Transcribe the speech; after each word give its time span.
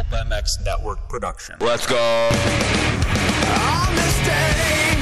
Pulp 0.00 0.26
MX 0.28 0.64
Network 0.64 1.08
production. 1.10 1.56
Let's 1.60 1.86
go. 1.86 1.96
On 1.98 2.32
this 3.94 4.16
day, 4.24 4.96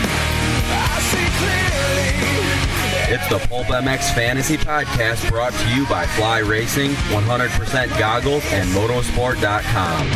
I 0.74 0.98
see 1.10 1.28
clearly. 1.38 3.14
It's 3.14 3.28
the 3.28 3.38
Pulp 3.48 3.66
MX 3.66 4.12
Fantasy 4.14 4.56
Podcast 4.56 5.30
brought 5.30 5.52
to 5.52 5.74
you 5.74 5.86
by 5.86 6.04
Fly 6.06 6.38
Racing, 6.38 6.90
100% 6.90 7.98
Goggles, 7.98 8.44
and 8.46 8.68
Motosport.com. 8.70 10.08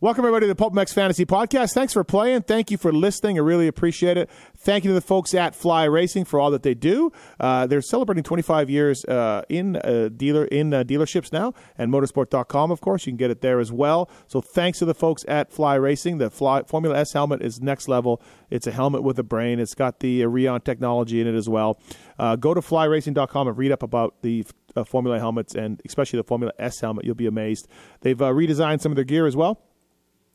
Welcome, 0.00 0.24
everybody, 0.24 0.44
to 0.44 0.46
the 0.46 0.54
Pulp 0.54 0.74
MX 0.74 0.94
Fantasy 0.94 1.26
Podcast. 1.26 1.72
Thanks 1.72 1.92
for 1.92 2.04
playing. 2.04 2.42
Thank 2.42 2.70
you 2.70 2.78
for 2.78 2.92
listening. 2.92 3.36
I 3.36 3.40
really 3.40 3.66
appreciate 3.66 4.16
it. 4.16 4.30
Thank 4.56 4.84
you 4.84 4.90
to 4.90 4.94
the 4.94 5.00
folks 5.00 5.34
at 5.34 5.56
Fly 5.56 5.86
Racing 5.86 6.24
for 6.24 6.38
all 6.38 6.52
that 6.52 6.62
they 6.62 6.74
do. 6.74 7.10
Uh, 7.40 7.66
they're 7.66 7.82
celebrating 7.82 8.22
25 8.22 8.70
years 8.70 9.04
uh, 9.06 9.42
in 9.48 9.74
uh, 9.74 10.08
dealer 10.16 10.44
in 10.44 10.72
uh, 10.72 10.84
dealerships 10.84 11.32
now, 11.32 11.52
and 11.76 11.92
Motosport.com, 11.92 12.70
of 12.70 12.80
course. 12.80 13.06
You 13.06 13.10
can 13.10 13.16
get 13.16 13.32
it 13.32 13.40
there 13.40 13.58
as 13.58 13.72
well. 13.72 14.08
So 14.28 14.40
thanks 14.40 14.78
to 14.78 14.84
the 14.84 14.94
folks 14.94 15.24
at 15.26 15.50
Fly 15.50 15.74
Racing. 15.74 16.18
The 16.18 16.30
Fly 16.30 16.62
Formula 16.62 16.96
S 16.96 17.12
helmet 17.12 17.42
is 17.42 17.60
next 17.60 17.88
level. 17.88 18.22
It's 18.50 18.68
a 18.68 18.70
helmet 18.70 19.02
with 19.02 19.18
a 19.18 19.24
brain. 19.24 19.58
It's 19.58 19.74
got 19.74 19.98
the 19.98 20.20
Rheon 20.20 20.62
technology 20.62 21.20
in 21.20 21.26
it 21.26 21.34
as 21.34 21.48
well. 21.48 21.76
Uh, 22.20 22.36
go 22.36 22.54
to 22.54 22.60
FlyRacing.com 22.60 23.48
and 23.48 23.58
read 23.58 23.72
up 23.72 23.82
about 23.82 24.22
the 24.22 24.46
uh, 24.76 24.84
Formula 24.84 25.18
helmets 25.18 25.56
and 25.56 25.82
especially 25.84 26.18
the 26.18 26.24
Formula 26.24 26.52
S 26.56 26.78
helmet. 26.78 27.04
You'll 27.04 27.16
be 27.16 27.26
amazed. 27.26 27.66
They've 28.02 28.22
uh, 28.22 28.30
redesigned 28.30 28.80
some 28.80 28.92
of 28.92 28.96
their 28.96 29.04
gear 29.04 29.26
as 29.26 29.34
well. 29.34 29.60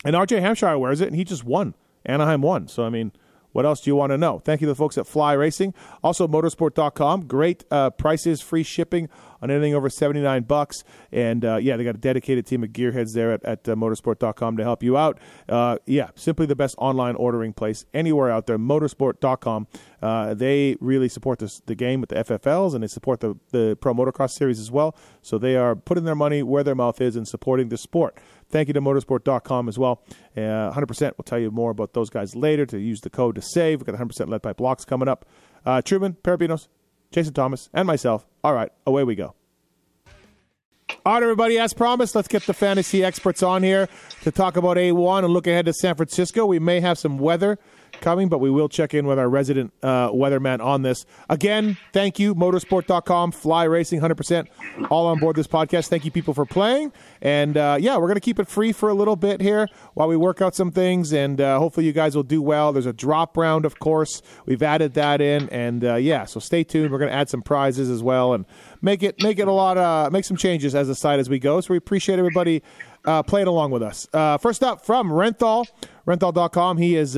And 0.03 0.16
RJ 0.16 0.41
Hampshire 0.41 0.77
wears 0.77 1.02
it, 1.02 1.07
and 1.07 1.16
he 1.16 1.23
just 1.23 1.43
won. 1.43 1.75
Anaheim 2.05 2.41
one. 2.41 2.67
So, 2.67 2.84
I 2.84 2.89
mean, 2.89 3.13
what 3.53 3.66
else 3.66 3.81
do 3.81 3.89
you 3.89 3.95
want 3.95 4.12
to 4.12 4.17
know? 4.17 4.40
Thank 4.40 4.62
you 4.62 4.68
to 4.68 4.71
the 4.71 4.76
folks 4.76 4.98
at 4.98 5.07
Fly 5.07 5.34
Racing. 5.34 5.73
Also, 6.04 6.27
motosport.com. 6.27 7.27
Great 7.27 7.63
uh, 7.71 7.91
prices, 7.91 8.41
free 8.41 8.63
shipping 8.63 9.10
on 9.41 9.51
anything 9.51 9.76
over 9.76 9.90
79 9.90 10.43
bucks. 10.43 10.84
And 11.12 11.45
uh, 11.45 11.57
yeah, 11.57 11.77
they 11.77 11.84
got 11.84 11.95
a 11.95 11.99
dedicated 11.99 12.45
team 12.48 12.63
of 12.63 12.71
gearheads 12.71 13.13
there 13.13 13.32
at, 13.32 13.43
at 13.45 13.70
uh, 13.70 13.76
motosport.com 13.76 14.57
to 14.57 14.63
help 14.63 14.82
you 14.82 14.98
out. 14.98 15.20
Uh, 15.48 15.77
yeah, 15.85 16.10
simply 16.15 16.45
the 16.45 16.55
best 16.55 16.76
online 16.77 17.15
ordering 17.15 17.54
place 17.54 17.85
anywhere 17.93 18.32
out 18.32 18.48
there. 18.48 18.57
Motosport.com. 18.57 19.67
Uh, 20.01 20.34
they 20.34 20.76
really 20.79 21.07
support 21.07 21.40
this, 21.40 21.62
the 21.65 21.76
game 21.76 22.01
with 22.01 22.10
the 22.10 22.15
FFLs 22.15 22.73
and 22.73 22.84
they 22.84 22.88
support 22.88 23.20
the, 23.20 23.35
the 23.51 23.77
Pro 23.79 23.93
Motocross 23.93 24.32
Series 24.32 24.60
as 24.60 24.71
well. 24.71 24.95
So 25.21 25.38
they 25.38 25.55
are 25.55 25.76
putting 25.76 26.05
their 26.05 26.15
money 26.15 26.41
where 26.41 26.63
their 26.63 26.76
mouth 26.76 26.99
is 26.99 27.15
and 27.15 27.27
supporting 27.27 27.70
the 27.70 27.77
sport. 27.77 28.17
Thank 28.54 28.68
you 28.68 28.76
to 28.76 28.82
motosport.com 28.82 29.68
as 29.68 29.79
well. 29.79 30.04
Uh, 30.37 30.71
100%. 30.71 31.01
We'll 31.01 31.23
tell 31.26 31.40
you 31.40 31.49
more 31.49 31.71
about 31.71 31.93
those 31.93 32.12
guys 32.12 32.35
later 32.35 32.68
to 32.68 32.77
use 32.77 33.01
the 33.01 33.10
code 33.10 33.34
to 33.34 33.41
save. 33.41 33.82
We've 33.82 33.87
got 33.87 33.99
100% 33.99 34.29
lead 34.29 34.43
pipe 34.43 34.57
blocks 34.57 34.85
coming 34.85 35.07
up. 35.07 35.26
Uh, 35.65 35.82
Truman, 35.82 36.15
Perebijnos, 36.23 36.68
Jason 37.10 37.34
Thomas, 37.34 37.71
and 37.73 37.87
myself. 37.87 38.27
All 38.43 38.54
right, 38.54 38.71
away 38.85 39.05
we 39.05 39.15
go. 39.15 39.34
All 41.04 41.15
right, 41.15 41.23
everybody, 41.23 41.57
as 41.57 41.73
promised, 41.73 42.13
let's 42.13 42.27
get 42.27 42.43
the 42.43 42.54
fantasy 42.54 43.04
experts 43.04 43.41
on 43.41 43.63
here 43.63 43.90
to 44.21 44.29
talk 44.32 44.55
about 44.55 44.77
A1 44.77 45.23
and 45.23 45.34
look 45.34 45.48
ahead 45.48 45.65
to 45.65 45.73
San 45.73 45.95
Francisco. 45.95 46.45
We 46.45 46.60
may 46.60 46.79
have 46.79 46.99
some 46.99 47.17
weather 47.17 47.57
coming, 48.02 48.30
but 48.30 48.40
we 48.40 48.49
will 48.49 48.70
check 48.70 48.94
in 48.94 49.05
with 49.05 49.20
our 49.20 49.30
resident 49.30 49.74
uh, 49.82 50.10
weatherman 50.10 50.60
on 50.63 50.82
this. 50.82 51.05
Again, 51.30 51.77
thank 51.91 52.20
you, 52.20 52.35
motosport.com, 52.35 53.32
Fly 53.32 53.63
Racing, 53.63 54.02
100% 54.02 54.48
all 54.90 55.08
on 55.08 55.20
board 55.20 55.35
this 55.35 55.48
podcast. 55.48 55.88
Thank 55.88 56.05
you, 56.05 56.12
people, 56.12 56.34
for 56.34 56.46
playing. 56.46 56.91
And 57.22 57.58
uh, 57.58 57.77
yeah, 57.80 57.98
we're 57.98 58.08
going 58.08 58.16
to 58.16 58.22
keep 58.22 58.40
it 58.40 58.48
free 58.48 58.72
for 58.72 58.90
a 58.90 58.94
little 58.94 59.16
bit 59.16 59.41
here 59.41 59.68
while 59.94 60.08
we 60.08 60.18
work 60.18 60.41
out 60.41 60.55
some 60.55 60.72
things, 60.72 61.13
and 61.13 61.40
uh, 61.40 61.60
hopefully 61.60 61.85
you 61.85 61.94
guys 61.94 62.16
will 62.16 62.24
do 62.24 62.41
well. 62.41 62.74
There's 62.74 62.85
a 62.85 62.94
drop 62.94 63.38
round, 63.38 63.66
of 63.66 63.80
course. 63.80 64.22
We've 64.46 64.63
added 64.63 64.94
that 64.94 65.22
in, 65.22 65.50
and 65.50 65.84
uh, 65.84 65.96
yeah, 65.96 66.25
so 66.25 66.40
stay 66.40 66.63
tuned. 66.63 66.91
We're 66.91 67.00
going 67.00 67.12
to 67.12 67.16
add 67.16 67.30
some 67.30 67.41
prizes 67.41 67.90
as 67.90 68.03
well 68.03 68.34
and 68.34 68.46
make 68.81 69.03
it 69.03 69.22
make 69.23 69.40
it 69.40 69.47
a 69.47 69.51
lot 69.51 69.78
uh, 69.78 70.09
make 70.12 70.25
some 70.25 70.38
changes 70.38 70.75
as 70.75 70.90
a 70.90 70.96
site 70.96 71.19
as 71.19 71.29
we 71.29 71.40
go. 71.40 71.62
So 71.62 71.73
we 71.73 71.78
appreciate 71.78 72.19
everybody 72.19 72.63
uh, 73.06 73.23
playing 73.23 73.47
along 73.47 73.72
with 73.72 73.84
us. 73.84 74.07
Uh, 74.13 74.38
first 74.38 74.63
up 74.63 74.85
from 74.85 75.09
Renthal, 75.09 75.66
renthal.com. 76.07 76.78
He 76.78 76.96
is 76.96 77.17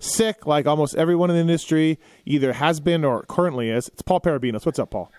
sick, 0.00 0.46
like 0.46 0.66
almost 0.66 0.96
everyone 0.96 1.30
in 1.30 1.36
the 1.36 1.40
industry 1.40 1.98
either 2.26 2.54
has 2.54 2.80
been 2.80 3.04
or 3.04 3.24
currently 3.28 3.70
is. 3.70 3.88
It's 3.88 4.02
Paul 4.02 4.20
Perebijnos. 4.20 4.66
What's 4.66 4.78
up, 4.78 4.90
Paul? 4.90 5.12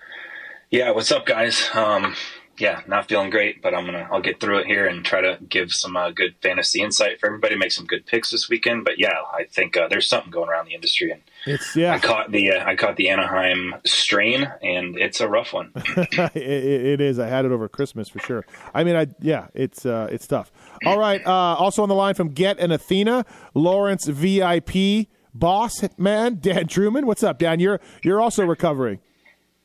Yeah, 0.69 0.92
what's 0.92 1.12
up, 1.12 1.25
guys? 1.25 1.69
Um, 1.74 2.16
yeah, 2.57 2.81
not 2.88 3.07
feeling 3.07 3.29
great, 3.29 3.62
but 3.62 3.73
I'm 3.73 3.85
gonna 3.85 4.07
I'll 4.12 4.22
get 4.22 4.39
through 4.39 4.59
it 4.59 4.67
here 4.67 4.85
and 4.85 5.03
try 5.03 5.22
to 5.22 5.38
give 5.47 5.72
some 5.72 5.95
uh, 5.95 6.12
good 6.12 6.35
fantasy 6.41 6.81
insight 6.81 7.19
for 7.19 7.28
everybody. 7.28 7.56
Make 7.56 7.72
some 7.72 7.85
good 7.85 8.06
picks 8.06 8.31
this 8.31 8.50
weekend. 8.50 8.85
But 8.85 9.00
yeah, 9.00 9.22
I 9.34 9.45
think 9.45 9.78
uh, 9.78 9.88
there's 9.88 10.07
something 10.07 10.31
going 10.31 10.50
around 10.50 10.67
the 10.67 10.75
industry, 10.75 11.12
and 11.12 11.22
It's 11.45 11.75
yeah, 11.75 11.94
I 11.94 12.00
caught 12.00 12.31
the 12.31 12.51
uh, 12.51 12.66
I 12.66 12.75
caught 12.75 12.97
the 12.97 13.09
Anaheim 13.09 13.75
strain, 13.85 14.51
and 14.62 14.97
it's 14.97 15.22
a 15.22 15.28
rough 15.28 15.53
one. 15.53 15.72
it, 15.75 16.35
it 16.35 17.01
is. 17.01 17.19
I 17.19 17.28
had 17.28 17.45
it 17.45 17.51
over 17.51 17.67
Christmas 17.67 18.09
for 18.09 18.19
sure. 18.19 18.45
I 18.73 18.83
mean, 18.83 18.95
I 18.95 19.07
yeah, 19.19 19.47
it's 19.53 19.85
uh, 19.85 20.07
it's 20.12 20.28
tough. 20.28 20.51
All 20.85 21.00
right. 21.00 21.25
Uh, 21.25 21.56
also 21.56 21.83
on 21.83 21.89
the 21.89 21.95
line 21.95 22.16
from 22.16 22.29
Get 22.29 22.59
and 22.59 22.72
Athena, 22.72 23.25
Lawrence 23.53 24.07
VIP 24.07 25.07
boss 25.33 25.83
man 25.97 26.38
Dan 26.41 26.68
Truman. 26.68 27.06
What's 27.06 27.23
up, 27.23 27.39
Dan? 27.39 27.59
You're 27.59 27.79
you're 28.03 28.22
also 28.22 28.45
recovering. 28.45 29.00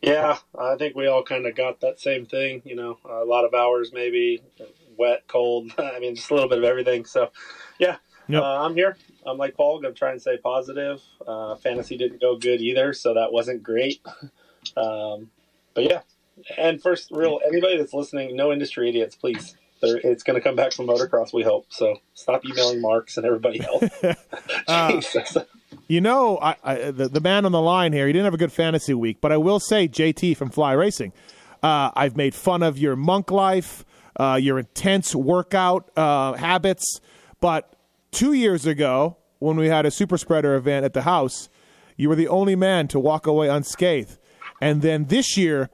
Yeah, 0.07 0.39
I 0.59 0.77
think 0.77 0.97
we 0.97 1.09
all 1.09 1.25
kind 1.25 1.47
of 1.47 1.57
got 1.57 1.81
that 1.83 2.01
same 2.01 2.27
thing. 2.27 2.63
You 2.67 2.77
know, 2.77 2.99
a 3.07 3.25
lot 3.27 3.45
of 3.47 3.55
hours, 3.55 3.93
maybe 3.95 4.43
wet, 4.99 5.25
cold. 5.29 5.73
I 5.79 6.01
mean, 6.01 6.17
just 6.17 6.31
a 6.31 6.35
little 6.35 6.51
bit 6.51 6.59
of 6.59 6.65
everything. 6.65 7.07
So, 7.07 7.31
yeah, 7.81 7.99
Yep. 8.29 8.43
uh, 8.43 8.65
I'm 8.67 8.75
here. 8.77 8.97
I'm 9.27 9.39
like 9.39 9.57
Paul. 9.57 9.81
Gonna 9.83 9.95
try 9.95 10.13
and 10.13 10.23
stay 10.23 10.39
positive. 10.39 11.03
Uh, 11.27 11.57
fantasy 11.57 11.99
didn't 11.99 12.23
go 12.23 12.37
good 12.39 12.63
either, 12.63 12.95
so 12.95 13.15
that 13.15 13.33
wasn't 13.33 13.63
great. 13.65 14.03
Um, 14.77 15.31
but 15.75 15.85
yeah, 15.85 16.03
and 16.59 16.83
first, 16.83 17.11
real 17.13 17.41
anybody 17.47 17.79
that's 17.79 17.95
listening, 17.95 18.37
no 18.37 18.53
industry 18.53 18.89
idiots, 18.89 19.17
please. 19.17 19.57
They're, 19.83 19.99
it's 19.99 20.25
going 20.25 20.37
to 20.37 20.43
come 20.43 20.57
back 20.57 20.73
from 20.73 20.89
motocross, 20.89 21.33
we 21.33 21.45
hope. 21.45 21.67
So 21.71 21.99
stop 22.15 22.45
emailing 22.47 22.81
Marks 22.83 23.17
and 23.17 23.27
everybody 23.27 23.63
else. 23.65 23.85
Jesus. 24.91 25.37
You 25.89 26.01
know, 26.01 26.39
I, 26.39 26.57
I, 26.65 26.75
the, 26.91 27.09
the 27.09 27.21
man 27.21 27.45
on 27.45 27.53
the 27.53 27.61
line 27.61 27.93
here, 27.93 28.07
he 28.07 28.13
didn't 28.13 28.25
have 28.25 28.35
a 28.35 28.39
good 28.39 28.53
fantasy 28.53 28.93
week, 28.93 29.19
but 29.21 29.31
I 29.31 29.37
will 29.37 29.61
say, 29.61 29.87
JT 29.87 30.37
from 30.37 30.51
Fly 30.51 30.73
Racing, 30.73 31.13
uh, 31.63 31.91
I've 31.95 32.17
made 32.17 32.35
fun 32.35 32.63
of 32.63 32.77
your 32.77 32.97
monk 32.97 33.31
life, 33.31 33.85
uh, 34.19 34.39
your 34.41 34.59
intense 34.59 35.15
workout 35.15 35.91
uh, 35.97 36.33
habits. 36.35 37.01
But 37.41 37.77
two 38.11 38.33
years 38.33 38.67
ago, 38.67 39.17
when 39.39 39.57
we 39.57 39.69
had 39.69 39.87
a 39.87 39.91
super 39.91 40.19
spreader 40.19 40.57
event 40.57 40.85
at 40.85 40.93
the 40.93 41.03
house, 41.03 41.49
you 41.97 42.09
were 42.09 42.17
the 42.17 42.29
only 42.29 42.57
man 42.57 42.89
to 42.89 42.99
walk 42.99 43.27
away 43.27 43.49
unscathed. 43.49 44.19
And 44.61 44.83
then 44.83 45.05
this 45.05 45.37
year, 45.37 45.71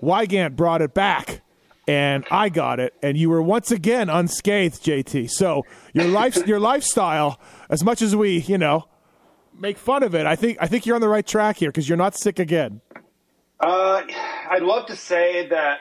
Wygant 0.00 0.56
brought 0.56 0.82
it 0.82 0.94
back. 0.94 1.42
And 1.86 2.24
I 2.30 2.48
got 2.48 2.80
it, 2.80 2.94
and 3.02 3.18
you 3.18 3.28
were 3.28 3.42
once 3.42 3.70
again 3.70 4.08
unscathed, 4.08 4.82
JT. 4.82 5.30
So 5.30 5.66
your 5.92 6.06
life, 6.06 6.34
your 6.46 6.58
lifestyle, 6.58 7.38
as 7.68 7.84
much 7.84 8.00
as 8.00 8.16
we, 8.16 8.38
you 8.38 8.56
know, 8.56 8.88
make 9.58 9.78
fun 9.78 10.02
of 10.02 10.14
it. 10.14 10.26
I 10.26 10.36
think 10.36 10.58
I 10.60 10.66
think 10.66 10.86
you're 10.86 10.94
on 10.94 11.00
the 11.00 11.08
right 11.08 11.26
track 11.26 11.56
here 11.56 11.70
because 11.70 11.88
you're 11.88 11.98
not 11.98 12.14
sick 12.14 12.38
again. 12.38 12.80
Uh, 13.60 14.02
I'd 14.50 14.62
love 14.62 14.86
to 14.86 14.96
say 14.96 15.48
that 15.48 15.80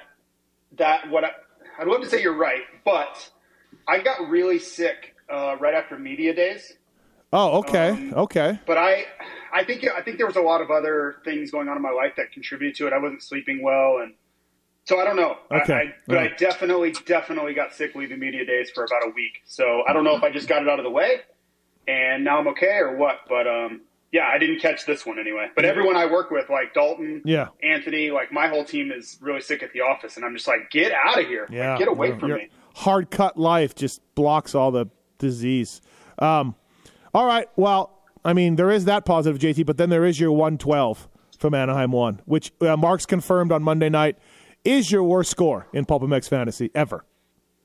that 0.78 1.10
what 1.10 1.24
I, 1.24 1.32
I'd 1.80 1.88
love 1.88 2.02
to 2.02 2.10
say 2.10 2.22
you're 2.22 2.38
right, 2.38 2.62
but 2.86 3.30
I 3.88 4.00
got 4.00 4.30
really 4.30 4.60
sick 4.60 5.16
uh, 5.32 5.58
right 5.60 5.74
after 5.74 5.98
media 5.98 6.34
days. 6.34 6.74
Oh, 7.36 7.60
okay, 7.60 7.90
Um, 7.90 8.14
okay. 8.14 8.60
But 8.68 8.78
I, 8.78 9.06
I 9.52 9.64
think 9.64 9.84
I 9.88 10.02
think 10.04 10.18
there 10.18 10.28
was 10.28 10.36
a 10.36 10.42
lot 10.42 10.62
of 10.62 10.70
other 10.70 11.16
things 11.26 11.50
going 11.50 11.68
on 11.68 11.76
in 11.76 11.82
my 11.82 11.90
life 11.92 12.14
that 12.18 12.32
contributed 12.32 12.76
to 12.78 12.88
it. 12.88 12.94
I 12.94 13.00
wasn't 13.00 13.24
sleeping 13.24 13.64
well, 13.64 14.00
and 14.04 14.14
so 14.86 15.00
I 15.00 15.04
don't 15.04 15.16
know. 15.16 15.38
Okay. 15.52 15.74
I, 15.74 15.94
but 16.06 16.18
I 16.20 16.28
definitely, 16.38 16.94
definitely 17.08 17.56
got 17.56 17.74
sick 17.74 17.96
leaving 17.96 18.20
media 18.20 18.46
days 18.46 18.70
for 18.70 18.84
about 18.84 19.04
a 19.08 19.10
week. 19.16 19.42
So 19.46 19.82
I 19.88 19.94
don't 19.94 20.04
know 20.04 20.16
if 20.16 20.22
I 20.22 20.32
just 20.32 20.48
got 20.48 20.62
it 20.62 20.70
out 20.70 20.78
of 20.80 20.84
the 20.84 20.92
way, 20.92 21.22
and 21.88 22.24
now 22.24 22.40
I'm 22.40 22.48
okay 22.50 22.78
or 22.80 22.96
what. 22.96 23.20
But 23.28 23.48
um, 23.48 23.82
yeah, 24.12 24.28
I 24.32 24.38
didn't 24.38 24.60
catch 24.60 24.86
this 24.86 25.06
one 25.06 25.18
anyway. 25.20 25.50
But 25.56 25.66
everyone 25.66 25.96
I 25.96 26.06
work 26.06 26.30
with, 26.32 26.50
like 26.50 26.74
Dalton, 26.74 27.22
Yeah. 27.26 27.48
Anthony, 27.64 28.12
like 28.12 28.32
my 28.32 28.48
whole 28.48 28.64
team 28.64 28.92
is 28.92 29.18
really 29.22 29.42
sick 29.42 29.64
at 29.64 29.74
the 29.74 29.82
office, 29.82 30.16
and 30.18 30.26
I'm 30.26 30.36
just 30.36 30.48
like, 30.48 30.70
get 30.72 30.92
out 30.92 31.20
of 31.20 31.28
here, 31.28 31.48
Like, 31.50 31.80
get 31.80 31.88
away 31.88 32.18
from 32.18 32.32
me. 32.34 32.50
Hard 32.76 33.12
cut 33.12 33.38
life 33.38 33.76
just 33.76 34.02
blocks 34.16 34.56
all 34.56 34.72
the 34.72 34.88
disease. 35.18 35.82
Um, 36.20 36.56
all 37.14 37.26
right. 37.26 37.48
Well, 37.56 38.00
I 38.26 38.34
mean, 38.34 38.56
there 38.56 38.72
is 38.72 38.86
that 38.86 39.06
positive, 39.06 39.40
JT, 39.40 39.66
but 39.66 39.78
then 39.78 39.90
there 39.90 40.06
is 40.06 40.20
your 40.20 40.32
112 40.32 41.08
from 41.40 41.54
Anaheim 41.54 41.92
one, 41.92 42.22
which 42.26 42.52
uh, 42.62 42.78
Marks 42.78 43.06
confirmed 43.06 43.52
on 43.52 43.62
Monday 43.64 43.90
night 43.90 44.18
is 44.64 44.92
your 44.92 45.04
worst 45.04 45.30
score 45.30 45.68
in 45.74 45.86
Pulp 45.86 46.04
MX 46.04 46.30
fantasy 46.30 46.72
ever. 46.74 47.04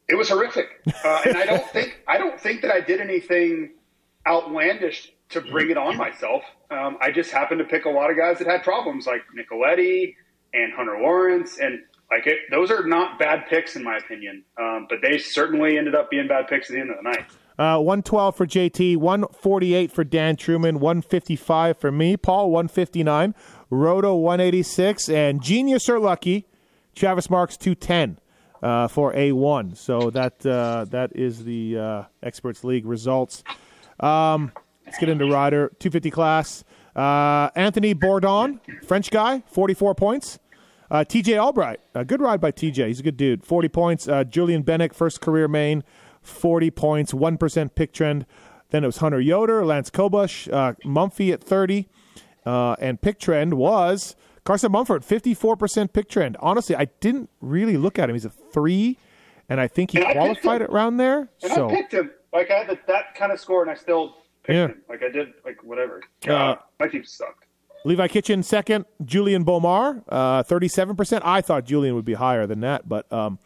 It 0.09 0.17
was 0.17 0.31
horrific, 0.31 0.69
uh, 1.05 1.21
and 1.27 1.37
I 1.37 1.45
don't 1.47 1.67
think 1.73 2.01
I 2.09 2.19
don't 2.19 2.41
think 2.41 2.63
that 2.63 2.71
I 2.73 2.81
did 2.81 3.01
anything 3.01 3.71
outlandish 4.29 5.13
to 5.31 5.41
bring 5.41 5.71
it 5.71 5.77
on 5.77 5.97
myself. 5.97 6.43
Um, 6.71 6.99
I 7.01 7.11
just 7.11 7.31
happened 7.31 7.59
to 7.59 7.65
pick 7.65 7.85
a 7.85 7.91
lot 7.91 8.11
of 8.11 8.17
guys 8.17 8.39
that 8.39 8.47
had 8.47 8.63
problems, 8.63 9.07
like 9.07 9.23
Nicoletti 9.37 10.15
and 10.55 10.73
Hunter 10.73 10.99
Lawrence, 11.01 11.59
and 11.59 11.81
like 12.11 12.27
it, 12.27 12.39
those 12.51 12.71
are 12.71 12.87
not 12.87 13.19
bad 13.19 13.47
picks 13.49 13.77
in 13.77 13.85
my 13.85 13.97
opinion. 13.97 14.45
Um, 14.59 14.87
but 14.89 14.99
they 15.03 15.19
certainly 15.19 15.77
ended 15.77 15.95
up 15.95 16.11
being 16.11 16.29
bad 16.29 16.49
picks 16.49 16.71
at 16.71 16.75
the 16.75 16.81
end 16.81 16.91
of 16.91 16.97
the 16.97 17.03
night. 17.03 17.27
Uh, 17.59 17.77
112 17.81 18.37
for 18.37 18.47
JT, 18.47 18.97
148 18.99 19.91
for 19.91 20.05
Dan 20.05 20.37
Truman, 20.37 20.79
155 20.79 21.77
for 21.77 21.91
me, 21.91 22.17
Paul 22.17 22.53
159, 22.53 23.35
Roto 23.69 24.15
186, 24.15 25.09
and 25.09 25.43
Genius 25.43 25.89
or 25.89 25.99
Lucky, 25.99 26.47
Travis 26.95 27.29
Marks 27.29 27.57
210 27.57 28.21
uh, 28.63 28.87
for 28.87 29.13
A1. 29.13 29.77
So 29.77 30.11
that 30.11 30.47
uh, 30.47 30.87
that 30.91 31.17
is 31.17 31.45
the 31.45 31.79
uh, 31.79 32.05
Experts 32.23 32.63
League 32.63 32.87
results. 32.87 33.43
Um, 34.01 34.53
let's 34.85 34.99
get 34.99 35.09
into 35.09 35.27
rider 35.27 35.69
250 35.79 36.11
class. 36.11 36.65
Uh, 36.95 37.51
Anthony 37.55 37.93
Bourdon, 37.93 38.61
French 38.87 39.11
guy, 39.11 39.43
44 39.47 39.95
points. 39.95 40.39
Uh, 40.91 41.05
TJ 41.05 41.39
Albright, 41.39 41.81
a 41.95 42.05
good 42.05 42.21
ride 42.21 42.41
by 42.41 42.51
TJ. 42.51 42.87
He's 42.89 43.01
a 43.01 43.03
good 43.03 43.17
dude. 43.17 43.45
40 43.45 43.69
points. 43.69 44.09
Uh, 44.09 44.25
Julien 44.25 44.65
Benek, 44.65 44.95
first 44.95 45.21
career 45.21 45.47
main, 45.47 45.85
40 46.23 46.71
points, 46.71 47.13
1% 47.13 47.75
pick 47.75 47.93
trend. 47.93 48.25
Then 48.71 48.85
it 48.85 48.87
was 48.87 48.99
Hunter 48.99 49.21
Yoder, 49.21 49.65
Lance 49.65 49.91
Kobusch, 49.91 50.53
uh, 50.53 50.75
Mumphy 50.85 51.33
at 51.33 51.43
30. 51.43 51.89
Uh, 52.47 52.77
and 52.81 53.01
pick 53.01 53.19
trend 53.19 53.55
was 53.55 54.17
Carson 54.45 54.73
Mumford, 54.73 55.03
54% 55.03 55.93
pick 55.93 56.09
trend. 56.09 56.37
Honestly, 56.41 56.75
I 56.75 56.87
didn't 57.01 57.29
really 57.43 57.77
look 57.77 57.99
at 57.99 58.09
him. 58.09 58.15
He's 58.15 58.25
a 58.25 58.31
three, 58.31 58.97
and 59.49 59.61
I 59.61 59.69
think 59.69 59.91
he 59.91 60.03
And 60.03 60.13
qualified 60.13 60.63
around 60.63 60.97
there. 60.97 61.29
And 61.43 61.53
so 61.53 61.69
I 61.69 61.75
picked 61.75 61.93
him. 61.93 62.11
Like 62.33 62.51
I 62.51 62.59
had 62.59 62.69
the, 62.69 62.79
that 62.87 63.15
kind 63.15 63.33
of 63.33 63.41
score, 63.41 63.63
and 63.63 63.71
I 63.71 63.75
still 63.75 64.17
picked 64.43 64.57
Yeah. 64.57 64.67
him. 64.69 64.83
Like 64.89 65.03
I 65.03 65.11
did, 65.11 65.29
like 65.45 65.63
whatever. 65.65 66.03
Uh, 66.27 66.33
Uh, 66.33 66.57
my 66.81 66.89
team 66.89 67.05
sucked. 67.05 67.45
Levi 67.85 68.09
Kitchen 68.09 68.43
second, 68.43 68.85
Julien 69.05 69.45
Beaumer, 69.45 70.03
uh, 70.09 70.43
37%. 70.43 71.23
I 71.25 71.41
thought 71.41 71.65
Julian 71.65 71.95
would 71.95 72.05
be 72.05 72.15
higher 72.15 72.47
than 72.47 72.61
that, 72.61 72.89
but 72.89 73.11
um, 73.13 73.39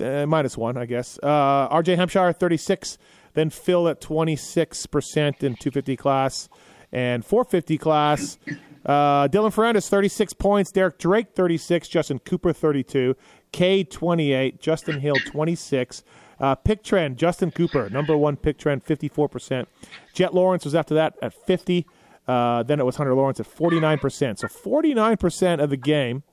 uh, 0.00 0.24
minus 0.26 0.56
one, 0.56 0.76
I 0.78 0.86
guess. 0.86 1.18
Uh, 1.22 1.68
RJ 1.68 1.96
Hampshire, 1.96 2.32
36. 2.32 2.96
Then 3.34 3.50
Phil 3.50 3.86
at 3.86 4.00
26% 4.00 5.42
in 5.42 5.56
250 5.56 5.96
class. 5.96 6.48
And 6.92 7.24
450 7.24 7.76
class, 7.78 8.38
uh, 8.86 9.28
Dylan 9.28 9.52
Ferrandis, 9.52 9.88
36 9.88 10.32
points. 10.34 10.72
Derek 10.72 10.98
Drake, 10.98 11.34
36. 11.34 11.88
Justin 11.88 12.18
Cooper, 12.20 12.52
32. 12.54 13.14
K, 13.52 13.84
28. 13.84 14.60
Justin 14.60 15.00
Hill, 15.00 15.16
26. 15.26 16.02
Uh, 16.38 16.54
pick 16.54 16.82
trend, 16.82 17.16
Justin 17.16 17.50
Cooper, 17.50 17.88
number 17.90 18.16
one 18.16 18.36
pick 18.36 18.58
trend, 18.58 18.84
54%. 18.84 19.66
Jett 20.12 20.34
Lawrence 20.34 20.64
was 20.64 20.74
after 20.74 20.94
that 20.94 21.14
at 21.22 21.32
50. 21.46 21.86
Uh, 22.28 22.62
then 22.62 22.80
it 22.80 22.84
was 22.84 22.96
Hunter 22.96 23.14
Lawrence 23.14 23.40
at 23.40 23.46
49%. 23.46 24.38
So 24.38 24.48
49% 24.48 25.62
of 25.62 25.70
the 25.70 25.76
game 25.76 26.24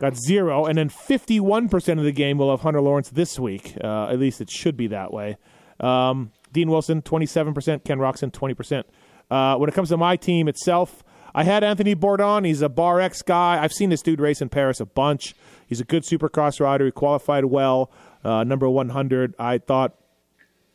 got 0.00 0.16
zero, 0.16 0.66
and 0.66 0.76
then 0.78 0.88
51% 0.88 1.98
of 1.98 2.04
the 2.04 2.12
game 2.12 2.38
will 2.38 2.50
have 2.50 2.60
Hunter 2.60 2.80
Lawrence 2.80 3.10
this 3.10 3.38
week. 3.38 3.76
Uh, 3.82 4.08
at 4.08 4.18
least 4.18 4.40
it 4.40 4.50
should 4.50 4.76
be 4.76 4.88
that 4.88 5.12
way. 5.12 5.36
Um, 5.80 6.32
Dean 6.52 6.70
Wilson, 6.70 7.02
27%. 7.02 7.84
Ken 7.84 7.98
Roczen, 7.98 8.30
20%. 8.30 8.84
Uh, 9.30 9.56
when 9.56 9.68
it 9.68 9.74
comes 9.74 9.90
to 9.90 9.96
my 9.96 10.16
team 10.16 10.48
itself, 10.48 11.04
I 11.34 11.44
had 11.44 11.62
Anthony 11.62 11.94
Bourdon. 11.94 12.44
He's 12.44 12.62
a 12.62 12.68
Bar 12.68 13.00
X 13.00 13.22
guy. 13.22 13.62
I've 13.62 13.72
seen 13.72 13.90
this 13.90 14.02
dude 14.02 14.20
race 14.20 14.40
in 14.40 14.48
Paris 14.48 14.80
a 14.80 14.86
bunch. 14.86 15.34
He's 15.66 15.80
a 15.80 15.84
good 15.84 16.02
supercross 16.02 16.60
rider. 16.60 16.86
He 16.86 16.90
qualified 16.90 17.44
well, 17.44 17.90
uh, 18.24 18.44
number 18.44 18.68
100. 18.68 19.34
I 19.38 19.58
thought 19.58 19.94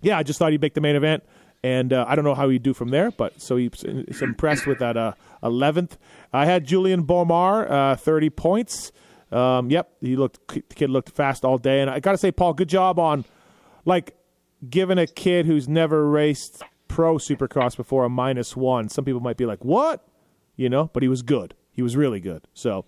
yeah, 0.04 0.18
I 0.18 0.24
just 0.24 0.38
thought 0.38 0.52
he'd 0.52 0.62
make 0.62 0.76
the 0.76 0.82
main 0.82 0.96
event, 0.96 1.24
and 1.64 1.92
uh, 1.92 2.06
I 2.08 2.16
don't 2.16 2.26
know 2.26 2.36
how 2.36 2.50
he'd 2.50 2.62
do 2.62 2.74
from 2.74 2.90
there. 2.90 3.10
But 3.10 3.42
so 3.42 3.56
he's, 3.56 3.84
impressed 4.22 4.68
with 4.68 4.80
that 4.80 4.98
uh, 4.98 5.14
11th. 5.42 5.94
I 6.32 6.46
had 6.46 6.66
Julien 6.66 7.04
Beaumer, 7.04 7.72
uh, 7.72 7.96
30 7.96 8.30
points. 8.30 8.92
Um, 9.32 9.72
yep, 9.72 9.90
he 10.00 10.16
looked 10.16 10.48
the 10.48 10.62
kid 10.76 10.92
looked 10.92 11.10
fast 11.10 11.44
all 11.44 11.58
day, 11.58 11.82
and 11.82 11.90
I 11.90 12.00
got 12.00 12.12
to 12.12 12.18
say, 12.18 12.32
Paul, 12.32 12.54
good 12.54 12.70
job 12.70 13.00
on 13.00 13.26
like 13.86 14.16
giving 14.70 15.00
a 15.00 15.08
kid 15.08 15.48
who's 15.48 15.68
never 15.68 16.08
raced 16.08 16.62
pro 16.88 17.16
supercross 17.16 17.76
before 17.76 18.04
a 18.04 18.10
minus 18.10 18.56
one. 18.56 18.90
Some 18.90 19.06
people 19.06 19.22
might 19.22 19.38
be 19.38 19.48
like, 19.48 19.66
"What?" 19.66 20.06
You 20.56 20.70
know, 20.70 20.92
but 20.94 21.02
he 21.02 21.10
was 21.10 21.24
good. 21.24 21.56
He 21.72 21.82
was 21.82 21.96
really 21.96 22.20
good. 22.20 22.46
So. 22.54 22.86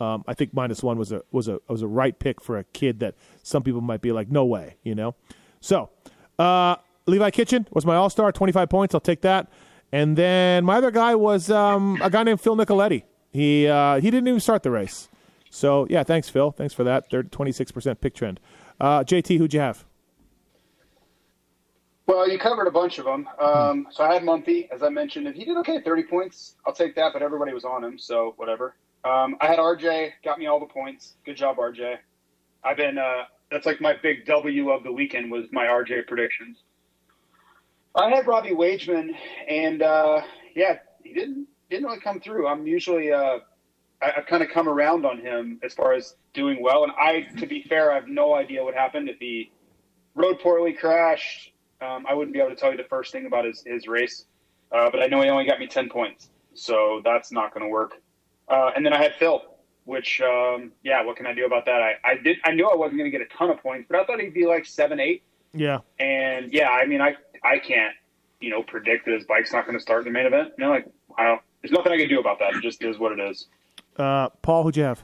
Um, 0.00 0.24
I 0.26 0.34
think 0.34 0.52
minus 0.52 0.82
one 0.82 0.98
was 0.98 1.12
a 1.12 1.22
was 1.30 1.48
a 1.48 1.60
was 1.68 1.82
a 1.82 1.86
right 1.86 2.18
pick 2.18 2.40
for 2.40 2.58
a 2.58 2.64
kid 2.64 3.00
that 3.00 3.14
some 3.42 3.62
people 3.62 3.80
might 3.80 4.02
be 4.02 4.12
like, 4.12 4.30
no 4.30 4.44
way, 4.44 4.76
you 4.82 4.94
know. 4.94 5.14
So 5.60 5.90
uh, 6.38 6.76
Levi 7.06 7.30
Kitchen 7.30 7.66
was 7.72 7.86
my 7.86 7.96
all 7.96 8.10
star, 8.10 8.32
25 8.32 8.68
points. 8.68 8.94
I'll 8.94 9.00
take 9.00 9.22
that. 9.22 9.48
And 9.92 10.16
then 10.16 10.64
my 10.64 10.76
other 10.76 10.90
guy 10.90 11.14
was 11.14 11.50
um, 11.50 12.00
a 12.02 12.10
guy 12.10 12.24
named 12.24 12.40
Phil 12.40 12.56
Nicoletti. 12.56 13.04
He 13.32 13.66
uh, 13.66 13.96
he 13.96 14.10
didn't 14.10 14.28
even 14.28 14.40
start 14.40 14.62
the 14.62 14.70
race. 14.70 15.08
So 15.50 15.86
yeah, 15.88 16.02
thanks 16.02 16.28
Phil. 16.28 16.50
Thanks 16.50 16.74
for 16.74 16.84
that. 16.84 17.10
Third 17.10 17.32
26% 17.32 18.00
pick 18.00 18.14
trend. 18.14 18.40
Uh, 18.78 19.00
JT, 19.00 19.38
who'd 19.38 19.54
you 19.54 19.60
have? 19.60 19.84
Well, 22.06 22.28
you 22.28 22.38
covered 22.38 22.68
a 22.68 22.70
bunch 22.70 22.98
of 22.98 23.04
them. 23.04 23.28
Um, 23.40 23.88
so 23.90 24.04
I 24.04 24.14
had 24.14 24.22
Mumpy, 24.22 24.68
as 24.70 24.82
I 24.82 24.90
mentioned, 24.90 25.26
and 25.26 25.34
he 25.34 25.44
did 25.44 25.56
okay, 25.58 25.80
30 25.80 26.04
points. 26.04 26.54
I'll 26.64 26.72
take 26.72 26.94
that, 26.94 27.12
but 27.12 27.20
everybody 27.20 27.52
was 27.52 27.64
on 27.64 27.82
him, 27.82 27.98
so 27.98 28.34
whatever. 28.36 28.76
Um, 29.04 29.36
I 29.40 29.46
had 29.46 29.58
RJ, 29.58 30.12
got 30.24 30.38
me 30.38 30.46
all 30.46 30.58
the 30.58 30.66
points. 30.66 31.14
Good 31.24 31.36
job, 31.36 31.58
RJ. 31.58 31.96
I've 32.64 32.76
been, 32.76 32.98
uh, 32.98 33.24
that's 33.50 33.66
like 33.66 33.80
my 33.80 33.94
big 34.02 34.26
W 34.26 34.70
of 34.70 34.82
the 34.82 34.92
weekend 34.92 35.30
was 35.30 35.46
my 35.52 35.66
RJ 35.66 36.06
predictions. 36.06 36.58
I 37.96 38.10
had 38.10 38.26
Robbie 38.26 38.50
Wageman, 38.50 39.14
and 39.48 39.82
uh, 39.82 40.20
yeah, 40.54 40.78
he 41.02 41.14
didn't 41.14 41.46
didn't 41.70 41.86
really 41.86 42.00
come 42.00 42.20
through. 42.20 42.46
I'm 42.46 42.66
usually 42.66 43.10
uh, 43.10 43.38
I, 44.02 44.12
I've 44.18 44.26
kind 44.26 44.42
of 44.42 44.50
come 44.50 44.68
around 44.68 45.06
on 45.06 45.18
him 45.18 45.58
as 45.62 45.72
far 45.72 45.94
as 45.94 46.14
doing 46.34 46.62
well, 46.62 46.84
and 46.84 46.92
I, 46.92 47.22
to 47.38 47.46
be 47.46 47.62
fair, 47.62 47.92
I 47.92 47.94
have 47.94 48.08
no 48.08 48.34
idea 48.34 48.62
what 48.62 48.74
happened 48.74 49.08
if 49.08 49.18
he 49.18 49.50
rode 50.14 50.40
poorly, 50.40 50.74
crashed. 50.74 51.52
Um, 51.80 52.06
I 52.08 52.14
wouldn't 52.14 52.34
be 52.34 52.40
able 52.40 52.50
to 52.50 52.56
tell 52.56 52.70
you 52.70 52.76
the 52.76 52.84
first 52.84 53.12
thing 53.12 53.26
about 53.26 53.46
his 53.46 53.62
his 53.64 53.88
race, 53.88 54.26
uh, 54.72 54.90
but 54.90 55.02
I 55.02 55.06
know 55.06 55.22
he 55.22 55.30
only 55.30 55.46
got 55.46 55.58
me 55.58 55.66
ten 55.66 55.88
points, 55.88 56.28
so 56.54 57.00
that's 57.02 57.32
not 57.32 57.54
going 57.54 57.64
to 57.64 57.70
work. 57.70 57.94
Uh, 58.48 58.70
and 58.74 58.84
then 58.84 58.92
I 58.92 59.02
had 59.02 59.14
Phil, 59.14 59.42
which 59.84 60.20
um, 60.20 60.72
yeah, 60.82 61.04
what 61.04 61.16
can 61.16 61.26
I 61.26 61.34
do 61.34 61.46
about 61.46 61.66
that? 61.66 61.82
I, 61.82 61.94
I 62.04 62.16
did 62.16 62.38
I 62.44 62.52
knew 62.52 62.68
I 62.68 62.74
wasn't 62.74 62.98
going 62.98 63.10
to 63.10 63.16
get 63.16 63.26
a 63.26 63.36
ton 63.36 63.50
of 63.50 63.60
points, 63.62 63.86
but 63.90 63.98
I 63.98 64.04
thought 64.04 64.20
he'd 64.20 64.34
be 64.34 64.46
like 64.46 64.66
seven, 64.66 65.00
eight. 65.00 65.22
Yeah. 65.52 65.78
And 65.98 66.52
yeah, 66.52 66.70
I 66.70 66.86
mean, 66.86 67.00
I 67.00 67.16
I 67.42 67.58
can't, 67.58 67.94
you 68.40 68.50
know, 68.50 68.62
predict 68.62 69.06
that 69.06 69.14
his 69.14 69.24
bike's 69.24 69.52
not 69.52 69.66
going 69.66 69.76
to 69.76 69.82
start 69.82 70.06
in 70.06 70.12
the 70.12 70.18
main 70.18 70.26
event. 70.26 70.52
You 70.58 70.64
know, 70.64 70.70
like 70.70 70.86
I 71.18 71.24
don't. 71.24 71.40
There's 71.62 71.72
nothing 71.72 71.92
I 71.92 71.96
can 71.96 72.08
do 72.08 72.20
about 72.20 72.38
that. 72.38 72.54
It 72.54 72.62
just 72.62 72.82
is 72.84 72.98
what 72.98 73.12
it 73.12 73.20
is. 73.20 73.46
Uh, 73.96 74.28
Paul, 74.42 74.62
who'd 74.62 74.76
you 74.76 74.84
have? 74.84 75.02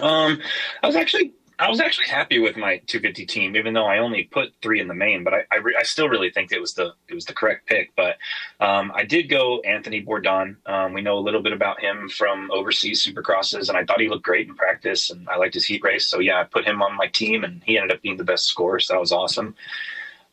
Um, 0.00 0.40
I 0.82 0.86
was 0.86 0.94
actually 0.94 1.32
I 1.58 1.68
was 1.68 1.80
actually 1.80 2.08
happy 2.08 2.38
with 2.38 2.56
my 2.56 2.78
250 2.86 3.26
team, 3.26 3.56
even 3.56 3.74
though 3.74 3.86
I 3.86 3.98
only 3.98 4.24
put 4.24 4.52
three 4.62 4.80
in 4.80 4.88
the 4.88 4.94
main. 4.94 5.24
But 5.24 5.34
I 5.34 5.44
I, 5.52 5.56
re- 5.56 5.76
I 5.78 5.82
still 5.82 6.08
really 6.08 6.30
think 6.30 6.52
it 6.52 6.60
was 6.60 6.74
the 6.74 6.92
it 7.08 7.14
was 7.14 7.24
the 7.24 7.34
correct 7.34 7.66
pick. 7.66 7.92
But 7.96 8.16
um, 8.60 8.92
I 8.94 9.04
did 9.04 9.28
go 9.28 9.60
Anthony 9.60 10.00
Bourdon. 10.00 10.56
Um, 10.66 10.92
we 10.92 11.02
know 11.02 11.18
a 11.18 11.20
little 11.20 11.42
bit 11.42 11.52
about 11.52 11.80
him 11.80 12.08
from 12.08 12.50
overseas 12.50 13.06
supercrosses, 13.06 13.68
and 13.68 13.78
I 13.78 13.84
thought 13.84 14.00
he 14.00 14.08
looked 14.08 14.24
great 14.24 14.48
in 14.48 14.54
practice, 14.54 15.10
and 15.10 15.28
I 15.28 15.36
liked 15.36 15.54
his 15.54 15.64
heat 15.64 15.82
race. 15.82 16.06
So 16.06 16.18
yeah, 16.18 16.40
I 16.40 16.44
put 16.44 16.64
him 16.64 16.82
on 16.82 16.96
my 16.96 17.06
team, 17.08 17.44
and 17.44 17.62
he 17.64 17.76
ended 17.76 17.96
up 17.96 18.02
being 18.02 18.16
the 18.16 18.24
best 18.24 18.46
scorer. 18.46 18.80
So 18.80 18.94
that 18.94 19.00
was 19.00 19.12
awesome. 19.12 19.54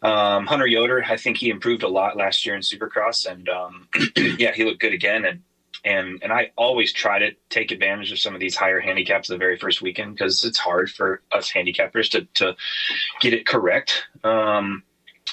Um, 0.02 0.46
Hunter 0.46 0.68
Yoder, 0.68 1.04
I 1.04 1.18
think 1.18 1.38
he 1.38 1.50
improved 1.50 1.84
a 1.84 1.88
lot 1.88 2.16
last 2.16 2.46
year 2.46 2.56
in 2.56 2.62
Supercross, 2.62 3.30
and 3.30 3.50
um, 3.50 3.88
yeah, 4.16 4.54
he 4.54 4.64
looked 4.64 4.80
good 4.80 4.94
again. 4.94 5.26
And 5.26 5.42
and 5.84 6.20
and 6.22 6.32
I 6.32 6.52
always 6.58 6.92
try 6.92 7.20
to 7.20 7.32
take 7.50 7.72
advantage 7.72 8.12
of 8.12 8.20
some 8.20 8.34
of 8.34 8.40
these 8.40 8.56
higher 8.56 8.80
handicaps 8.80 9.28
the 9.28 9.38
very 9.38 9.58
first 9.58 9.82
weekend 9.82 10.16
because 10.16 10.44
it's 10.44 10.58
hard 10.58 10.90
for 10.90 11.22
us 11.32 11.52
handicappers 11.52 12.10
to 12.12 12.28
to 12.36 12.56
get 13.22 13.34
it 13.34 13.46
correct. 13.46 14.04
Um, 14.24 14.84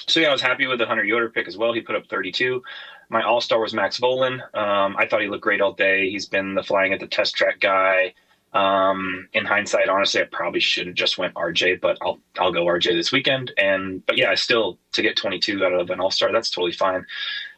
so 0.07 0.19
yeah, 0.19 0.29
I 0.29 0.31
was 0.31 0.41
happy 0.41 0.67
with 0.67 0.79
the 0.79 0.85
Hunter 0.85 1.03
Yoder 1.03 1.29
pick 1.29 1.47
as 1.47 1.57
well. 1.57 1.73
He 1.73 1.81
put 1.81 1.95
up 1.95 2.07
32. 2.07 2.61
My 3.09 3.23
all 3.23 3.41
star 3.41 3.59
was 3.59 3.73
Max 3.73 3.99
Vohland. 3.99 4.41
Um, 4.55 4.95
I 4.97 5.05
thought 5.05 5.21
he 5.21 5.27
looked 5.27 5.43
great 5.43 5.61
all 5.61 5.73
day. 5.73 6.09
He's 6.09 6.25
been 6.25 6.55
the 6.55 6.63
flying 6.63 6.93
at 6.93 6.99
the 6.99 7.07
test 7.07 7.35
track 7.35 7.59
guy. 7.59 8.13
Um, 8.53 9.27
in 9.33 9.45
hindsight, 9.45 9.89
honestly, 9.89 10.21
I 10.21 10.25
probably 10.31 10.61
should 10.61 10.87
have 10.87 10.95
just 10.95 11.17
went 11.17 11.33
RJ, 11.35 11.81
but 11.81 11.97
I'll 12.01 12.19
I'll 12.39 12.51
go 12.51 12.65
RJ 12.65 12.95
this 12.95 13.11
weekend. 13.11 13.51
And 13.57 14.05
but 14.05 14.17
yeah, 14.17 14.31
I 14.31 14.35
still 14.35 14.79
to 14.93 15.01
get 15.01 15.17
22 15.17 15.63
out 15.63 15.73
of 15.73 15.89
an 15.89 15.99
All 15.99 16.11
Star, 16.11 16.31
that's 16.31 16.49
totally 16.49 16.71
fine. 16.71 17.05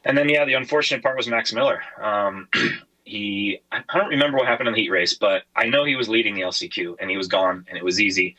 And 0.06 0.18
then 0.18 0.30
yeah, 0.30 0.46
the 0.46 0.54
unfortunate 0.54 1.04
part 1.04 1.18
was 1.18 1.28
Max 1.28 1.54
Miller. 1.54 1.82
Um, 2.02 2.48
he 3.04 3.60
I 3.72 3.82
don't 3.94 4.10
remember 4.10 4.38
what 4.38 4.48
happened 4.48 4.68
in 4.68 4.74
the 4.74 4.82
heat 4.82 4.90
race, 4.90 5.14
but 5.14 5.44
I 5.56 5.66
know 5.66 5.84
he 5.84 5.96
was 5.96 6.08
leading 6.08 6.36
the 6.36 6.42
LCQ 6.42 6.96
and 7.00 7.10
he 7.10 7.18
was 7.18 7.28
gone 7.28 7.66
and 7.68 7.78
it 7.78 7.84
was 7.84 8.00
easy. 8.00 8.36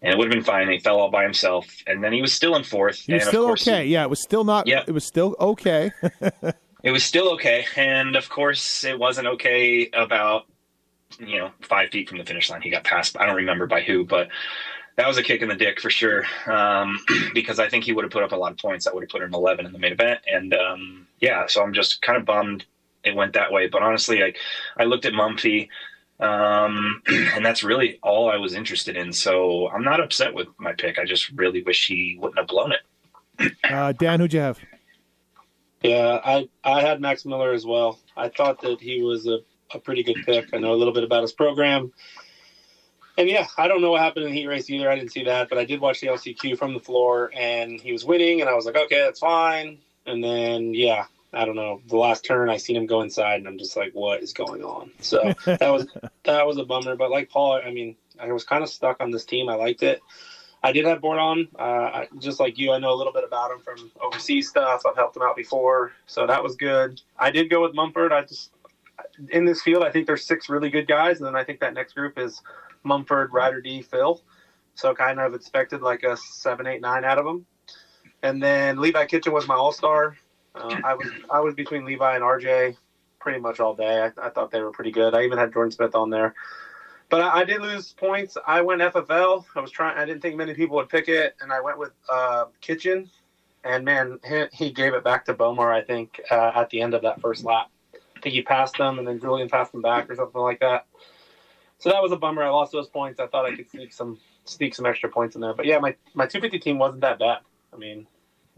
And 0.00 0.12
it 0.12 0.16
would 0.18 0.26
have 0.26 0.32
been 0.32 0.44
fine. 0.44 0.70
He 0.70 0.78
fell 0.78 1.00
all 1.00 1.10
by 1.10 1.24
himself, 1.24 1.66
and 1.84 2.04
then 2.04 2.12
he 2.12 2.22
was 2.22 2.32
still 2.32 2.54
in 2.54 2.62
fourth. 2.62 3.00
He 3.00 3.14
was 3.14 3.22
and 3.22 3.28
still 3.30 3.46
course 3.46 3.64
he- 3.64 3.70
okay. 3.72 3.86
yeah, 3.86 4.04
it 4.04 4.10
was 4.10 4.22
still 4.22 4.44
not. 4.44 4.68
Yeah. 4.68 4.84
It 4.86 4.92
was 4.92 5.04
still 5.04 5.34
okay. 5.40 5.90
it 6.84 6.92
was 6.92 7.02
still 7.02 7.32
okay. 7.32 7.66
And 7.74 8.14
of 8.14 8.28
course, 8.28 8.84
it 8.84 8.96
wasn't 8.96 9.26
okay 9.26 9.90
about, 9.92 10.44
you 11.18 11.38
know, 11.38 11.50
five 11.62 11.90
feet 11.90 12.08
from 12.08 12.18
the 12.18 12.24
finish 12.24 12.48
line. 12.48 12.62
He 12.62 12.70
got 12.70 12.84
passed. 12.84 13.18
I 13.18 13.26
don't 13.26 13.34
remember 13.34 13.66
by 13.66 13.80
who, 13.80 14.04
but 14.04 14.28
that 14.98 15.06
was 15.06 15.16
a 15.16 15.22
kick 15.22 15.42
in 15.42 15.48
the 15.48 15.54
dick 15.54 15.80
for 15.80 15.90
sure. 15.90 16.24
Um, 16.46 16.98
because 17.34 17.60
I 17.60 17.68
think 17.68 17.84
he 17.84 17.92
would 17.92 18.04
have 18.04 18.10
put 18.10 18.24
up 18.24 18.32
a 18.32 18.36
lot 18.36 18.50
of 18.50 18.58
points. 18.58 18.84
That 18.84 18.94
would 18.94 19.04
have 19.04 19.10
put 19.10 19.22
him 19.22 19.32
11 19.32 19.64
in 19.64 19.72
the 19.72 19.78
main 19.78 19.92
event. 19.92 20.20
And 20.30 20.52
um, 20.52 21.06
yeah, 21.20 21.46
so 21.46 21.62
I'm 21.62 21.72
just 21.72 22.02
kind 22.02 22.18
of 22.18 22.26
bummed 22.26 22.64
it 23.04 23.14
went 23.14 23.32
that 23.34 23.52
way. 23.52 23.68
But 23.68 23.82
honestly, 23.82 24.24
I, 24.24 24.34
I 24.76 24.84
looked 24.84 25.06
at 25.06 25.12
Mumphy. 25.12 25.68
Um, 26.18 27.00
and 27.06 27.46
that's 27.46 27.62
really 27.62 28.00
all 28.02 28.28
I 28.28 28.38
was 28.38 28.54
interested 28.54 28.96
in. 28.96 29.12
So 29.12 29.68
I'm 29.68 29.84
not 29.84 30.00
upset 30.00 30.34
with 30.34 30.48
my 30.58 30.72
pick. 30.72 30.98
I 30.98 31.04
just 31.04 31.30
really 31.30 31.62
wish 31.62 31.86
he 31.86 32.18
wouldn't 32.20 32.38
have 32.38 32.48
blown 32.48 32.72
it. 32.72 32.80
Uh, 33.62 33.92
Dan, 33.92 34.18
who'd 34.18 34.32
you 34.32 34.40
have? 34.40 34.58
Yeah, 35.82 36.20
I 36.24 36.48
I 36.64 36.80
had 36.80 37.00
Max 37.00 37.24
Miller 37.24 37.52
as 37.52 37.64
well. 37.64 38.00
I 38.16 38.30
thought 38.30 38.60
that 38.62 38.80
he 38.80 39.02
was 39.02 39.28
a, 39.28 39.38
a 39.72 39.78
pretty 39.78 40.02
good 40.02 40.16
pick. 40.26 40.52
I 40.52 40.58
know 40.58 40.72
a 40.72 40.74
little 40.74 40.92
bit 40.92 41.04
about 41.04 41.22
his 41.22 41.32
program. 41.32 41.92
And 43.18 43.28
yeah, 43.28 43.48
I 43.58 43.66
don't 43.66 43.82
know 43.82 43.90
what 43.90 44.00
happened 44.00 44.26
in 44.26 44.32
the 44.32 44.38
heat 44.38 44.46
race 44.46 44.70
either. 44.70 44.88
I 44.88 44.94
didn't 44.94 45.10
see 45.10 45.24
that, 45.24 45.48
but 45.48 45.58
I 45.58 45.64
did 45.64 45.80
watch 45.80 46.00
the 46.00 46.06
LCQ 46.06 46.56
from 46.56 46.72
the 46.72 46.78
floor, 46.78 47.32
and 47.34 47.80
he 47.80 47.90
was 47.90 48.04
winning, 48.04 48.40
and 48.40 48.48
I 48.48 48.54
was 48.54 48.64
like, 48.64 48.76
okay, 48.76 49.00
that's 49.00 49.18
fine. 49.18 49.78
And 50.06 50.22
then 50.22 50.72
yeah, 50.72 51.06
I 51.32 51.44
don't 51.44 51.56
know. 51.56 51.82
The 51.88 51.96
last 51.96 52.24
turn, 52.24 52.48
I 52.48 52.58
seen 52.58 52.76
him 52.76 52.86
go 52.86 53.02
inside, 53.02 53.40
and 53.40 53.48
I'm 53.48 53.58
just 53.58 53.76
like, 53.76 53.92
what 53.92 54.22
is 54.22 54.32
going 54.32 54.62
on? 54.62 54.92
So 55.00 55.34
that 55.44 55.68
was 55.68 55.88
that 56.22 56.46
was 56.46 56.58
a 56.58 56.64
bummer. 56.64 56.94
But 56.94 57.10
like 57.10 57.28
Paul, 57.28 57.60
I 57.64 57.72
mean, 57.72 57.96
I 58.20 58.30
was 58.32 58.44
kind 58.44 58.62
of 58.62 58.70
stuck 58.70 59.00
on 59.00 59.10
this 59.10 59.24
team. 59.24 59.48
I 59.48 59.56
liked 59.56 59.82
it. 59.82 60.00
I 60.62 60.70
did 60.70 60.86
have 60.86 61.00
Bourdon, 61.00 61.48
uh, 61.58 62.04
just 62.18 62.38
like 62.38 62.56
you. 62.56 62.72
I 62.72 62.78
know 62.78 62.92
a 62.92 62.96
little 62.96 63.12
bit 63.12 63.24
about 63.24 63.50
him 63.50 63.58
from 63.60 63.90
overseas 64.00 64.48
stuff. 64.48 64.82
I've 64.88 64.96
helped 64.96 65.16
him 65.16 65.22
out 65.22 65.34
before, 65.34 65.90
so 66.06 66.24
that 66.24 66.42
was 66.42 66.54
good. 66.54 67.00
I 67.18 67.32
did 67.32 67.50
go 67.50 67.62
with 67.62 67.74
Mumford. 67.74 68.12
I 68.12 68.22
just 68.22 68.52
in 69.30 69.44
this 69.44 69.60
field, 69.62 69.82
I 69.82 69.90
think 69.90 70.06
there's 70.06 70.24
six 70.24 70.48
really 70.48 70.70
good 70.70 70.86
guys, 70.86 71.18
and 71.18 71.26
then 71.26 71.34
I 71.34 71.42
think 71.42 71.58
that 71.60 71.74
next 71.74 71.94
group 71.94 72.16
is 72.16 72.42
Mumford, 72.88 73.32
Ryder 73.32 73.60
D, 73.60 73.82
Phil. 73.82 74.20
So 74.74 74.94
kind 74.94 75.18
of 75.18 75.34
expected 75.34 75.82
like 75.82 76.02
a 76.04 76.16
seven, 76.16 76.66
eight, 76.66 76.80
nine 76.80 77.04
out 77.04 77.18
of 77.18 77.24
them. 77.24 77.46
And 78.22 78.42
then 78.42 78.80
Levi 78.80 79.04
Kitchen 79.06 79.32
was 79.32 79.46
my 79.46 79.54
all 79.54 79.72
star. 79.72 80.16
Uh, 80.54 80.76
I 80.84 80.94
was 80.94 81.08
I 81.30 81.40
was 81.40 81.54
between 81.54 81.84
Levi 81.84 82.14
and 82.14 82.24
RJ 82.24 82.76
pretty 83.20 83.38
much 83.38 83.60
all 83.60 83.74
day. 83.74 84.00
I, 84.00 84.26
I, 84.26 84.30
thought 84.30 84.50
they 84.50 84.60
were 84.60 84.70
pretty 84.70 84.90
good. 84.90 85.14
I 85.14 85.24
even 85.24 85.38
had 85.38 85.52
Jordan 85.52 85.70
Smith 85.70 85.94
on 85.94 86.10
there, 86.10 86.34
but 87.10 87.20
I, 87.20 87.40
I, 87.40 87.44
did 87.44 87.60
lose 87.60 87.92
points. 87.92 88.36
I 88.46 88.60
went 88.62 88.80
FFL. 88.80 89.44
I 89.54 89.60
was 89.60 89.70
trying. 89.70 89.98
I 89.98 90.04
didn't 90.04 90.22
think 90.22 90.36
many 90.36 90.54
people 90.54 90.76
would 90.76 90.88
pick 90.88 91.08
it, 91.08 91.36
and 91.40 91.52
I 91.52 91.60
went 91.60 91.78
with 91.78 91.92
uh, 92.10 92.46
Kitchen. 92.60 93.10
And 93.64 93.84
man, 93.84 94.18
he, 94.26 94.44
he, 94.52 94.70
gave 94.70 94.94
it 94.94 95.04
back 95.04 95.24
to 95.26 95.34
Beaumer. 95.34 95.72
I 95.72 95.82
think 95.82 96.20
uh, 96.30 96.52
at 96.54 96.70
the 96.70 96.80
end 96.80 96.94
of 96.94 97.02
that 97.02 97.20
first 97.20 97.44
lap, 97.44 97.70
I 97.94 98.20
think 98.20 98.34
he 98.34 98.42
passed 98.42 98.78
them, 98.78 98.98
and 98.98 99.06
then 99.06 99.20
Julian 99.20 99.48
passed 99.48 99.72
them 99.72 99.82
back 99.82 100.08
or 100.08 100.14
something 100.14 100.40
like 100.40 100.60
that. 100.60 100.86
So 101.78 101.90
that 101.90 102.02
was 102.02 102.12
a 102.12 102.16
bummer. 102.16 102.42
I 102.42 102.50
lost 102.50 102.72
those 102.72 102.88
points. 102.88 103.20
I 103.20 103.26
thought 103.26 103.46
I 103.46 103.54
could 103.54 103.70
sneak 103.70 103.92
some 103.92 104.18
sneak 104.44 104.74
some 104.74 104.86
extra 104.86 105.08
points 105.08 105.34
in 105.34 105.40
there, 105.40 105.54
but 105.54 105.66
yeah, 105.66 105.78
my 105.78 105.94
my 106.14 106.26
250 106.26 106.58
team 106.58 106.78
wasn't 106.78 107.02
that 107.02 107.18
bad. 107.18 107.38
I 107.72 107.76
mean, 107.76 108.06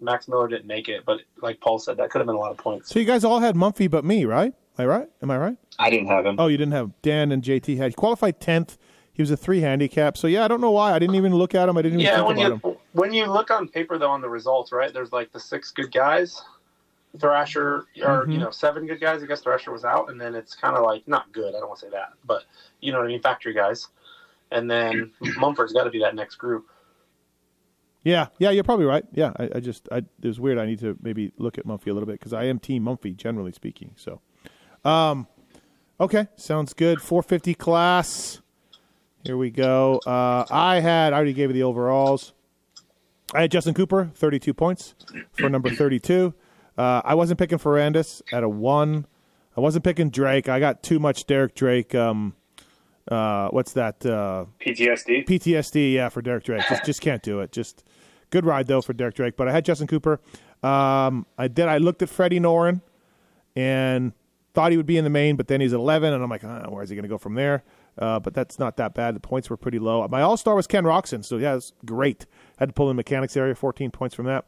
Max 0.00 0.28
Miller 0.28 0.48
didn't 0.48 0.66
make 0.66 0.88
it, 0.88 1.04
but 1.04 1.20
like 1.42 1.60
Paul 1.60 1.78
said, 1.78 1.96
that 1.98 2.10
could 2.10 2.18
have 2.18 2.26
been 2.26 2.36
a 2.36 2.38
lot 2.38 2.50
of 2.50 2.58
points. 2.58 2.90
So 2.90 2.98
you 2.98 3.04
guys 3.04 3.24
all 3.24 3.40
had 3.40 3.54
Mumphy 3.54 3.90
but 3.90 4.04
me, 4.04 4.24
right? 4.24 4.54
Am 4.78 4.84
I 4.84 4.86
right? 4.86 5.08
Am 5.22 5.30
I 5.30 5.38
right? 5.38 5.56
I 5.78 5.90
didn't 5.90 6.08
have 6.08 6.24
him. 6.24 6.36
Oh, 6.38 6.46
you 6.46 6.56
didn't 6.56 6.72
have 6.72 6.90
Dan 7.02 7.32
and 7.32 7.42
JT 7.42 7.76
had. 7.76 7.90
He 7.90 7.94
qualified 7.94 8.40
tenth. 8.40 8.78
He 9.12 9.22
was 9.22 9.30
a 9.30 9.36
three 9.36 9.60
handicap. 9.60 10.16
So 10.16 10.26
yeah, 10.26 10.44
I 10.44 10.48
don't 10.48 10.60
know 10.60 10.70
why. 10.70 10.92
I 10.92 10.98
didn't 10.98 11.16
even 11.16 11.34
look 11.34 11.54
at 11.54 11.68
him. 11.68 11.76
I 11.76 11.82
didn't 11.82 12.00
even 12.00 12.06
yeah, 12.06 12.16
think 12.16 12.28
when 12.28 12.38
about 12.38 12.64
you, 12.64 12.70
him. 12.70 12.76
When 12.92 13.12
you 13.12 13.26
look 13.26 13.50
on 13.50 13.68
paper 13.68 13.98
though 13.98 14.10
on 14.10 14.22
the 14.22 14.30
results, 14.30 14.72
right? 14.72 14.92
There's 14.92 15.12
like 15.12 15.32
the 15.32 15.40
six 15.40 15.70
good 15.70 15.92
guys. 15.92 16.42
Thrasher 17.18 17.86
or 18.04 18.26
Mhm. 18.26 18.32
you 18.32 18.38
know 18.38 18.50
seven 18.50 18.86
good 18.86 19.00
guys. 19.00 19.22
I 19.22 19.26
guess 19.26 19.42
Thrasher 19.42 19.72
was 19.72 19.84
out, 19.84 20.10
and 20.10 20.20
then 20.20 20.34
it's 20.34 20.54
kind 20.54 20.76
of 20.76 20.84
like 20.84 21.06
not 21.08 21.32
good. 21.32 21.54
I 21.54 21.58
don't 21.58 21.68
want 21.68 21.80
to 21.80 21.86
say 21.86 21.90
that, 21.90 22.12
but 22.24 22.44
you 22.80 22.92
know 22.92 22.98
what 22.98 23.06
I 23.06 23.08
mean. 23.08 23.20
Factory 23.20 23.52
guys, 23.52 23.88
and 24.52 24.70
then 24.70 25.12
Mumford's 25.38 25.72
got 25.72 25.84
to 25.84 25.90
be 25.90 25.98
that 26.00 26.14
next 26.14 26.36
group. 26.36 26.66
Yeah, 28.02 28.28
yeah, 28.38 28.50
you're 28.50 28.64
probably 28.64 28.86
right. 28.86 29.04
Yeah, 29.12 29.32
I, 29.36 29.50
I 29.56 29.60
just, 29.60 29.86
I, 29.92 29.98
it 29.98 30.06
was 30.22 30.40
weird. 30.40 30.56
I 30.56 30.64
need 30.64 30.78
to 30.80 30.96
maybe 31.02 31.32
look 31.36 31.58
at 31.58 31.66
Mumphy 31.66 31.88
a 31.88 31.92
little 31.92 32.06
bit 32.06 32.18
because 32.18 32.32
I 32.32 32.44
am 32.44 32.58
Team 32.58 32.84
Mumphy, 32.84 33.14
generally 33.14 33.52
speaking. 33.52 33.92
So, 33.96 34.22
um, 34.86 35.26
okay, 36.00 36.28
sounds 36.36 36.72
good. 36.72 37.02
450 37.02 37.52
class. 37.54 38.40
Here 39.22 39.36
we 39.36 39.50
go. 39.50 40.00
Uh, 40.06 40.46
I 40.50 40.80
had, 40.80 41.12
I 41.12 41.16
already 41.16 41.34
gave 41.34 41.50
you 41.50 41.54
the 41.54 41.62
overalls. 41.64 42.32
I 43.34 43.42
had 43.42 43.50
Justin 43.50 43.74
Cooper, 43.74 44.10
32 44.14 44.54
points 44.54 44.94
for 45.32 45.50
number 45.50 45.68
32. 45.68 46.32
Uh, 46.76 47.02
I 47.04 47.14
wasn't 47.14 47.38
picking 47.38 47.58
Ferrandis 47.58 48.22
at 48.32 48.42
a 48.42 48.48
one. 48.48 49.06
I 49.56 49.60
wasn't 49.60 49.84
picking 49.84 50.10
Drake. 50.10 50.48
I 50.48 50.60
got 50.60 50.82
too 50.82 50.98
much 50.98 51.26
Derek 51.26 51.54
Drake. 51.54 51.94
Um, 51.94 52.34
uh, 53.10 53.48
what's 53.48 53.72
that? 53.72 54.04
Uh, 54.06 54.46
PTSD. 54.64 55.26
PTSD, 55.26 55.92
yeah, 55.94 56.08
for 56.08 56.22
Derek 56.22 56.44
Drake. 56.44 56.62
Just 56.68 56.84
just 56.84 57.00
can't 57.00 57.22
do 57.22 57.40
it. 57.40 57.52
Just 57.52 57.84
good 58.30 58.44
ride 58.44 58.66
though 58.66 58.80
for 58.80 58.92
Derek 58.92 59.14
Drake. 59.14 59.36
But 59.36 59.48
I 59.48 59.52
had 59.52 59.64
Justin 59.64 59.86
Cooper. 59.86 60.20
Um, 60.62 61.26
I 61.36 61.48
did. 61.48 61.66
I 61.66 61.78
looked 61.78 62.02
at 62.02 62.08
Freddie 62.08 62.40
Noren 62.40 62.82
and 63.56 64.12
thought 64.54 64.70
he 64.70 64.76
would 64.76 64.86
be 64.86 64.96
in 64.96 65.04
the 65.04 65.10
main, 65.10 65.36
but 65.36 65.48
then 65.48 65.60
he's 65.60 65.72
at 65.72 65.78
11, 65.78 66.12
and 66.12 66.22
I'm 66.22 66.28
like, 66.28 66.44
ah, 66.44 66.66
where 66.68 66.82
is 66.82 66.90
he 66.90 66.96
going 66.96 67.04
to 67.04 67.08
go 67.08 67.18
from 67.18 67.34
there? 67.34 67.62
Uh, 67.98 68.18
but 68.18 68.34
that's 68.34 68.58
not 68.58 68.76
that 68.76 68.94
bad. 68.94 69.14
The 69.14 69.20
points 69.20 69.50
were 69.50 69.56
pretty 69.56 69.78
low. 69.78 70.06
My 70.08 70.22
all 70.22 70.36
star 70.36 70.54
was 70.54 70.66
Ken 70.66 70.84
Roczen, 70.84 71.24
so 71.24 71.36
yeah, 71.36 71.56
it's 71.56 71.72
great. 71.84 72.26
Had 72.58 72.70
to 72.70 72.72
pull 72.72 72.90
in 72.90 72.96
mechanics 72.96 73.36
area, 73.36 73.54
14 73.54 73.90
points 73.90 74.14
from 74.14 74.26
that. 74.26 74.44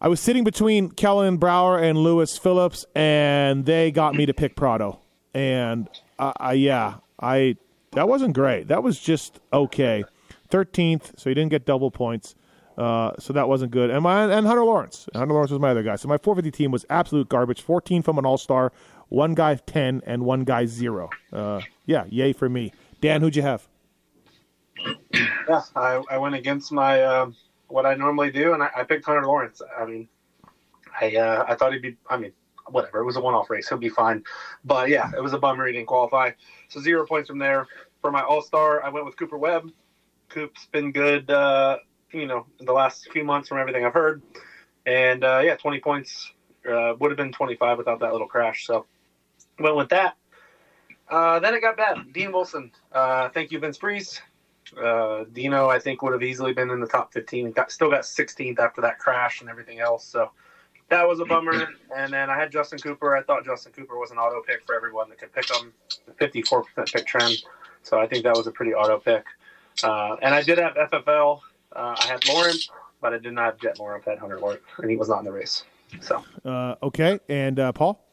I 0.00 0.08
was 0.08 0.18
sitting 0.20 0.44
between 0.44 0.90
Kellen 0.90 1.36
Brower 1.36 1.78
and 1.78 1.98
Lewis 1.98 2.38
Phillips, 2.38 2.86
and 2.94 3.66
they 3.66 3.90
got 3.90 4.14
me 4.14 4.24
to 4.24 4.32
pick 4.32 4.56
Prado. 4.56 4.98
And 5.34 5.88
uh, 6.18 6.32
I, 6.38 6.54
yeah, 6.54 6.96
I 7.20 7.56
that 7.92 8.08
wasn't 8.08 8.34
great. 8.34 8.68
That 8.68 8.82
was 8.82 8.98
just 8.98 9.40
okay. 9.52 10.04
Thirteenth, 10.48 11.12
so 11.18 11.28
he 11.28 11.34
didn't 11.34 11.50
get 11.50 11.66
double 11.66 11.90
points. 11.90 12.34
Uh, 12.78 13.12
so 13.18 13.34
that 13.34 13.46
wasn't 13.46 13.70
good. 13.72 13.90
And 13.90 14.02
my 14.02 14.24
and 14.24 14.46
Hunter 14.46 14.64
Lawrence. 14.64 15.06
Hunter 15.14 15.34
Lawrence 15.34 15.50
was 15.50 15.60
my 15.60 15.70
other 15.70 15.82
guy. 15.82 15.96
So 15.96 16.08
my 16.08 16.16
450 16.16 16.56
team 16.56 16.70
was 16.70 16.86
absolute 16.88 17.28
garbage. 17.28 17.60
14 17.60 18.02
from 18.02 18.16
an 18.16 18.24
All 18.24 18.38
Star, 18.38 18.72
one 19.10 19.34
guy 19.34 19.56
10, 19.56 20.02
and 20.06 20.24
one 20.24 20.44
guy 20.44 20.64
zero. 20.64 21.10
Uh, 21.30 21.60
yeah, 21.84 22.04
yay 22.08 22.32
for 22.32 22.48
me. 22.48 22.72
Dan, 23.02 23.20
who'd 23.20 23.36
you 23.36 23.42
have? 23.42 23.68
Yeah, 25.12 25.60
I, 25.76 26.02
I 26.10 26.16
went 26.16 26.36
against 26.36 26.72
my 26.72 27.02
um, 27.02 27.36
what 27.70 27.86
I 27.86 27.94
normally 27.94 28.30
do, 28.30 28.52
and 28.52 28.62
I, 28.62 28.70
I 28.76 28.84
picked 28.84 29.04
Hunter 29.04 29.26
Lawrence. 29.26 29.62
I 29.78 29.84
mean, 29.84 30.08
I 31.00 31.16
uh, 31.16 31.44
I 31.48 31.54
thought 31.54 31.72
he'd 31.72 31.82
be. 31.82 31.96
I 32.08 32.16
mean, 32.16 32.32
whatever. 32.68 33.00
It 33.00 33.04
was 33.04 33.16
a 33.16 33.20
one-off 33.20 33.50
race. 33.50 33.68
He'll 33.68 33.78
be 33.78 33.88
fine. 33.88 34.24
But 34.64 34.88
yeah, 34.88 35.10
it 35.16 35.22
was 35.22 35.32
a 35.32 35.38
bummer 35.38 35.66
he 35.66 35.72
didn't 35.72 35.86
qualify. 35.86 36.32
So 36.68 36.80
zero 36.80 37.06
points 37.06 37.28
from 37.28 37.38
there. 37.38 37.66
For 38.00 38.10
my 38.10 38.22
All-Star, 38.22 38.82
I 38.82 38.88
went 38.88 39.04
with 39.04 39.16
Cooper 39.16 39.36
Webb. 39.36 39.70
Coop's 40.28 40.66
been 40.66 40.92
good. 40.92 41.30
Uh, 41.30 41.78
you 42.12 42.26
know, 42.26 42.46
the 42.58 42.72
last 42.72 43.10
few 43.12 43.24
months 43.24 43.48
from 43.48 43.58
everything 43.58 43.84
I've 43.84 43.92
heard, 43.92 44.22
and 44.86 45.22
uh, 45.22 45.42
yeah, 45.44 45.56
20 45.56 45.80
points 45.80 46.32
uh, 46.68 46.94
would 46.98 47.10
have 47.10 47.18
been 47.18 47.32
25 47.32 47.78
without 47.78 48.00
that 48.00 48.12
little 48.12 48.26
crash. 48.26 48.66
So 48.66 48.86
went 49.58 49.76
with 49.76 49.90
that. 49.90 50.16
Uh, 51.08 51.40
then 51.40 51.54
it 51.54 51.60
got 51.60 51.76
bad. 51.76 52.12
Dean 52.12 52.32
Wilson. 52.32 52.70
Uh, 52.92 53.28
thank 53.30 53.50
you, 53.50 53.58
Vince 53.58 53.76
Friese. 53.76 54.20
Uh, 54.76 55.24
Dino, 55.32 55.68
I 55.68 55.78
think, 55.78 56.02
would 56.02 56.12
have 56.12 56.22
easily 56.22 56.52
been 56.52 56.70
in 56.70 56.80
the 56.80 56.86
top 56.86 57.12
15 57.12 57.52
got 57.52 57.70
still 57.72 57.90
got 57.90 58.02
16th 58.02 58.58
after 58.58 58.80
that 58.80 58.98
crash 58.98 59.40
and 59.40 59.50
everything 59.50 59.80
else. 59.80 60.04
So 60.04 60.30
that 60.88 61.06
was 61.06 61.20
a 61.20 61.24
bummer. 61.24 61.68
And 61.96 62.12
then 62.12 62.30
I 62.30 62.38
had 62.38 62.52
Justin 62.52 62.78
Cooper. 62.78 63.16
I 63.16 63.22
thought 63.22 63.44
Justin 63.44 63.72
Cooper 63.72 63.98
was 63.98 64.12
an 64.12 64.16
auto 64.16 64.42
pick 64.42 64.64
for 64.64 64.76
everyone 64.76 65.08
that 65.08 65.18
could 65.18 65.32
pick 65.32 65.50
him. 65.50 65.72
54% 66.20 66.92
pick 66.92 67.04
trend. 67.04 67.42
So 67.82 67.98
I 67.98 68.06
think 68.06 68.22
that 68.22 68.36
was 68.36 68.46
a 68.46 68.52
pretty 68.52 68.74
auto 68.74 68.98
pick. 68.98 69.24
Uh, 69.82 70.16
and 70.22 70.32
I 70.32 70.42
did 70.42 70.58
have 70.58 70.74
FFL. 70.74 71.40
Uh, 71.74 71.96
I 71.98 72.06
had 72.06 72.26
Lawrence, 72.28 72.70
but 73.00 73.12
I 73.12 73.18
did 73.18 73.32
not 73.32 73.44
have 73.44 73.58
Jett 73.58 73.80
Lawrence. 73.80 74.04
I 74.06 74.10
had 74.10 74.18
Hunter 74.20 74.38
Lawrence, 74.38 74.62
and 74.78 74.88
he 74.88 74.96
was 74.96 75.08
not 75.08 75.18
in 75.20 75.24
the 75.24 75.32
race. 75.32 75.64
So 76.00 76.24
Uh, 76.44 76.76
okay, 76.82 77.18
and 77.28 77.58
uh, 77.58 77.72
Paul. 77.72 78.04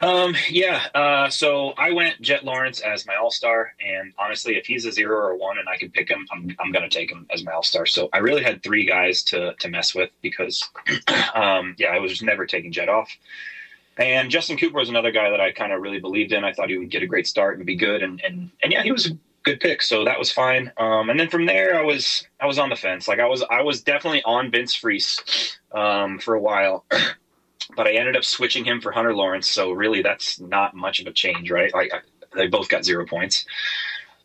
Um, 0.00 0.34
yeah. 0.50 0.86
Uh, 0.94 1.30
so 1.30 1.70
I 1.78 1.92
went 1.92 2.20
Jett 2.20 2.44
Lawrence 2.44 2.80
as 2.80 3.06
my 3.06 3.16
All 3.16 3.30
Star, 3.30 3.72
and 3.80 4.12
honestly, 4.18 4.56
if 4.56 4.66
he's 4.66 4.84
a 4.84 4.92
zero 4.92 5.16
or 5.16 5.30
a 5.30 5.36
one, 5.36 5.58
and 5.58 5.68
I 5.68 5.76
can 5.76 5.90
pick 5.90 6.10
him, 6.10 6.26
I'm 6.30 6.54
I'm 6.60 6.70
gonna 6.72 6.90
take 6.90 7.10
him 7.10 7.26
as 7.30 7.44
my 7.44 7.52
All 7.52 7.62
Star. 7.62 7.86
So 7.86 8.08
I 8.12 8.18
really 8.18 8.42
had 8.42 8.62
three 8.62 8.84
guys 8.84 9.22
to 9.24 9.54
to 9.54 9.68
mess 9.68 9.94
with 9.94 10.10
because, 10.20 10.68
um, 11.34 11.74
yeah, 11.78 11.88
I 11.88 11.98
was 11.98 12.22
never 12.22 12.46
taking 12.46 12.72
Jett 12.72 12.88
off. 12.88 13.10
And 13.98 14.30
Justin 14.30 14.58
Cooper 14.58 14.78
was 14.78 14.90
another 14.90 15.10
guy 15.10 15.30
that 15.30 15.40
I 15.40 15.52
kind 15.52 15.72
of 15.72 15.80
really 15.80 16.00
believed 16.00 16.32
in. 16.32 16.44
I 16.44 16.52
thought 16.52 16.68
he 16.68 16.76
would 16.76 16.90
get 16.90 17.02
a 17.02 17.06
great 17.06 17.26
start 17.26 17.56
and 17.56 17.64
be 17.64 17.76
good, 17.76 18.02
and 18.02 18.20
and 18.22 18.50
and 18.62 18.72
yeah, 18.72 18.82
he 18.82 18.92
was 18.92 19.06
a 19.06 19.16
good 19.44 19.60
pick, 19.60 19.80
so 19.80 20.04
that 20.04 20.18
was 20.18 20.30
fine. 20.30 20.70
Um, 20.76 21.08
and 21.08 21.18
then 21.18 21.30
from 21.30 21.46
there, 21.46 21.78
I 21.78 21.82
was 21.82 22.26
I 22.38 22.44
was 22.44 22.58
on 22.58 22.68
the 22.68 22.76
fence. 22.76 23.08
Like 23.08 23.20
I 23.20 23.26
was 23.26 23.42
I 23.50 23.62
was 23.62 23.80
definitely 23.80 24.22
on 24.24 24.50
Vince 24.50 24.74
Friese 24.74 25.56
um, 25.72 26.18
for 26.18 26.34
a 26.34 26.40
while. 26.40 26.84
but 27.74 27.86
I 27.86 27.92
ended 27.92 28.16
up 28.16 28.24
switching 28.24 28.64
him 28.64 28.80
for 28.80 28.92
Hunter 28.92 29.14
Lawrence. 29.14 29.48
So 29.48 29.72
really, 29.72 30.02
that's 30.02 30.38
not 30.40 30.74
much 30.74 31.00
of 31.00 31.06
a 31.06 31.12
change, 31.12 31.50
right? 31.50 31.72
Like 31.72 31.92
I, 31.92 31.98
they 32.36 32.46
both 32.46 32.68
got 32.68 32.84
zero 32.84 33.06
points. 33.06 33.44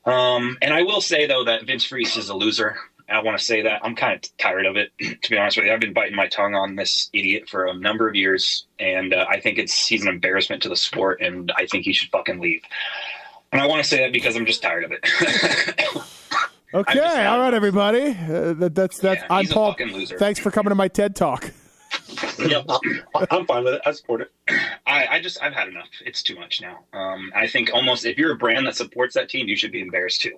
Um, 0.05 0.57
and 0.61 0.73
I 0.73 0.83
will 0.83 1.01
say 1.01 1.27
though 1.27 1.43
that 1.45 1.65
Vince 1.65 1.85
Friese 1.85 2.17
is 2.17 2.29
a 2.29 2.35
loser. 2.35 2.77
I 3.09 3.21
want 3.21 3.37
to 3.37 3.43
say 3.43 3.61
that 3.63 3.81
I'm 3.83 3.93
kind 3.93 4.13
of 4.13 4.37
tired 4.37 4.65
of 4.65 4.77
it, 4.77 4.91
to 5.21 5.29
be 5.29 5.37
honest 5.37 5.57
with 5.57 5.65
you. 5.65 5.73
I've 5.73 5.81
been 5.81 5.93
biting 5.93 6.15
my 6.15 6.27
tongue 6.27 6.55
on 6.55 6.75
this 6.75 7.09
idiot 7.11 7.49
for 7.49 7.65
a 7.65 7.73
number 7.73 8.07
of 8.07 8.15
years, 8.15 8.67
and 8.79 9.13
uh, 9.13 9.25
I 9.29 9.41
think 9.41 9.57
it's 9.57 9.85
he's 9.85 10.01
an 10.03 10.07
embarrassment 10.07 10.63
to 10.63 10.69
the 10.69 10.77
sport, 10.77 11.21
and 11.21 11.51
I 11.57 11.65
think 11.65 11.83
he 11.83 11.91
should 11.91 12.09
fucking 12.09 12.39
leave. 12.39 12.61
And 13.51 13.61
I 13.61 13.67
want 13.67 13.83
to 13.83 13.87
say 13.87 13.97
that 13.97 14.13
because 14.13 14.37
I'm 14.37 14.45
just 14.45 14.61
tired 14.61 14.85
of 14.85 14.93
it. 14.93 15.05
Okay, 16.73 17.25
all 17.25 17.39
right, 17.39 17.53
everybody. 17.53 18.11
Uh, 18.11 18.53
that, 18.53 18.71
that's 18.73 18.97
that's. 18.97 19.21
Yeah, 19.21 19.27
I'm 19.29 19.45
Paul. 19.47 19.75
Thanks 20.17 20.39
for 20.39 20.51
coming 20.51 20.69
to 20.69 20.75
my 20.75 20.87
TED 20.87 21.17
talk. 21.17 21.51
Yep, 22.39 22.65
I'm 23.29 23.45
fine 23.45 23.63
with 23.63 23.75
it. 23.75 23.81
I 23.85 23.91
support 23.91 24.21
it. 24.21 24.31
I, 24.85 25.07
I 25.07 25.21
just 25.21 25.41
I've 25.41 25.53
had 25.53 25.67
enough. 25.67 25.87
It's 26.05 26.21
too 26.21 26.35
much 26.35 26.61
now. 26.61 26.79
Um, 26.93 27.31
I 27.35 27.47
think 27.47 27.71
almost 27.73 28.05
if 28.05 28.17
you're 28.17 28.33
a 28.33 28.37
brand 28.37 28.65
that 28.67 28.75
supports 28.75 29.15
that 29.15 29.29
team, 29.29 29.47
you 29.47 29.55
should 29.55 29.71
be 29.71 29.81
embarrassed 29.81 30.21
too. 30.21 30.37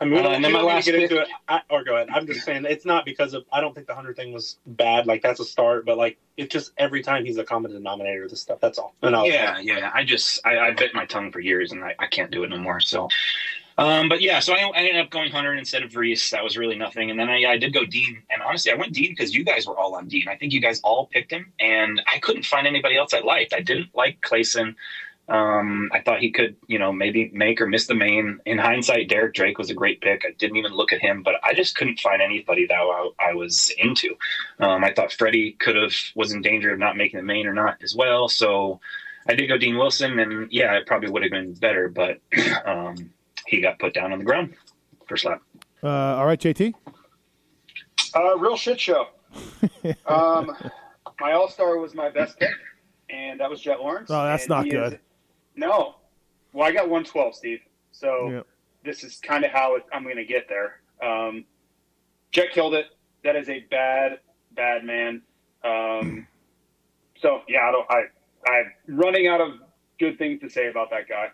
I 0.00 0.04
mean, 0.04 0.14
we 0.14 0.18
Uh, 0.18 0.22
don't, 0.24 0.34
and 0.34 0.44
then 0.44 0.50
we 0.50 0.54
my 0.54 0.58
don't 0.60 0.68
last 0.68 0.84
to 0.86 0.92
get 0.92 1.02
into 1.02 1.20
it. 1.20 1.28
I, 1.48 1.60
or 1.70 1.84
go 1.84 1.94
ahead. 1.94 2.08
I'm 2.12 2.26
just 2.26 2.44
saying 2.44 2.64
it's 2.68 2.84
not 2.84 3.04
because 3.04 3.34
of. 3.34 3.44
I 3.52 3.60
don't 3.60 3.72
think 3.72 3.86
the 3.86 3.94
hunter 3.94 4.12
thing 4.12 4.32
was 4.32 4.58
bad. 4.66 5.06
Like 5.06 5.22
that's 5.22 5.38
a 5.38 5.44
start, 5.44 5.86
but 5.86 5.96
like 5.96 6.18
it's 6.36 6.52
just 6.52 6.72
every 6.76 7.02
time 7.02 7.24
he's 7.24 7.38
a 7.38 7.44
common 7.44 7.70
denominator. 7.70 8.24
of 8.24 8.30
This 8.30 8.40
stuff. 8.40 8.58
That's 8.60 8.78
all. 8.78 8.94
Yeah, 9.02 9.58
yeah. 9.60 9.90
I 9.94 10.02
just 10.04 10.44
I, 10.44 10.58
I 10.58 10.70
bit 10.72 10.92
my 10.94 11.06
tongue 11.06 11.30
for 11.30 11.38
years, 11.38 11.70
and 11.70 11.84
I, 11.84 11.94
I 12.00 12.06
can't 12.08 12.32
do 12.32 12.42
it 12.42 12.50
no 12.50 12.58
more. 12.58 12.80
So, 12.80 13.08
um, 13.78 14.08
but 14.08 14.20
yeah, 14.20 14.40
so 14.40 14.54
I, 14.54 14.58
I 14.58 14.78
ended 14.78 14.96
up 14.96 15.10
going 15.10 15.30
Hunter 15.30 15.54
instead 15.54 15.82
of 15.82 15.96
Reese. 15.96 16.30
That 16.30 16.44
was 16.44 16.56
really 16.56 16.76
nothing. 16.76 17.10
And 17.10 17.18
then 17.18 17.28
I, 17.28 17.44
I 17.52 17.58
did 17.58 17.72
go 17.72 17.84
Dean, 17.84 18.22
and 18.30 18.42
honestly, 18.42 18.72
I 18.72 18.74
went 18.74 18.92
Dean 18.92 19.10
because 19.10 19.34
you 19.34 19.44
guys 19.44 19.66
were 19.66 19.78
all 19.78 19.94
on 19.94 20.08
Dean. 20.08 20.28
I 20.28 20.36
think 20.36 20.52
you 20.52 20.60
guys 20.60 20.80
all 20.82 21.06
picked 21.06 21.32
him, 21.32 21.52
and 21.60 22.02
I 22.12 22.18
couldn't 22.18 22.44
find 22.44 22.66
anybody 22.66 22.96
else 22.96 23.14
I 23.14 23.20
liked. 23.20 23.52
I 23.52 23.60
didn't 23.60 23.90
like 23.94 24.20
Clayson. 24.20 24.74
Um, 25.28 25.88
I 25.92 26.00
thought 26.00 26.18
he 26.18 26.30
could, 26.30 26.56
you 26.66 26.78
know, 26.78 26.92
maybe 26.92 27.30
make 27.32 27.60
or 27.60 27.66
miss 27.66 27.86
the 27.86 27.94
main. 27.94 28.40
In 28.44 28.58
hindsight, 28.58 29.08
Derek 29.08 29.34
Drake 29.34 29.56
was 29.56 29.70
a 29.70 29.74
great 29.74 30.00
pick. 30.00 30.24
I 30.26 30.32
didn't 30.32 30.56
even 30.56 30.72
look 30.72 30.92
at 30.92 31.00
him, 31.00 31.22
but 31.22 31.36
I 31.44 31.54
just 31.54 31.76
couldn't 31.76 32.00
find 32.00 32.20
anybody 32.20 32.66
that 32.66 32.74
I, 32.74 33.10
I 33.18 33.34
was 33.34 33.72
into. 33.78 34.16
Um, 34.58 34.84
I 34.84 34.92
thought 34.92 35.12
Freddie 35.12 35.52
could 35.52 35.76
have 35.76 35.94
was 36.14 36.32
in 36.32 36.42
danger 36.42 36.72
of 36.72 36.78
not 36.78 36.96
making 36.96 37.18
the 37.18 37.24
main 37.24 37.46
or 37.46 37.54
not 37.54 37.76
as 37.82 37.94
well. 37.94 38.28
So 38.28 38.80
I 39.28 39.34
did 39.34 39.46
go 39.46 39.56
Dean 39.56 39.78
Wilson, 39.78 40.18
and 40.18 40.50
yeah, 40.50 40.74
it 40.74 40.86
probably 40.86 41.10
would 41.10 41.22
have 41.22 41.30
been 41.30 41.54
better, 41.54 41.88
but 41.88 42.20
um, 42.66 43.10
he 43.46 43.60
got 43.60 43.78
put 43.78 43.94
down 43.94 44.12
on 44.12 44.18
the 44.18 44.24
ground 44.24 44.54
first 45.06 45.24
lap. 45.24 45.42
Uh, 45.82 45.88
all 45.88 46.26
right, 46.26 46.38
JT. 46.40 46.74
Uh, 48.14 48.36
real 48.38 48.56
shit 48.56 48.80
show. 48.80 49.08
um, 50.06 50.56
my 51.20 51.32
all 51.32 51.48
star 51.48 51.78
was 51.78 51.94
my 51.94 52.08
best 52.10 52.38
pick, 52.38 52.50
and 53.10 53.40
that 53.40 53.48
was 53.50 53.60
Jett 53.60 53.80
Lawrence. 53.80 54.10
Oh, 54.10 54.24
that's 54.24 54.48
not 54.48 54.68
good. 54.68 54.94
is- 54.94 54.98
no. 55.56 55.96
Well, 56.52 56.66
I 56.68 56.72
got 56.72 56.84
112, 56.88 57.34
Steve. 57.34 57.60
So 57.92 58.30
Yep. 58.30 58.46
this 58.84 59.04
is 59.04 59.18
kind 59.20 59.44
of 59.44 59.50
how 59.50 59.76
it, 59.76 59.84
I'm 59.92 60.02
going 60.02 60.16
to 60.16 60.24
get 60.24 60.48
there. 60.48 60.80
Um, 61.02 61.44
Jett 62.30 62.52
killed 62.52 62.74
it. 62.74 62.86
That 63.24 63.36
is 63.36 63.48
a 63.48 63.60
bad, 63.70 64.20
bad 64.52 64.84
man. 64.84 65.22
Um, 65.64 66.26
so 67.20 67.42
yeah, 67.48 67.68
I 67.68 67.72
don't. 67.72 67.90
I 67.90 68.02
I'm 68.50 68.72
running 68.88 69.28
out 69.28 69.40
of 69.40 69.60
good 70.00 70.18
things 70.18 70.40
to 70.40 70.50
say 70.50 70.68
about 70.68 70.90
that 70.90 71.08
guy. 71.08 71.28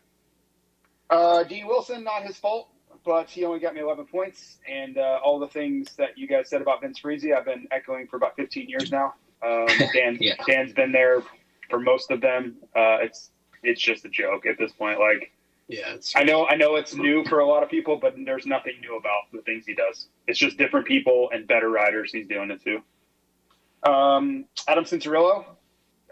Uh, 1.11 1.43
Dean 1.45 1.67
Wilson, 1.67 2.05
not 2.05 2.23
his 2.23 2.37
fault, 2.37 2.69
but 3.05 3.31
he 3.31 3.45
only 3.45 3.61
got 3.61 3.75
me 3.75 3.81
11 3.81 4.07
points, 4.07 4.59
and 4.69 4.99
uh, 4.99 5.19
all 5.25 5.39
the 5.39 5.49
things 5.49 5.95
that 5.97 6.19
you 6.19 6.27
guys 6.27 6.49
said 6.51 6.61
about 6.61 6.81
Vince 6.83 7.01
Freezy, 7.01 7.37
I've 7.37 7.45
been 7.45 7.67
echoing 7.71 8.07
for 8.07 8.17
about 8.17 8.37
15 8.37 8.69
years 8.69 8.91
now. 8.91 9.15
Um, 9.43 9.67
Dan, 9.95 10.19
Yeah. 10.21 10.35
Dan's 10.47 10.73
been 10.73 10.93
there 10.93 11.23
for 11.71 11.81
most 11.81 12.11
of 12.11 12.21
them. 12.21 12.57
Uh, 12.75 12.99
it's 13.01 13.31
it's 13.63 13.81
just 13.81 14.05
a 14.05 14.09
joke 14.09 14.47
at 14.47 14.59
this 14.59 14.73
point. 14.73 14.99
Like 15.01 15.33
yeah. 15.69 15.95
It's, 15.95 16.15
I 16.17 16.23
know 16.23 16.47
I 16.47 16.57
know 16.57 16.77
it's 16.77 16.95
new 16.95 17.25
for 17.25 17.41
a 17.41 17.47
lot 17.47 17.63
of 17.63 17.69
people, 17.71 17.97
but 17.97 18.15
there's 18.25 18.47
nothing 18.47 18.75
new 18.81 18.97
about 18.97 19.31
the 19.33 19.43
things 19.43 19.67
he 19.67 19.75
does. 19.75 20.09
It's 20.27 20.39
just 20.39 20.57
different 20.59 20.87
people 20.87 21.31
and 21.33 21.47
better 21.47 21.69
riders 21.71 22.11
he's 22.13 22.27
doing 22.27 22.51
it 22.51 22.63
to. 22.65 23.91
Um, 23.91 24.47
Adam 24.67 24.85
Cianciarulo, 24.85 25.45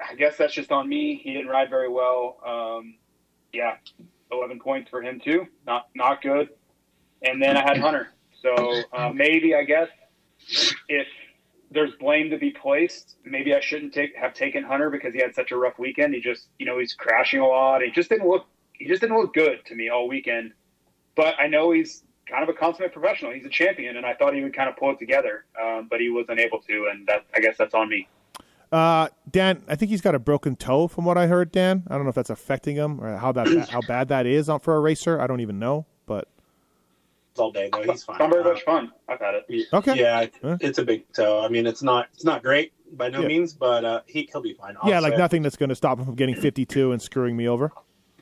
I 0.09 0.15
guess 0.15 0.37
that's 0.37 0.55
just 0.55 0.71
on 0.71 0.89
me. 0.89 1.21
He 1.23 1.33
didn't 1.33 1.49
ride 1.49 1.71
very 1.71 1.89
well. 1.89 2.39
Um, 2.47 2.95
yeah, 3.53 3.77
11 4.33 4.61
points 4.61 4.91
for 4.91 5.03
him 5.03 5.21
too. 5.23 5.47
Not 5.67 5.89
not 5.95 6.23
good. 6.23 6.49
And 7.23 7.43
then 7.43 7.57
I 7.57 7.63
had 7.63 7.79
Hunter. 7.79 8.09
So 8.43 8.83
uh, 8.93 9.11
maybe 9.15 9.55
I 9.55 9.65
guess 9.65 9.89
if 10.89 11.07
there's 11.71 11.93
blame 11.99 12.31
to 12.31 12.39
be 12.39 12.51
placed, 12.51 13.17
maybe 13.25 13.55
I 13.55 13.61
shouldn't 13.61 13.93
take 13.93 14.15
have 14.17 14.35
taken 14.35 14.63
Hunter 14.63 14.91
because 14.91 15.15
he 15.15 15.21
had 15.21 15.35
such 15.35 15.51
a 15.51 15.57
rough 15.57 15.79
weekend. 15.79 16.15
He 16.15 16.21
just 16.21 16.49
you 16.59 16.67
know 16.67 16.79
he's 16.79 16.95
crashing 16.95 17.41
a 17.41 17.47
lot. 17.47 17.83
He 17.83 17.91
just 17.91 18.09
didn't 18.09 18.29
look 18.29 18.47
he 18.73 18.87
just 18.87 19.01
didn't 19.01 19.17
look 19.17 19.35
good 19.35 19.65
to 19.67 19.75
me 19.75 19.89
all 19.89 20.09
weekend. 20.09 20.53
But 21.15 21.35
I 21.39 21.47
know 21.47 21.71
he's 21.73 22.03
kind 22.29 22.43
of 22.43 22.49
a 22.49 22.53
consummate 22.53 22.93
professional. 22.93 23.33
He's 23.33 23.47
a 23.47 23.51
champion, 23.51 23.97
and 23.97 24.05
I 24.05 24.15
thought 24.15 24.35
he 24.35 24.43
would 24.43 24.55
kind 24.55 24.69
of 24.69 24.77
pull 24.77 24.91
it 24.91 24.99
together, 24.99 25.45
um, 25.61 25.87
but 25.89 26.01
he 26.01 26.11
wasn't 26.11 26.41
able 26.41 26.61
to, 26.61 26.89
and 26.93 27.07
that 27.07 27.25
I 27.35 27.41
guess 27.41 27.57
that's 27.57 27.75
on 27.75 27.89
me. 27.89 28.09
Uh, 28.73 29.09
Dan, 29.31 29.63
I 29.69 29.77
think 29.77 29.91
he's 29.91 30.01
got 30.01 30.15
a 30.15 30.19
broken 30.19 30.57
toe, 30.57 30.89
from 30.89 31.05
what 31.05 31.17
I 31.17 31.27
heard. 31.29 31.53
Dan, 31.53 31.85
I 31.89 31.95
don't 31.95 32.03
know 32.05 32.09
if 32.09 32.15
that's 32.17 32.31
affecting 32.31 32.77
him 32.77 33.01
or 33.01 33.17
how 33.17 33.33
that 33.33 33.47
how 33.71 33.81
bad 33.83 34.09
that 34.09 34.27
is 34.27 34.51
for 34.63 34.77
a 34.77 34.81
racer. 34.81 35.21
I 35.21 35.27
don't 35.27 35.41
even 35.41 35.59
know, 35.59 35.87
but 36.07 36.29
it's 37.31 37.41
all 37.41 37.53
day 37.53 37.71
though. 37.73 37.83
He's 37.83 38.03
fine. 38.05 38.19
Not 38.19 38.31
very 38.31 38.43
much 38.45 38.63
fun. 38.65 38.93
I've 39.09 39.21
had 39.21 39.35
it. 39.49 39.67
Okay. 39.73 39.97
Yeah, 39.99 40.27
Huh? 40.43 40.57
it's 40.61 40.79
a 40.79 40.85
big 40.85 41.11
toe. 41.13 41.45
I 41.45 41.49
mean, 41.49 41.67
it's 41.67 41.83
not 41.83 42.09
it's 42.15 42.25
not 42.25 42.43
great 42.43 42.73
by 42.97 43.09
no 43.09 43.21
Yeah. 43.21 43.29
means, 43.29 43.53
but 43.55 43.85
uh, 43.85 44.01
he 44.07 44.29
he'll 44.33 44.43
be 44.43 44.55
fine. 44.55 44.77
yeah, 44.85 44.99
like 45.01 45.17
nothing 45.17 45.43
that's 45.43 45.57
going 45.57 45.69
to 45.69 45.75
stop 45.77 45.99
him 45.99 46.05
from 46.05 46.15
getting 46.17 46.35
52 46.35 46.93
and 46.93 47.01
screwing 47.01 47.37
me 47.37 47.49
over. 47.49 47.73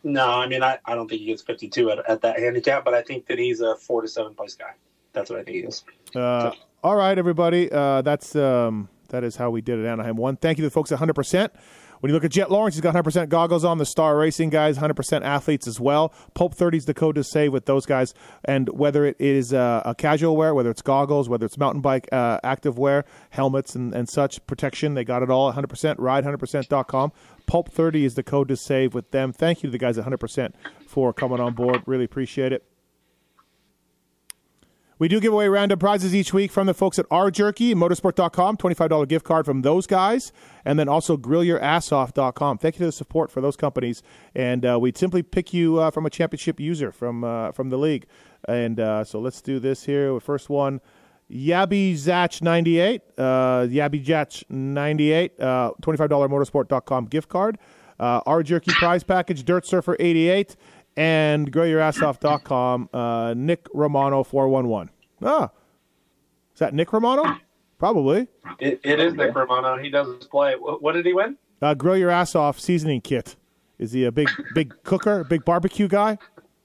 No, 0.07 0.29
I 0.29 0.47
mean, 0.47 0.62
I, 0.62 0.79
I 0.85 0.95
don't 0.95 1.09
think 1.09 1.21
he 1.23 1.27
gets 1.29 1.40
52 1.40 1.90
at, 1.90 2.11
at 2.11 2.21
that 2.21 2.38
handicap, 2.38 2.85
but 2.85 2.92
I 2.92 3.01
think 3.01 3.27
that 3.29 3.38
he's 3.38 3.62
a 3.62 3.75
four 3.77 4.03
to 4.03 4.09
seven 4.09 4.35
place 4.35 4.55
guy. 4.55 4.73
That's 5.14 5.31
what 5.31 5.38
I 5.38 5.42
think 5.45 5.57
he 5.57 5.62
is. 5.62 5.83
Uh, 6.14 6.51
all 6.83 6.97
right, 6.97 7.16
everybody. 7.16 7.73
Uh, 7.73 8.03
that's 8.03 8.37
um, 8.37 8.90
that 9.14 9.24
is 9.24 9.37
how 9.37 9.50
we 9.50 9.61
did 9.61 9.79
it. 9.79 9.87
Anaheim 9.87 10.16
one. 10.16 10.37
Thank 10.37 10.59
you 10.59 10.62
to 10.62 10.66
the 10.66 10.72
folks 10.72 10.90
at 10.90 10.96
100. 10.96 11.14
percent 11.14 11.53
When 12.00 12.11
you 12.11 12.14
look 12.14 12.24
at 12.24 12.33
Jett 12.33 12.50
Lawrence, 12.50 12.74
he's 12.74 12.83
got 12.83 12.88
100 12.88 13.05
percent 13.05 13.31
goggles 13.31 13.64
on. 13.64 13.79
The 13.79 13.87
Star 13.87 14.16
Racing 14.16 14.50
guys, 14.50 14.77
100 14.77 14.94
percent 14.94 15.24
athletes 15.24 15.66
as 15.66 15.79
well. 15.79 16.12
Pulp 16.35 16.55
30 16.55 16.79
is 16.79 16.85
the 16.87 16.94
code 16.94 17.14
to 17.14 17.24
save 17.24 17.53
with 17.53 17.66
those 17.66 17.87
guys. 17.87 18.12
And 18.44 18.68
whether 18.70 19.05
it 19.05 19.16
is 19.20 19.53
uh, 19.53 19.83
a 19.85 19.94
casual 19.94 20.37
wear, 20.37 20.55
whether 20.55 20.70
it's 20.70 20.83
goggles, 20.83 21.29
whether 21.29 21.46
it's 21.46 21.57
mountain 21.57 21.81
bike 21.81 22.09
uh, 22.12 22.40
active 22.42 22.77
wear, 22.77 23.05
helmets 23.31 23.74
and, 23.74 23.94
and 23.94 24.09
such 24.09 24.44
protection, 24.46 24.94
they 24.94 25.05
got 25.05 25.22
it 25.22 25.31
all. 25.31 25.46
100 25.46 25.68
percent. 25.68 26.00
Ride100percent.com. 26.00 27.12
Pulp 27.46 27.70
30 27.70 28.05
is 28.05 28.14
the 28.14 28.22
code 28.22 28.48
to 28.48 28.57
save 28.57 28.94
with 28.94 29.11
them. 29.12 29.33
Thank 29.33 29.62
you 29.62 29.68
to 29.68 29.70
the 29.70 29.79
guys 29.79 29.96
at 29.96 30.03
100 30.03 30.18
percent 30.18 30.57
for 30.88 31.12
coming 31.12 31.40
on 31.40 31.55
board. 31.55 31.83
Really 31.87 32.05
appreciate 32.05 32.53
it. 32.53 32.74
We 35.05 35.09
do 35.09 35.21
give 35.21 35.35
away 35.35 35.49
random 35.49 35.79
prizes 35.79 36.14
each 36.14 36.33
week 36.33 36.51
from 36.51 36.67
the 36.67 36.73
folks 36.73 36.99
at 36.99 37.05
R 37.11 37.31
Jerky, 37.31 37.75
motosport.com, 37.75 38.57
$25 38.57 39.07
gift 39.07 39.27
card 39.27 39.45
from 39.45 39.61
those 39.61 39.87
guys, 39.87 40.33
and 40.64 40.79
then 40.79 40.88
also 40.88 41.19
grillyourassoff.com. 41.19 42.57
Thank 42.57 42.77
you 42.77 42.79
to 42.79 42.85
the 42.87 42.93
support 42.93 43.31
for 43.31 43.43
those 43.43 43.55
companies. 43.55 44.03
And 44.35 44.64
uh, 44.64 44.79
we'd 44.81 44.97
simply 44.97 45.23
pick 45.23 45.53
you 45.53 45.79
uh, 45.79 45.90
from 45.90 46.07
a 46.07 46.11
championship 46.11 46.59
user 46.59 46.90
from 46.90 47.23
uh, 47.23 47.53
from 47.53 47.69
the 47.69 47.77
league. 47.77 48.07
And 48.49 48.81
uh, 48.81 49.05
so 49.05 49.21
let's 49.21 49.43
do 49.43 49.59
this 49.59 49.85
here. 49.85 50.14
The 50.14 50.21
first 50.21 50.49
one, 50.49 50.81
Yabby 51.31 51.93
Zatch 51.93 52.40
98, 52.40 53.03
uh, 53.19 53.23
Yabby 53.69 54.03
Zatch 54.03 54.43
98, 54.49 55.38
uh, 55.38 55.73
$25 55.83 56.09
motosport.com 56.09 57.05
gift 57.09 57.29
card. 57.29 57.59
Uh, 58.01 58.23
R 58.25 58.43
Jerky 58.43 58.73
prize 58.73 59.05
package, 59.05 59.45
Dirt 59.45 59.67
Surfer 59.67 59.99
88, 60.01 60.57
and 60.97 61.53
grillyourassoff.com, 61.53 62.88
uh, 62.95 63.35
Nick 63.37 63.67
Romano 63.75 64.25
411. 64.25 64.94
Ah, 65.25 65.51
is 66.53 66.59
that 66.61 66.75
Nick 66.75 66.93
Romano? 66.93 67.39
Probably. 67.79 68.29
It, 68.61 68.81
it 68.85 69.01
is 69.01 69.15
Nick 69.15 69.35
Romano. 69.35 69.77
He 69.77 69.91
does 69.91 70.07
his 70.17 70.27
play. 70.27 70.55
What, 70.57 70.83
what 70.83 70.93
did 70.93 71.05
he 71.07 71.13
win? 71.13 71.37
Uh, 71.61 71.75
Grill 71.75 71.97
Your 71.97 72.11
Ass 72.11 72.35
Off 72.35 72.61
seasoning 72.61 73.01
kit. 73.01 73.37
Is 73.79 73.93
he 73.93 74.05
a 74.05 74.13
big 74.13 74.29
big 74.55 74.75
cooker, 74.85 75.25
big 75.25 75.45
barbecue 75.45 75.89
guy? 75.89 76.19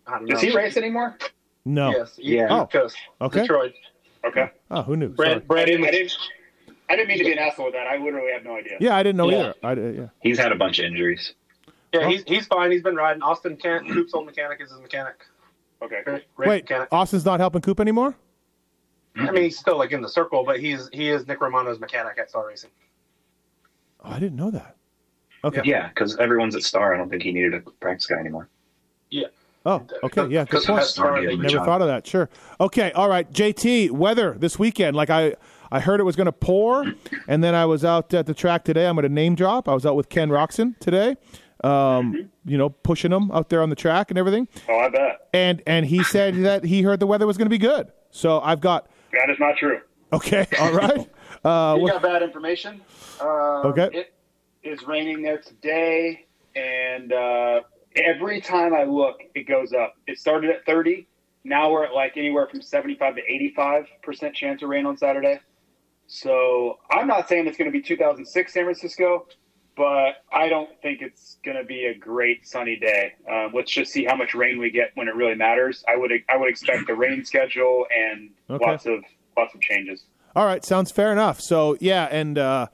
I. 0.06 0.24
Does 0.26 0.42
he 0.42 0.56
race 0.56 0.78
anymore? 0.78 1.18
No. 1.66 1.92
Yes. 1.92 2.16
Yeah. 2.18 2.48
Oh. 2.50 2.66
Coast. 2.68 2.98
Okay. 3.22 3.42
Detroit. 3.42 3.74
Okay. 4.26 4.52
Oh, 4.70 4.82
who 4.84 4.98
knew? 4.98 5.10
Brand, 5.10 5.44
Sorry. 5.48 5.62
I 5.62 5.66
didn't, 5.66 5.86
I 5.86 5.92
didn't. 5.92 6.18
I 6.90 6.96
didn't 6.96 7.08
mean 7.08 7.18
to 7.20 7.24
be 7.24 7.32
an 7.32 7.38
asshole 7.40 7.66
with 7.66 7.76
that. 7.76 7.88
I 7.88 7.98
literally 7.98 8.32
have 8.34 8.44
no 8.44 8.56
idea. 8.58 8.78
Yeah, 8.80 8.96
I 8.96 9.04
didn't 9.04 9.18
know 9.18 9.30
Yeah. 9.30 9.54
either. 9.64 9.88
I, 9.88 9.90
yeah. 10.02 10.08
He's 10.22 10.38
had 10.40 10.52
a 10.52 10.56
bunch 10.56 10.80
of 10.80 10.86
injuries. 10.86 11.34
Yeah, 11.94 12.08
he's 12.08 12.24
he's 12.28 12.46
fine. 12.48 12.72
He's 12.72 12.84
been 12.84 12.96
riding. 12.96 13.22
Austin 13.22 13.56
Kent, 13.58 13.88
Coop's 13.90 14.14
old 14.14 14.26
mechanic, 14.26 14.60
is 14.62 14.72
his 14.72 14.80
mechanic. 14.80 15.16
Okay. 15.82 16.02
Great, 16.04 16.36
great 16.36 16.50
Wait, 16.50 16.64
mechanic. 16.64 16.90
Austin's 16.92 17.26
not 17.26 17.40
helping 17.40 17.62
Coop 17.62 17.80
anymore? 17.80 18.16
I 19.20 19.32
mean, 19.32 19.44
he's 19.44 19.60
still 19.60 19.78
like 19.78 19.92
in 19.92 20.02
the 20.02 20.10
circle, 20.10 20.44
but 20.44 20.60
he's 20.60 20.90
he 20.94 21.10
is 21.10 21.28
Nick 21.28 21.42
Romano's 21.42 21.80
mechanic 21.80 22.18
at 22.18 22.30
Star 22.30 22.48
Racing. 22.48 22.70
Oh, 24.04 24.12
I 24.12 24.20
didn't 24.20 24.38
know 24.38 24.52
that. 24.52 24.76
Okay. 25.44 25.62
Yeah, 25.64 25.88
because 25.90 26.18
everyone's 26.18 26.56
at 26.56 26.64
Star. 26.64 26.94
I 26.94 26.98
don't 26.98 27.10
think 27.10 27.24
he 27.24 27.32
needed 27.32 27.54
a 27.54 27.60
practice 27.62 28.06
guy 28.06 28.18
anymore. 28.18 28.50
Yeah. 29.10 29.28
Oh, 29.66 29.86
okay. 30.04 30.28
Yeah, 30.28 30.46
good 30.46 30.64
point. 30.64 30.84
Star, 30.84 31.22
Never 31.22 31.38
Never 31.38 31.66
thought 31.66 31.82
of 31.82 31.88
that. 31.88 32.08
Sure. 32.08 32.30
Okay. 32.62 32.92
All 32.94 33.10
right. 33.10 33.30
JT, 33.32 33.92
weather 33.92 34.36
this 34.38 34.58
weekend. 34.58 34.96
Like 34.96 35.10
I, 35.10 35.36
I 35.72 35.80
heard 35.80 36.00
it 36.00 36.04
was 36.04 36.16
going 36.16 36.26
to 36.26 36.32
pour, 36.32 36.86
and 37.28 37.44
then 37.44 37.56
I 37.56 37.66
was 37.66 37.84
out 37.84 38.14
at 38.14 38.26
the 38.26 38.34
track 38.34 38.64
today. 38.64 38.88
I'm 38.88 38.96
going 38.96 39.04
to 39.04 39.14
name 39.14 39.36
drop. 39.36 39.68
I 39.68 39.74
was 39.74 39.86
out 39.86 39.96
with 39.96 40.10
Ken 40.10 40.30
Roczen 40.30 40.80
today. 40.80 41.18
Um, 41.62 42.30
you 42.46 42.58
know, 42.58 42.70
pushing 42.70 43.12
him 43.12 43.32
out 43.32 43.50
there 43.50 43.62
on 43.62 43.70
the 43.70 43.76
track 43.76 44.12
and 44.12 44.18
everything. 44.18 44.48
Oh, 44.70 44.78
I 44.80 44.90
bet 44.90 45.28
And 45.34 45.62
and 45.68 45.86
he 45.86 46.04
said 46.04 46.36
that 46.44 46.64
he 46.64 46.84
heard 46.84 47.02
the 47.02 47.08
weather 47.08 47.28
was 47.28 47.38
going 47.38 47.48
to 47.48 47.50
be 47.50 47.58
good. 47.58 47.92
So 48.12 48.40
I've 48.40 48.62
got 48.62 48.88
that 49.14 49.30
is 49.30 49.40
not 49.40 49.58
true. 49.58 49.80
okay. 50.14 50.46
All 50.60 50.74
right. 50.84 51.10
Uh, 51.44 51.78
You 51.80 51.88
got 51.88 52.02
bad 52.02 52.24
information. 52.24 52.82
Um, 53.22 53.28
Okay. 53.68 53.90
It 53.94 54.14
is 54.64 54.84
raining 54.88 55.22
there 55.22 55.38
today, 55.40 56.26
and 56.56 57.14
uh, 57.14 57.62
every 57.96 58.42
time 58.42 58.74
I 58.74 58.84
look, 58.84 59.20
it 59.36 59.48
goes 59.48 59.72
up. 59.74 59.96
It 60.08 60.20
started 60.20 60.50
at 60.50 60.66
30. 60.66 61.08
Now 61.46 61.72
we're 61.72 61.86
at 61.86 61.94
like 61.94 62.18
anywhere 62.18 62.48
from 62.48 62.62
75 62.62 63.16
to 63.16 63.22
85 63.22 63.86
percent 64.04 64.36
chance 64.36 64.62
of 64.62 64.70
rain 64.70 64.86
on 64.86 64.98
Saturday. 64.98 65.40
So 66.08 66.80
I'm 66.92 67.08
not 67.08 67.30
saying 67.30 67.48
it's 67.48 67.58
going 67.58 67.72
to 67.72 67.78
be 67.78 67.82
2006 67.82 68.54
San 68.54 68.64
Francisco, 68.66 69.28
but 69.76 70.24
I 70.32 70.50
don't 70.50 70.70
think 70.82 71.02
it's 71.02 71.38
going 71.44 71.58
to 71.58 71.64
be 71.64 71.86
a 71.86 71.94
great 71.98 72.48
sunny 72.48 72.76
day. 72.76 73.14
Um, 73.32 73.52
let's 73.54 73.72
just 73.72 73.92
see 73.92 74.06
how 74.06 74.16
much 74.16 74.34
rain 74.36 74.60
we 74.60 74.70
get 74.72 74.92
when 74.96 75.08
it 75.08 75.16
really 75.16 75.36
matters. 75.36 75.84
I 75.88 75.96
would 75.96 76.12
I 76.30 76.38
would 76.38 76.50
expect 76.50 76.90
a 76.90 76.96
rain 76.96 77.24
schedule 77.26 77.86
and 77.96 78.30
Okay. 78.50 78.66
lots 78.66 78.86
of 78.86 79.04
lots 79.38 79.54
of 79.56 79.62
changes. 79.62 80.04
All 80.36 80.46
right, 80.46 80.64
sounds 80.66 80.92
fair 80.92 81.12
enough. 81.12 81.40
So 81.42 81.78
yeah, 81.80 82.08
and 82.12 82.38
uh, 82.38 82.68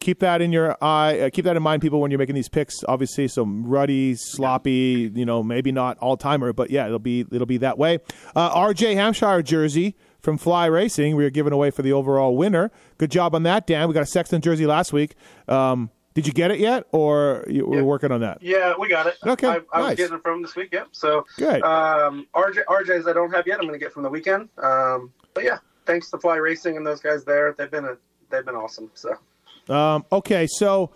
keep 0.00 0.18
that 0.20 0.42
in 0.42 0.52
your 0.52 0.76
eye. 0.82 1.18
Uh, 1.20 1.30
keep 1.30 1.44
that 1.44 1.56
in 1.56 1.62
mind, 1.62 1.82
people, 1.82 2.00
when 2.00 2.10
you're 2.10 2.18
making 2.18 2.34
these 2.34 2.48
picks. 2.48 2.82
Obviously, 2.88 3.28
some 3.28 3.64
ruddy, 3.66 4.14
sloppy. 4.16 5.10
You 5.14 5.24
know, 5.24 5.42
maybe 5.42 5.72
not 5.72 5.98
all 5.98 6.16
timer, 6.16 6.52
but 6.52 6.70
yeah, 6.70 6.86
it'll 6.86 6.98
be 6.98 7.20
it'll 7.32 7.46
be 7.46 7.58
that 7.58 7.78
way. 7.78 7.98
Uh, 8.34 8.50
R.J. 8.54 8.94
Hampshire 8.96 9.42
jersey 9.42 9.94
from 10.20 10.36
Fly 10.36 10.66
Racing. 10.66 11.16
We 11.16 11.24
were 11.24 11.30
giving 11.30 11.52
away 11.52 11.70
for 11.70 11.82
the 11.82 11.92
overall 11.92 12.36
winner. 12.36 12.70
Good 12.98 13.10
job 13.10 13.34
on 13.34 13.42
that, 13.44 13.66
Dan. 13.66 13.88
We 13.88 13.94
got 13.94 14.02
a 14.02 14.06
Sexton 14.06 14.40
jersey 14.42 14.66
last 14.66 14.92
week. 14.92 15.14
Um, 15.48 15.90
did 16.14 16.26
you 16.26 16.32
get 16.32 16.50
it 16.50 16.58
yet, 16.58 16.86
or 16.92 17.44
you, 17.48 17.66
we're 17.66 17.78
Yeah. 17.78 17.82
working 17.82 18.10
on 18.12 18.20
that? 18.22 18.38
Yeah, 18.42 18.74
we 18.78 18.88
got 18.88 19.06
it. 19.06 19.16
Okay, 19.24 19.46
I, 19.46 19.60
I 19.72 19.80
nice. 19.80 19.88
was 19.90 19.96
getting 19.96 20.16
it 20.16 20.22
from 20.22 20.42
this 20.42 20.56
week. 20.56 20.70
Yep. 20.72 20.88
So 20.92 21.24
Good. 21.38 21.62
Um, 21.62 22.26
RJ, 22.34 22.64
RJ's 22.68 23.06
I 23.06 23.12
don't 23.12 23.30
have 23.32 23.46
yet. 23.46 23.58
I'm 23.60 23.66
going 23.66 23.78
to 23.78 23.84
get 23.84 23.92
from 23.92 24.02
the 24.02 24.10
weekend. 24.10 24.48
Um, 24.58 25.12
but 25.34 25.44
yeah, 25.44 25.58
thanks 25.86 26.10
to 26.10 26.18
Fly 26.18 26.36
Racing 26.36 26.76
and 26.76 26.86
those 26.86 27.00
guys 27.00 27.24
there. 27.24 27.54
They've 27.56 27.70
been 27.70 27.84
a, 27.84 27.96
they've 28.30 28.44
been 28.44 28.56
awesome. 28.56 28.90
So 28.94 29.16
Um, 29.72 30.04
okay, 30.10 30.46
so 30.48 30.90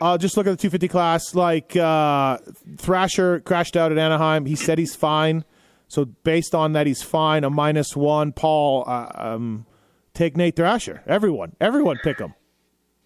uh, 0.00 0.16
just 0.18 0.36
look 0.36 0.46
at 0.46 0.50
the 0.50 0.56
250 0.56 0.88
class. 0.88 1.34
Like 1.34 1.76
uh, 1.76 2.38
Thrasher 2.78 3.40
crashed 3.40 3.76
out 3.76 3.92
at 3.92 3.98
Anaheim. 3.98 4.46
He 4.46 4.56
said 4.56 4.78
he's 4.78 4.94
fine. 4.94 5.44
So 5.88 6.04
based 6.06 6.54
on 6.54 6.72
that, 6.72 6.86
he's 6.86 7.02
fine. 7.02 7.44
A 7.44 7.50
minus 7.50 7.94
one. 7.96 8.32
Paul, 8.32 8.84
uh, 8.86 9.10
um, 9.14 9.66
take 10.14 10.36
Nate 10.36 10.56
Thrasher. 10.56 11.02
Everyone, 11.06 11.54
everyone, 11.60 11.98
pick 12.02 12.18
him. 12.18 12.34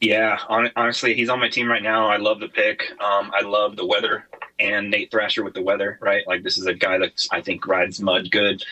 Yeah, 0.02 0.36
hon- 0.36 0.72
honestly, 0.74 1.14
he's 1.14 1.28
on 1.28 1.38
my 1.38 1.48
team 1.48 1.70
right 1.70 1.82
now. 1.82 2.08
I 2.08 2.16
love 2.16 2.40
the 2.40 2.48
pick. 2.48 2.82
Um, 3.00 3.30
I 3.32 3.42
love 3.42 3.76
the 3.76 3.86
weather 3.86 4.26
and 4.58 4.90
Nate 4.90 5.12
Thrasher 5.12 5.44
with 5.44 5.54
the 5.54 5.62
weather, 5.62 5.96
right? 6.02 6.26
Like 6.26 6.42
this 6.42 6.58
is 6.58 6.66
a 6.66 6.74
guy 6.74 6.98
that 6.98 7.24
I 7.30 7.40
think 7.40 7.68
rides 7.68 8.00
mud 8.00 8.28
good. 8.32 8.64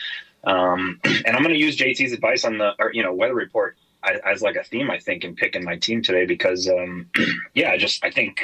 Um, 0.43 0.99
and 1.05 1.27
I'm 1.27 1.41
going 1.41 1.53
to 1.53 1.59
use 1.59 1.77
JT's 1.77 2.11
advice 2.11 2.43
on 2.43 2.57
the, 2.57 2.73
or, 2.79 2.91
you 2.93 3.01
know, 3.01 3.13
weather 3.13 3.33
report 3.33 3.77
as, 4.25 4.41
like 4.41 4.57
a 4.57 4.63
theme, 4.65 4.91
I 4.91 4.99
think, 4.99 5.23
in 5.23 5.33
picking 5.35 5.63
my 5.63 5.77
team 5.77 6.01
today 6.03 6.25
because, 6.25 6.67
um, 6.67 7.07
yeah, 7.55 7.77
just 7.77 8.03
I 8.03 8.11
think. 8.11 8.41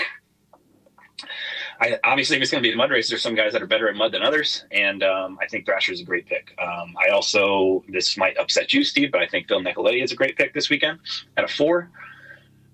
I, 1.81 1.99
obviously, 2.05 2.37
if 2.37 2.41
it's 2.41 2.51
going 2.51 2.63
to 2.63 2.67
be 2.67 2.73
a 2.73 2.77
mud 2.77 2.89
race, 2.89 3.09
there's 3.09 3.21
some 3.21 3.35
guys 3.35 3.51
that 3.51 3.61
are 3.61 3.67
better 3.67 3.89
at 3.89 3.95
mud 3.95 4.11
than 4.13 4.23
others, 4.23 4.65
and 4.71 5.03
um, 5.03 5.37
I 5.41 5.47
think 5.47 5.65
Thrasher 5.65 5.91
is 5.91 5.99
a 5.99 6.03
great 6.05 6.25
pick. 6.25 6.55
Um, 6.59 6.95
I 7.05 7.11
also, 7.11 7.83
this 7.89 8.17
might 8.17 8.37
upset 8.37 8.73
you, 8.73 8.83
Steve, 8.83 9.11
but 9.11 9.21
I 9.21 9.27
think 9.27 9.47
Phil 9.47 9.61
Nicoletti 9.61 10.03
is 10.03 10.11
a 10.11 10.15
great 10.15 10.37
pick 10.37 10.53
this 10.53 10.69
weekend 10.69 10.99
at 11.35 11.43
a 11.43 11.47
four. 11.47 11.91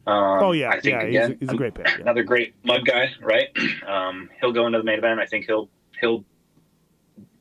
Um, 0.06 0.44
Oh, 0.44 0.52
yeah, 0.52 0.70
I 0.70 0.80
think 0.82 1.02
yeah, 1.02 1.28
he's 1.28 1.30
a- 1.36 1.38
he's 1.40 1.50
a 1.50 1.56
great 1.56 1.74
pick, 1.74 1.88
yeah. 1.88 2.02
Another 2.02 2.24
great 2.24 2.56
mud 2.64 2.86
guy, 2.86 3.12
right? 3.22 3.50
Um, 3.88 4.30
he'll 4.40 4.52
go 4.52 4.66
into 4.68 4.78
the 4.80 4.84
main 4.84 4.98
event. 4.98 5.20
I 5.20 5.26
think 5.26 5.46
he'll 5.46 5.70
he'll 6.00 6.26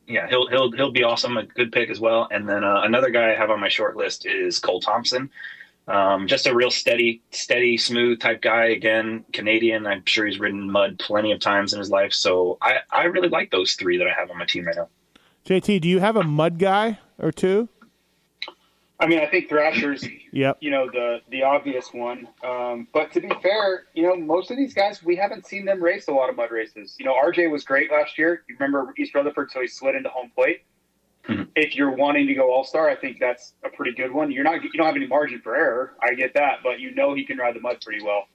yeah 0.07 0.27
he'll 0.29 0.47
he'll 0.47 0.71
he'll 0.71 0.91
be 0.91 1.03
awesome. 1.03 1.37
A 1.37 1.43
good 1.43 1.71
pick 1.71 1.89
as 1.89 1.99
well. 1.99 2.27
And 2.31 2.47
then 2.47 2.63
uh, 2.63 2.81
another 2.83 3.09
guy 3.09 3.31
I 3.31 3.35
have 3.35 3.49
on 3.49 3.59
my 3.59 3.69
short 3.69 3.95
list 3.95 4.25
is 4.25 4.59
Cole 4.59 4.79
Thompson. 4.81 5.29
Um, 5.87 6.27
just 6.27 6.47
a 6.47 6.55
real 6.55 6.71
steady, 6.71 7.21
steady, 7.31 7.77
smooth 7.77 8.19
type 8.21 8.41
guy. 8.41 8.65
Again, 8.67 9.25
Canadian. 9.33 9.85
I'm 9.85 10.05
sure 10.05 10.25
he's 10.25 10.39
ridden 10.39 10.71
mud 10.71 10.97
plenty 10.99 11.31
of 11.33 11.41
times 11.41 11.73
in 11.73 11.79
his 11.79 11.89
life. 11.89 12.13
So 12.13 12.57
I, 12.61 12.77
I 12.89 13.03
really 13.05 13.27
like 13.27 13.51
those 13.51 13.73
three 13.73 13.97
that 13.97 14.07
I 14.07 14.13
have 14.13 14.31
on 14.31 14.37
my 14.37 14.45
team 14.45 14.65
right 14.65 14.75
now. 14.77 14.87
JT, 15.45 15.81
do 15.81 15.89
you 15.89 15.99
have 15.99 16.15
a 16.15 16.23
mud 16.23 16.57
guy 16.57 16.99
or 17.19 17.33
two? 17.33 17.67
I 18.99 19.07
mean, 19.07 19.19
I 19.19 19.25
think 19.27 19.49
Thrasher's 19.49 20.05
Yep. 20.31 20.57
you 20.61 20.71
know 20.71 20.89
the 20.91 21.19
the 21.29 21.43
obvious 21.43 21.89
one. 21.93 22.27
Um, 22.43 22.87
but 22.93 23.11
to 23.13 23.21
be 23.21 23.29
fair, 23.41 23.85
you 23.93 24.03
know 24.03 24.15
most 24.15 24.49
of 24.51 24.57
these 24.57 24.73
guys 24.73 25.03
we 25.03 25.15
haven't 25.15 25.45
seen 25.45 25.65
them 25.65 25.81
race 25.83 26.07
a 26.07 26.11
lot 26.11 26.29
of 26.29 26.35
mud 26.35 26.51
races. 26.51 26.95
You 26.99 27.05
know, 27.05 27.13
RJ 27.13 27.51
was 27.51 27.63
great 27.63 27.91
last 27.91 28.17
year. 28.17 28.43
You 28.47 28.55
remember 28.59 28.93
East 28.97 29.13
Rutherford, 29.13 29.51
so 29.51 29.61
he 29.61 29.67
slid 29.67 29.95
into 29.95 30.09
home 30.09 30.31
plate. 30.35 30.63
Mhm. 31.25 31.47
If 31.55 31.75
you're 31.75 31.91
wanting 31.91 32.27
to 32.27 32.33
go 32.33 32.51
All 32.51 32.63
Star, 32.63 32.89
I 32.89 32.95
think 32.95 33.19
that's 33.19 33.53
a 33.63 33.69
pretty 33.69 33.93
good 33.93 34.11
one. 34.11 34.31
You're 34.31 34.43
not 34.43 34.63
you 34.63 34.71
don't 34.73 34.85
have 34.87 34.95
any 34.95 35.07
margin 35.07 35.39
for 35.41 35.55
error. 35.55 35.93
I 36.01 36.13
get 36.15 36.33
that, 36.35 36.59
but 36.63 36.79
you 36.79 36.93
know 36.95 37.13
he 37.13 37.25
can 37.25 37.37
ride 37.37 37.55
the 37.55 37.61
mud 37.61 37.79
pretty 37.81 38.03
well. 38.03 38.27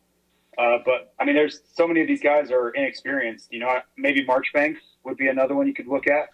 Uh, 0.56 0.78
but 0.84 1.12
I 1.20 1.24
mean, 1.24 1.34
there's 1.36 1.60
so 1.74 1.86
many 1.86 2.00
of 2.02 2.08
these 2.08 2.22
guys 2.22 2.50
are 2.50 2.70
inexperienced. 2.70 3.48
You 3.52 3.60
know, 3.60 3.78
maybe 3.96 4.24
Marchbanks 4.24 4.80
would 5.04 5.16
be 5.16 5.28
another 5.28 5.54
one 5.54 5.66
you 5.66 5.74
could 5.74 5.86
look 5.86 6.06
at 6.08 6.30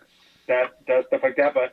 that 0.47 0.85
does 0.87 1.05
stuff 1.07 1.23
like 1.23 1.37
that. 1.37 1.55
But 1.55 1.73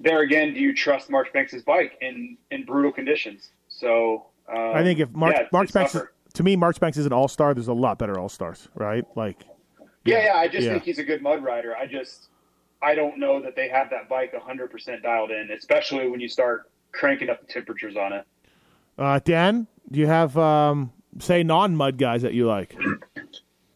there 0.00 0.20
again, 0.20 0.54
do 0.54 0.60
you 0.60 0.74
trust 0.74 1.10
Marchbanks' 1.10 1.62
bike 1.62 1.98
in 2.00 2.36
in 2.50 2.64
brutal 2.64 2.92
conditions? 2.92 3.50
So 3.68 4.26
um, 4.48 4.72
I 4.74 4.82
think 4.82 5.00
if 5.00 5.10
Mark 5.12 5.34
yeah, 5.36 5.46
Mark 5.52 5.64
it's 5.64 5.72
Banks, 5.72 5.94
is, 5.94 6.02
to 6.34 6.42
me, 6.42 6.56
Mark 6.56 6.78
Banks 6.78 6.96
is 6.96 7.06
an 7.06 7.12
all 7.12 7.28
star. 7.28 7.54
There's 7.54 7.68
a 7.68 7.72
lot 7.72 7.98
better 7.98 8.18
all 8.18 8.28
stars, 8.28 8.68
right? 8.74 9.04
Like, 9.16 9.44
yeah, 10.04 10.26
yeah. 10.26 10.34
I 10.34 10.48
just 10.48 10.64
yeah. 10.64 10.72
think 10.72 10.84
he's 10.84 10.98
a 10.98 11.04
good 11.04 11.22
mud 11.22 11.42
rider. 11.42 11.76
I 11.76 11.86
just 11.86 12.28
I 12.80 12.94
don't 12.94 13.18
know 13.18 13.42
that 13.42 13.56
they 13.56 13.68
have 13.68 13.90
that 13.90 14.08
bike 14.08 14.32
100 14.32 14.70
percent 14.70 15.02
dialed 15.02 15.30
in, 15.30 15.50
especially 15.50 16.08
when 16.08 16.20
you 16.20 16.28
start 16.28 16.70
cranking 16.92 17.28
up 17.28 17.40
the 17.40 17.52
temperatures 17.52 17.96
on 17.96 18.12
it. 18.12 18.26
uh, 18.98 19.20
Dan, 19.24 19.66
do 19.90 20.00
you 20.00 20.06
have 20.06 20.36
um, 20.38 20.92
say 21.18 21.42
non 21.42 21.74
mud 21.76 21.98
guys 21.98 22.22
that 22.22 22.34
you 22.34 22.46
like? 22.46 22.76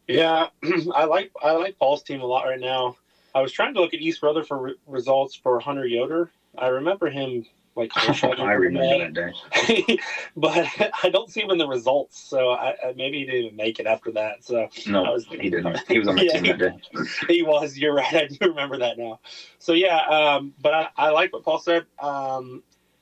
yeah, 0.07 0.47
I 0.95 1.05
like 1.05 1.31
I 1.41 1.51
like 1.51 1.77
Paul's 1.77 2.03
team 2.03 2.21
a 2.21 2.25
lot 2.25 2.45
right 2.45 2.59
now. 2.59 2.95
I 3.35 3.41
was 3.41 3.51
trying 3.51 3.73
to 3.73 3.81
look 3.81 3.93
at 3.93 3.99
East 4.01 4.21
Rutherford 4.21 4.61
re- 4.61 4.75
results 4.87 5.35
for 5.35 5.59
Hunter 5.59 5.85
Yoder. 5.85 6.31
I 6.57 6.67
remember 6.67 7.09
him 7.09 7.45
like 7.75 7.91
I 7.95 8.53
remember 8.53 8.99
that 8.99 9.13
day. 9.13 9.99
but 10.37 10.67
I 11.03 11.09
don't 11.09 11.31
see 11.31 11.41
him 11.41 11.49
in 11.49 11.57
the 11.57 11.67
results. 11.67 12.19
So 12.19 12.51
I, 12.51 12.75
I, 12.85 12.93
maybe 12.95 13.19
he 13.19 13.25
didn't 13.25 13.41
even 13.45 13.55
make 13.55 13.79
it 13.79 13.87
after 13.87 14.11
that. 14.11 14.43
So 14.43 14.61
I 14.63 14.69
No, 14.91 15.03
was- 15.03 15.25
he 15.25 15.49
didn't. 15.49 15.79
He 15.89 15.97
was 15.97 16.07
on 16.07 16.15
my 16.15 16.21
Yeah. 16.23 16.33
team 16.33 16.43
that 16.43 16.59
day. 16.59 17.03
he 17.27 17.41
was. 17.41 17.77
You're 17.77 17.95
right. 17.95 18.13
I 18.13 18.27
do 18.27 18.49
remember 18.49 18.77
that 18.79 18.97
now. 18.99 19.19
So 19.57 19.73
yeah, 19.73 19.97
um, 20.01 20.53
but 20.61 20.73
I, 20.73 20.89
I 20.97 21.09
like 21.09 21.33
what 21.33 21.43
Paul 21.43 21.59
said. 21.59 21.85
Um, 21.99 22.61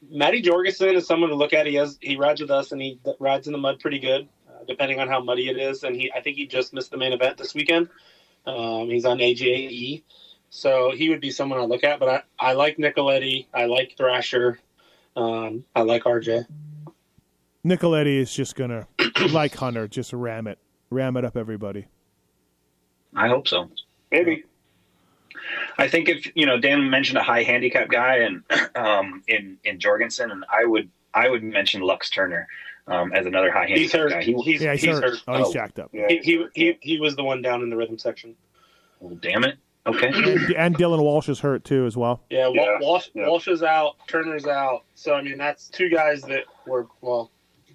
Matty 0.10 0.42
Jorgensen 0.42 0.96
is 0.96 1.06
someone 1.06 1.30
to 1.30 1.36
look 1.36 1.54
at. 1.54 1.68
He 1.68 1.76
has 1.76 1.98
he 2.02 2.16
rides 2.16 2.40
with 2.42 2.50
us 2.52 2.72
and 2.72 2.82
he 2.82 3.00
rides 3.20 3.48
in 3.48 3.54
the 3.54 3.60
mud 3.60 3.80
pretty 3.80 4.00
good, 4.00 4.28
uh, 4.50 4.64
depending 4.68 5.00
on 5.00 5.08
how 5.10 5.22
muddy 5.22 5.50
it 5.50 5.58
is. 5.58 5.84
And 5.84 5.96
he 5.96 6.12
I 6.14 6.22
think 6.22 6.38
he 6.38 6.48
just 6.48 6.74
missed 6.74 6.92
the 6.92 6.98
main 6.98 7.12
event 7.14 7.38
this 7.38 7.54
weekend. 7.54 7.90
Um, 8.46 8.90
he's 8.90 9.06
on 9.06 9.20
AGAE, 9.20 10.04
so 10.50 10.92
he 10.92 11.10
would 11.10 11.22
be 11.22 11.32
someone 11.32 11.60
I 11.60 11.64
look 11.64 11.84
at. 11.84 12.00
But 12.00 12.26
I, 12.40 12.50
I 12.52 12.54
like 12.54 12.78
Nicoletti. 12.78 13.48
I 13.54 13.66
like 13.66 13.96
Thrasher. 13.98 14.60
Um, 15.16 15.64
I 15.76 15.82
like 15.82 16.04
RJ. 16.04 16.46
Nicoletti 17.66 18.18
is 18.18 18.34
just 18.34 18.56
gonna 18.56 18.88
like 19.32 19.56
Hunter, 19.56 19.88
just 19.88 20.14
ram 20.14 20.48
it, 20.48 20.58
ram 20.90 21.18
it 21.18 21.26
up 21.26 21.38
everybody. 21.38 21.88
I 23.16 23.28
hope 23.28 23.48
so. 23.48 23.70
Maybe. 24.12 24.46
I 25.78 25.88
think 25.88 26.10
if 26.10 26.32
you 26.36 26.46
know 26.46 26.60
Dan 26.60 26.90
mentioned 26.90 27.18
a 27.18 27.24
high 27.24 27.44
handicap 27.44 27.90
guy 27.90 28.18
and 28.18 28.44
um, 28.76 29.24
in 29.28 29.58
in 29.64 29.80
Jorgensen, 29.80 30.32
and 30.32 30.44
I 30.52 30.66
would 30.66 30.90
I 31.14 31.30
would 31.30 31.44
mention 31.44 31.82
Lux 31.82 32.10
Turner 32.10 32.48
um, 32.88 33.12
as 33.14 33.26
another 33.26 33.52
high 33.52 33.66
He's 33.68 33.92
handicap 33.92 34.00
hurt. 34.02 34.10
guy. 34.12 34.22
He, 34.24 34.34
He's, 34.52 34.62
Yeah, 34.62 34.72
he's, 34.74 34.82
he's 34.84 34.90
hurt. 34.96 35.04
hurt. 35.04 35.24
Oh, 35.28 35.38
he's 35.38 35.48
Oh. 35.48 35.54
jacked 35.54 35.80
up. 35.80 35.90
Yeah. 35.94 36.08
He, 36.10 36.18
he, 36.20 36.46
he, 36.54 36.78
he 36.82 37.00
was 37.00 37.16
the 37.16 37.24
one 37.24 37.42
down 37.42 37.62
in 37.64 37.70
the 37.70 37.78
rhythm 37.78 37.98
section. 37.98 38.36
oh, 39.04 39.10
damn 39.22 39.44
it. 39.44 39.58
Okay. 39.88 40.08
And, 40.08 40.16
and 40.58 40.78
Dylan 40.78 41.02
Walsh 41.02 41.28
is 41.30 41.40
hurt 41.40 41.64
too 41.64 41.86
as 41.86 41.98
well. 41.98 42.22
Yeah, 42.30 42.48
Wa- 42.48 42.54
Yeah, 42.54 42.78
Walsh, 42.82 43.10
yeah. 43.16 43.28
Walsh 43.28 43.48
is 43.48 43.64
out. 43.64 43.96
Turner's 44.08 44.46
out. 44.46 44.84
So 44.96 45.14
I 45.16 45.22
mean, 45.24 45.38
that's 45.38 45.70
two 45.70 45.90
guys 45.90 46.22
that 46.24 46.44
were 46.68 46.88
well. 47.02 47.32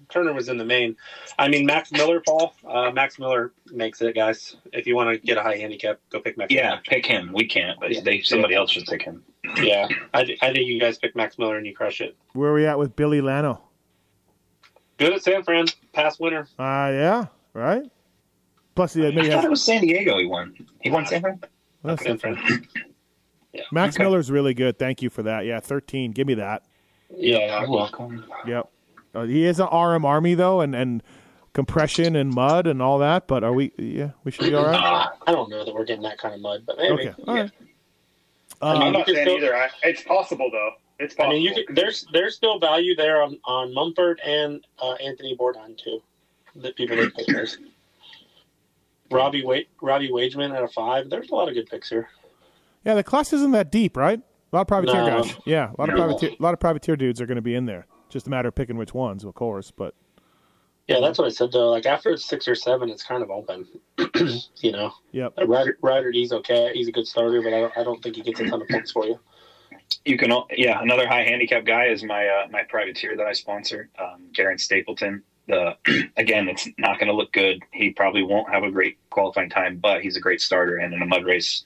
Turner 0.09 0.31
was 0.31 0.47
in 0.47 0.55
the 0.57 0.63
main. 0.63 0.95
I 1.37 1.49
mean, 1.49 1.65
Max 1.65 1.91
Miller, 1.91 2.21
Paul. 2.25 2.53
Uh, 2.65 2.91
Max 2.91 3.19
Miller 3.19 3.51
makes 3.73 4.01
it, 4.01 4.15
guys. 4.15 4.55
If 4.71 4.87
you 4.87 4.95
want 4.95 5.09
to 5.09 5.17
get 5.17 5.37
a 5.37 5.43
high 5.43 5.57
handicap, 5.57 5.99
go 6.09 6.21
pick 6.21 6.37
Max. 6.37 6.53
Yeah, 6.53 6.77
pick 6.87 7.05
him. 7.05 7.31
We 7.33 7.45
can't, 7.45 7.77
but 7.77 7.91
Yeah. 7.91 7.99
they 8.05 8.21
somebody 8.21 8.55
else 8.55 8.71
should 8.71 8.85
pick 8.85 9.01
him. 9.01 9.21
Yeah. 9.61 9.89
I, 10.13 10.23
th- 10.23 10.39
I 10.41 10.53
think 10.53 10.65
you 10.65 10.79
guys 10.79 10.97
pick 10.97 11.13
Max 11.13 11.37
Miller 11.37 11.57
and 11.57 11.65
you 11.67 11.75
crush 11.75 11.99
it. 11.99 12.15
Where 12.31 12.51
are 12.51 12.53
we 12.53 12.65
at 12.65 12.79
with 12.79 12.95
Billy 12.95 13.19
Lano? 13.19 13.59
Good 14.97 15.13
at 15.13 15.23
San 15.23 15.43
Fran, 15.43 15.65
past 15.93 16.19
winner. 16.19 16.47
Uh 16.57 16.89
yeah, 16.93 17.25
right. 17.53 17.83
Plus, 18.75 18.93
he 18.93 19.05
I 19.07 19.09
maybe 19.11 19.27
thought 19.29 19.35
has, 19.37 19.45
it 19.45 19.49
was 19.49 19.63
San 19.63 19.81
Diego. 19.81 20.17
He 20.19 20.25
won. 20.25 20.55
He 20.81 20.89
won 20.91 21.05
San 21.05 21.21
Fran. 21.21 21.39
that's 21.83 22.03
San 22.03 22.13
different. 22.13 22.39
Fran. 22.39 22.67
Max 23.71 23.95
Okay. 23.95 24.03
Miller's 24.03 24.29
really 24.29 24.53
good. 24.53 24.77
Thank 24.77 25.01
you 25.01 25.09
for 25.09 25.23
that. 25.23 25.45
Yeah, 25.45 25.59
thirteen. 25.59 26.11
Give 26.11 26.27
me 26.27 26.35
that. 26.35 26.63
Yeah. 27.15 27.61
You're 27.61 27.69
welcome. 27.71 28.23
Yep. 28.45 28.69
Uh, 29.15 29.23
he 29.23 29.45
is 29.45 29.59
an 29.59 29.67
RM 29.67 30.05
Army 30.05 30.35
though, 30.35 30.61
and 30.61 30.75
and 30.75 31.01
compression 31.53 32.15
and 32.15 32.31
mud 32.33 32.67
and 32.67 32.81
all 32.83 32.99
that. 32.99 33.25
But 33.27 33.43
are 33.43 33.53
we? 33.53 33.71
Yeah, 33.77 34.11
we 34.23 34.31
should 34.31 34.45
be 34.45 34.53
all 34.53 34.65
right. 34.65 34.79
Ah, 34.79 35.13
I 35.25 35.31
don't 35.31 35.49
know 35.49 35.65
that 35.65 35.73
we're 35.73 35.85
getting 35.85 36.03
that 36.03 36.19
kind 36.19 36.35
of 36.35 36.41
mud, 36.41 36.63
but 36.67 36.77
maybe. 36.77 36.93
Okay. 37.09 37.13
All 37.27 37.35
right. 37.35 37.51
I'm 38.61 38.81
Um, 38.81 38.93
not 38.93 39.07
you 39.07 39.15
can 39.15 39.25
saying 39.25 39.37
either. 39.43 39.55
I, 39.55 39.69
it's 39.83 40.03
possible 40.03 40.49
though. 40.51 40.71
It's 40.99 41.15
I 41.19 41.29
mean, 41.29 41.41
you 41.43 41.53
could, 41.53 41.75
there's 41.75 42.05
there's 42.11 42.35
still 42.35 42.59
value 42.59 42.95
there 42.95 43.21
on 43.21 43.37
on 43.45 43.73
Mumford 43.73 44.19
and 44.25 44.65
uh, 44.81 44.93
Anthony 44.93 45.35
Bourdon 45.35 45.75
too. 45.75 46.01
The 46.55 46.71
people 46.71 46.97
that 46.97 47.13
pick 47.15 47.27
those. 47.27 47.57
Robbie 49.11 49.45
Wait 49.45 49.69
Robbie 49.81 50.09
Wageman 50.09 50.55
at 50.55 50.63
a 50.63 50.67
five. 50.67 51.09
There's 51.09 51.29
a 51.29 51.35
lot 51.35 51.47
of 51.47 51.53
good 51.53 51.67
picks 51.69 51.89
here. 51.89 52.09
yeah, 52.83 52.95
the 52.95 53.03
class 53.03 53.31
isn't 53.33 53.51
that 53.51 53.71
deep, 53.71 53.95
right? 53.95 54.19
A 54.51 54.55
lot 54.55 54.61
of 54.61 54.67
privateer 54.67 55.01
No. 55.01 55.21
guys. 55.21 55.35
Yeah, 55.45 55.69
a 55.71 55.75
lot 55.79 55.89
of 55.89 55.95
No. 55.95 56.05
privateer, 56.05 56.29
a 56.37 56.43
lot 56.43 56.53
of 56.53 56.59
privateer 56.59 56.95
dudes 56.95 57.21
are 57.21 57.25
going 57.25 57.35
to 57.37 57.41
be 57.41 57.53
in 57.55 57.65
there. 57.65 57.85
Just 58.09 58.27
a 58.27 58.29
matter 58.29 58.47
of 58.47 58.55
picking 58.55 58.77
which 58.77 58.93
ones, 58.93 59.23
of 59.23 59.33
course. 59.35 59.71
But 59.71 59.93
Yeah, 60.87 60.99
that's 61.01 61.17
what 61.19 61.25
I 61.25 61.29
said 61.31 61.51
though. 61.51 61.69
Like 61.69 61.85
after 61.85 62.09
it's 62.09 62.25
six 62.25 62.47
or 62.47 62.55
seven, 62.55 62.89
it's 62.89 63.03
kind 63.03 63.21
of 63.23 63.29
open. 63.29 63.67
you 64.61 64.71
know, 64.71 64.91
Yep. 65.11 65.33
Ryder, 65.45 65.77
Ryder 65.81 66.11
D's 66.11 66.31
okay. 66.33 66.71
He's 66.73 66.87
a 66.87 66.91
good 66.91 67.07
starter, 67.07 67.41
but 67.41 67.53
I 67.53 67.59
don't, 67.61 67.77
I 67.77 67.83
don't 67.83 68.01
think 68.01 68.15
he 68.15 68.21
gets 68.23 68.39
a 68.39 68.49
ton 68.49 68.61
of 68.61 68.67
points 68.67 68.91
for 68.91 69.05
you. 69.05 69.19
You 70.05 70.17
can, 70.17 70.31
al- 70.31 70.47
yeah. 70.55 70.81
Another 70.81 71.07
high 71.07 71.23
handicap 71.23 71.65
guy 71.65 71.85
is 71.87 72.03
my 72.03 72.27
uh, 72.27 72.47
my 72.49 72.63
privateer 72.63 73.15
that 73.17 73.25
I 73.25 73.33
sponsor, 73.33 73.89
um, 73.99 74.23
Garen 74.33 74.57
Stapleton. 74.57 75.23
The 75.47 75.77
again, 76.17 76.47
it's 76.49 76.67
not 76.77 76.99
going 76.99 77.07
to 77.07 77.13
look 77.13 77.31
good. 77.33 77.61
He 77.71 77.91
probably 77.91 78.23
won't 78.23 78.49
have 78.53 78.63
a 78.63 78.71
great 78.71 78.97
qualifying 79.09 79.49
time, 79.49 79.77
but 79.77 80.01
he's 80.01 80.17
a 80.17 80.19
great 80.21 80.41
starter, 80.41 80.77
and 80.77 80.93
in 80.93 81.01
a 81.01 81.05
mud 81.05 81.25
race, 81.25 81.63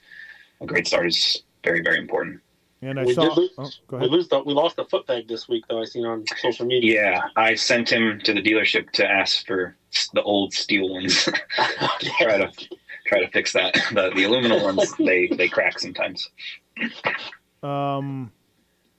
a 0.60 0.66
great 0.66 0.86
start 0.86 1.06
is 1.06 1.42
very 1.64 1.82
very 1.82 1.98
important. 1.98 2.40
And 2.80 2.98
I 2.98 3.04
We 3.04 3.14
saw. 3.14 3.28
did 3.28 3.36
lose- 3.36 3.50
Oh, 3.58 3.70
go 3.86 3.96
We 3.96 4.06
ahead. 4.06 4.10
lose 4.10 4.28
the, 4.28 4.40
we 4.42 4.54
lost 4.54 4.74
the 4.74 4.84
foot 4.86 5.06
peg 5.06 5.28
this 5.28 5.48
week 5.48 5.64
though. 5.68 5.80
I 5.80 5.84
seen 5.84 6.04
on 6.04 6.24
social 6.40 6.66
media. 6.66 6.94
Yeah, 7.12 7.20
I 7.36 7.54
sent 7.54 7.90
him 7.92 8.20
to 8.24 8.32
the 8.34 8.42
dealership 8.42 8.90
to 8.92 9.08
ask 9.08 9.46
for 9.46 9.76
the 10.14 10.22
old 10.22 10.52
steel 10.52 10.88
ones. 10.88 11.24
try 12.18 12.38
to 12.38 12.52
try 13.06 13.20
to 13.20 13.28
fix 13.30 13.52
that. 13.52 13.74
The 13.92 14.10
the 14.14 14.24
aluminum 14.24 14.62
ones 14.64 14.92
they 14.96 15.28
they 15.28 15.48
crack 15.48 15.78
sometimes. 15.78 16.28
Um, 17.62 18.32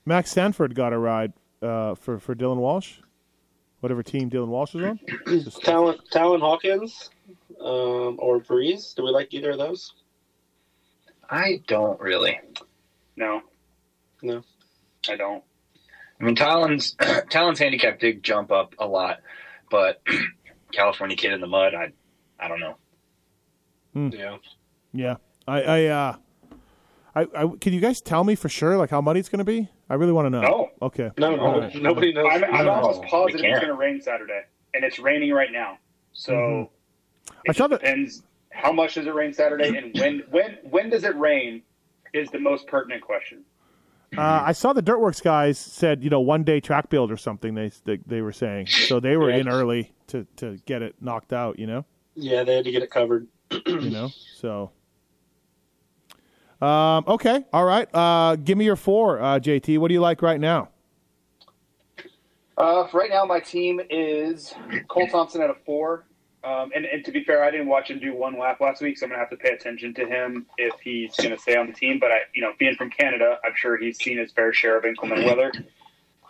Max 0.06 0.32
Sanford 0.32 0.76
got 0.76 0.94
a 0.94 0.98
ride 0.98 1.34
uh, 1.62 1.96
for 1.96 2.20
for 2.20 2.36
Dylan 2.36 2.58
Walsh, 2.58 2.96
whatever 3.82 4.04
team 4.04 4.30
Dylan 4.30 4.48
Walsh 4.48 4.76
is 4.76 4.84
on. 4.84 5.00
Just- 5.28 5.62
Talon, 5.64 5.98
Talon 6.12 6.40
Hawkins 6.42 7.10
um, 7.60 8.18
or 8.20 8.40
Breeze. 8.40 8.94
Do 8.96 9.04
we 9.04 9.10
like 9.10 9.34
either 9.34 9.52
of 9.52 9.58
those? 9.58 9.94
I 11.30 11.62
don't 11.68 12.00
really. 12.00 12.40
No, 13.16 13.42
No. 14.22 14.44
I 15.10 15.16
don't. 15.16 15.44
I 16.20 16.24
mean, 16.24 16.36
Talon's 16.36 16.96
Talon's 17.30 17.60
handicap 17.60 18.00
did 18.00 18.24
jump 18.24 18.52
up 18.52 18.74
a 18.80 18.86
lot, 18.88 19.20
but 19.70 20.02
California 20.72 21.16
kid 21.18 21.34
in 21.34 21.42
the 21.42 21.48
mud, 21.48 21.74
I 21.76 21.92
I 22.40 22.48
don't 22.48 22.60
know. 22.60 22.78
Yeah. 23.96 24.38
yeah, 24.94 25.16
I 25.48 25.62
I 25.62 25.86
uh, 25.86 26.16
I, 27.16 27.22
I 27.36 27.48
can 27.62 27.74
you 27.74 27.80
guys 27.80 28.02
tell 28.02 28.24
me 28.24 28.36
for 28.36 28.50
sure 28.50 28.78
like 28.78 28.90
how 28.90 29.00
muddy 29.02 29.20
it's 29.20 29.30
going 29.30 29.40
to 29.40 29.44
be? 29.46 29.70
I 29.90 29.96
really 29.96 30.12
want 30.14 30.26
to 30.26 30.30
know. 30.32 30.42
No. 30.42 30.70
Okay. 30.82 31.12
No, 31.18 31.36
no, 31.36 31.42
All 31.42 31.60
right. 31.62 31.76
nobody 31.76 32.12
knows. 32.14 32.28
I'm, 32.32 32.44
I'm 32.46 32.66
No, 32.66 32.72
almost 32.72 33.04
positive 33.04 33.42
it's 33.46 33.60
going 33.60 33.68
to 33.68 33.76
rain 33.76 34.02
Saturday, 34.02 34.42
and 34.74 34.84
it's 34.84 34.98
raining 35.00 35.32
right 35.32 35.52
now. 35.52 35.78
So 36.14 36.34
Mhm. 36.34 36.70
it 37.46 37.50
I 37.50 37.52
saw 37.54 37.68
that- 37.68 37.82
depends 37.82 38.24
how 38.52 38.72
much 38.72 38.96
does 38.96 39.06
it 39.08 39.14
rain 39.14 39.34
Saturday, 39.34 39.76
and 39.78 39.94
when 40.00 40.24
when 40.32 40.58
when 40.70 40.90
does 40.90 41.04
it 41.04 41.16
rain 41.18 41.62
is 42.14 42.30
the 42.32 42.40
most 42.40 42.68
pertinent 42.68 43.02
question. 43.02 43.44
Uh, 44.16 44.44
I 44.46 44.52
saw 44.52 44.74
the 44.74 44.82
Dirt 44.84 45.00
Wurx 45.00 45.24
guys 45.24 45.58
said 45.58 46.04
you 46.04 46.10
know 46.12 46.20
one 46.22 46.44
day 46.44 46.60
track 46.60 46.90
build 46.90 47.12
or 47.12 47.18
something 47.18 47.56
they 47.56 47.72
they, 47.86 47.98
they 48.06 48.22
were 48.22 48.32
saying 48.32 48.68
so 48.68 49.00
they 49.00 49.18
were 49.18 49.32
Yeah. 49.32 49.38
in 49.38 49.50
early 49.50 49.92
to 50.08 50.26
to 50.38 50.58
get 50.66 50.82
it 50.84 50.96
knocked 51.02 51.34
out. 51.34 51.58
You 51.60 51.66
know. 51.68 51.86
Yeah, 52.16 52.44
they 52.44 52.56
had 52.56 52.66
to 52.66 52.72
get 52.72 52.84
it 52.84 52.92
covered. 52.92 53.28
you 53.66 53.90
know. 53.90 54.10
So, 54.36 54.70
um, 56.64 57.04
okay, 57.08 57.44
all 57.52 57.66
right. 57.66 57.88
Uh, 57.94 58.36
give 58.36 58.58
me 58.58 58.66
your 58.66 58.76
four, 58.76 59.22
uh, 59.22 59.40
JT. 59.40 59.78
What 59.80 59.90
do 59.90 59.94
you 59.94 60.02
like 60.02 60.22
right 60.22 60.40
now? 60.40 60.70
Uh, 62.58 62.88
right 62.94 63.10
now, 63.10 63.26
my 63.26 63.40
team 63.40 63.82
is 63.90 64.54
Cole 64.88 65.08
Thompson 65.08 65.42
at 65.42 65.50
a 65.50 65.56
four. 65.66 66.06
Um, 66.44 66.72
and, 66.76 66.86
and 66.86 67.06
to 67.06 67.12
be 67.12 67.24
fair, 67.24 67.44
I 67.44 67.52
didn't 67.52 67.68
watch 67.68 67.90
him 67.90 68.00
do 68.00 68.14
one 68.14 68.38
lap 68.38 68.60
last 68.60 68.82
week, 68.82 68.98
so 68.98 69.06
I'm 69.06 69.12
gonna 69.12 69.20
have 69.20 69.30
to 69.30 69.38
pay 69.38 69.50
attention 69.52 69.94
to 69.94 70.06
him 70.06 70.46
if 70.58 70.74
he's 70.82 71.16
gonna 71.16 71.38
stay 71.38 71.56
on 71.56 71.68
the 71.68 71.74
team. 71.74 72.00
But 72.00 72.12
I, 72.12 72.18
you 72.34 72.42
know, 72.42 72.52
being 72.60 72.76
from 72.76 72.90
Canada, 72.90 73.38
I'm 73.46 73.54
sure 73.56 73.78
he's 73.78 73.98
seen 73.98 74.18
his 74.18 74.32
fair 74.34 74.52
share 74.52 74.78
of 74.78 74.84
inclement 74.84 75.26
weather. 75.26 75.54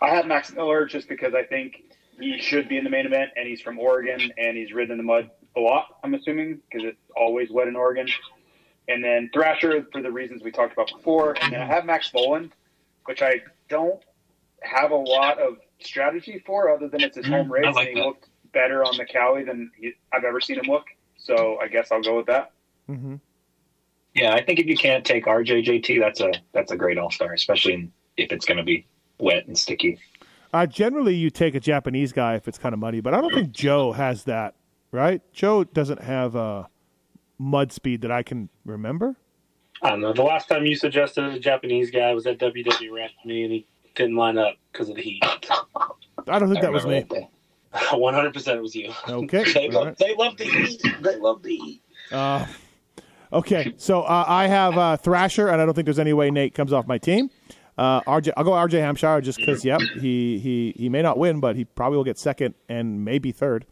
I 0.00 0.10
have 0.10 0.26
Max 0.26 0.52
Miller 0.52 0.86
just 0.86 1.08
because 1.08 1.34
I 1.34 1.42
think 1.42 1.82
he 2.20 2.38
should 2.38 2.68
be 2.68 2.78
in 2.78 2.84
the 2.84 2.90
main 2.90 3.06
event, 3.06 3.30
and 3.36 3.48
he's 3.48 3.60
from 3.60 3.78
Oregon, 3.78 4.32
and 4.38 4.56
he's 4.56 4.72
ridden 4.72 4.92
in 4.92 4.98
the 4.98 5.04
mud 5.04 5.30
a 5.56 5.60
lot. 5.60 5.98
I'm 6.04 6.14
assuming 6.14 6.60
because 6.70 6.86
it's 6.86 7.00
always 7.16 7.50
wet 7.50 7.66
in 7.66 7.74
Oregon. 7.74 8.06
And 8.88 9.02
then 9.02 9.30
Thrasher 9.32 9.86
for 9.92 10.02
the 10.02 10.12
reasons 10.12 10.42
we 10.42 10.50
talked 10.50 10.72
about 10.72 10.90
before, 10.94 11.36
and 11.40 11.52
then 11.52 11.62
I 11.62 11.66
have 11.66 11.86
Max 11.86 12.10
Vohland, 12.10 12.50
which 13.06 13.22
I 13.22 13.40
don't 13.68 14.02
have 14.62 14.90
a 14.90 14.96
lot 14.96 15.38
of 15.40 15.56
strategy 15.80 16.42
for, 16.46 16.70
other 16.70 16.88
than 16.88 17.00
it's 17.00 17.16
his 17.16 17.26
home 17.26 17.50
race, 17.50 17.74
like 17.74 17.88
and 17.88 17.96
he 17.96 18.00
that. 18.02 18.06
looked 18.06 18.28
better 18.52 18.84
on 18.84 18.96
the 18.96 19.04
Cali 19.04 19.44
than 19.44 19.70
he, 19.76 19.92
I've 20.12 20.24
ever 20.24 20.40
seen 20.40 20.58
him 20.58 20.66
look. 20.66 20.86
So 21.16 21.58
I 21.60 21.68
guess 21.68 21.90
I'll 21.90 22.02
go 22.02 22.16
with 22.16 22.26
that. 22.26 22.52
Mm-hmm. 22.90 23.16
Yeah, 24.14 24.34
I 24.34 24.44
think 24.44 24.60
if 24.60 24.66
you 24.66 24.76
can't 24.76 25.04
take 25.04 25.24
RJJT, 25.26 25.98
that's 25.98 26.20
a 26.20 26.32
that's 26.52 26.70
a 26.70 26.76
great 26.76 26.98
all 26.98 27.10
star, 27.10 27.32
especially 27.32 27.90
if 28.16 28.30
it's 28.30 28.44
going 28.44 28.58
to 28.58 28.64
be 28.64 28.86
wet 29.18 29.46
and 29.46 29.58
sticky. 29.58 29.98
Uh, 30.52 30.66
generally, 30.66 31.16
you 31.16 31.30
take 31.30 31.54
a 31.56 31.60
Japanese 31.60 32.12
guy 32.12 32.36
if 32.36 32.46
it's 32.46 32.58
kind 32.58 32.72
of 32.72 32.78
muddy, 32.78 33.00
but 33.00 33.12
I 33.12 33.20
don't 33.20 33.34
think 33.34 33.50
Jo 33.50 33.92
has 33.92 34.24
that. 34.24 34.54
Right? 34.92 35.20
Jo 35.32 35.64
doesn't 35.64 36.00
have 36.00 36.36
uh, 36.36 36.64
mud 37.38 37.72
speed 37.72 38.02
that 38.02 38.10
I 38.10 38.22
can 38.22 38.48
remember. 38.64 39.16
I 39.82 39.90
don't 39.90 40.00
know. 40.00 40.12
The 40.12 40.22
last 40.22 40.48
time 40.48 40.64
you 40.64 40.76
suggested 40.76 41.24
a 41.24 41.38
Japanese 41.38 41.90
guy 41.90 42.14
was 42.14 42.26
at 42.26 42.38
WWE 42.38 42.92
Rant 42.92 43.12
to 43.22 43.28
me, 43.28 43.42
and 43.44 43.52
he 43.52 43.66
didn't 43.94 44.16
line 44.16 44.38
up 44.38 44.56
because 44.72 44.88
of 44.88 44.96
the 44.96 45.02
heat. 45.02 45.22
I 45.24 46.38
don't 46.38 46.48
think 46.48 46.58
I 46.58 46.62
that 46.62 46.72
was 46.72 46.86
me. 46.86 47.04
100% 47.74 48.56
it 48.56 48.62
was 48.62 48.74
you. 48.74 48.92
Okay. 49.08 49.44
They, 49.54 49.68
all 49.68 49.74
love, 49.74 49.86
right. 49.86 49.98
they 49.98 50.14
love 50.14 50.36
the 50.36 50.44
heat. 50.44 50.82
They 51.00 51.16
love 51.16 51.42
the 51.42 51.56
heat. 51.56 51.82
Uh, 52.10 52.46
okay, 53.32 53.74
so 53.76 54.02
uh, 54.02 54.24
I 54.26 54.46
have 54.46 54.76
uh, 54.78 54.96
Thrasher, 54.96 55.48
and 55.48 55.60
I 55.60 55.64
don't 55.64 55.74
think 55.74 55.86
there's 55.86 55.98
any 55.98 56.12
way 56.12 56.30
Nate 56.30 56.54
comes 56.54 56.72
off 56.72 56.86
my 56.86 56.98
team. 56.98 57.30
Uh, 57.76 58.00
RJ, 58.02 58.32
I'll 58.36 58.44
go 58.44 58.52
RJ 58.52 58.80
Hampshire 58.80 59.20
just 59.20 59.38
because. 59.38 59.64
Yep, 59.64 59.80
he 60.00 60.38
he 60.38 60.74
he 60.76 60.88
may 60.88 61.02
not 61.02 61.18
win, 61.18 61.40
but 61.40 61.56
he 61.56 61.64
probably 61.64 61.96
will 61.96 62.04
get 62.04 62.18
second 62.18 62.54
and 62.68 63.04
maybe 63.04 63.32
third. 63.32 63.66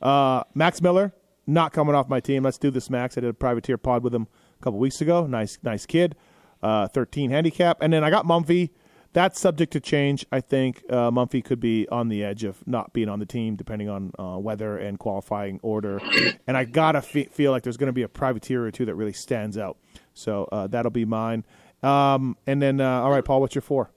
Uh, 0.00 0.44
Max 0.54 0.80
Miller 0.80 1.12
not 1.48 1.72
coming 1.72 1.94
off 1.94 2.08
my 2.08 2.20
team. 2.20 2.44
Let's 2.44 2.58
do 2.58 2.70
this, 2.70 2.90
Max. 2.90 3.16
I 3.16 3.22
did 3.22 3.30
a 3.30 3.34
privateer 3.34 3.78
pod 3.78 4.04
with 4.04 4.14
him 4.14 4.28
a 4.60 4.62
couple 4.62 4.78
weeks 4.78 5.00
ago. 5.00 5.26
Nice 5.26 5.58
nice 5.62 5.86
kid. 5.86 6.14
Uh, 6.62 6.88
13 6.88 7.30
handicap, 7.30 7.78
and 7.80 7.92
then 7.92 8.02
I 8.02 8.10
got 8.10 8.26
Mumphy. 8.26 8.70
That's 9.12 9.40
subject 9.40 9.72
to 9.72 9.80
change. 9.80 10.26
I 10.30 10.40
think 10.40 10.82
uh, 10.90 11.10
Mumphy 11.10 11.42
could 11.42 11.60
be 11.60 11.88
on 11.88 12.08
the 12.08 12.22
edge 12.24 12.44
of 12.44 12.66
not 12.66 12.92
being 12.92 13.08
on 13.08 13.20
the 13.20 13.26
team, 13.26 13.56
depending 13.56 13.88
on 13.88 14.12
uh, 14.18 14.38
weather 14.38 14.76
and 14.76 14.98
qualifying 14.98 15.60
order. 15.62 16.00
And 16.46 16.56
I 16.56 16.64
gotta 16.64 17.00
fe- 17.00 17.28
feel 17.32 17.52
like 17.52 17.62
there's 17.62 17.76
going 17.76 17.88
to 17.88 17.92
be 17.92 18.02
a 18.02 18.08
privateer 18.08 18.66
or 18.66 18.70
two 18.70 18.84
that 18.84 18.94
really 18.96 19.12
stands 19.12 19.56
out. 19.56 19.78
So 20.14 20.48
uh, 20.50 20.66
that'll 20.66 20.90
be 20.90 21.04
mine. 21.04 21.44
Um, 21.82 22.36
and 22.46 22.60
then, 22.60 22.80
uh, 22.80 23.02
all 23.02 23.10
right, 23.10 23.24
Paul, 23.24 23.40
what's 23.40 23.54
your 23.54 23.62
four? 23.62 23.90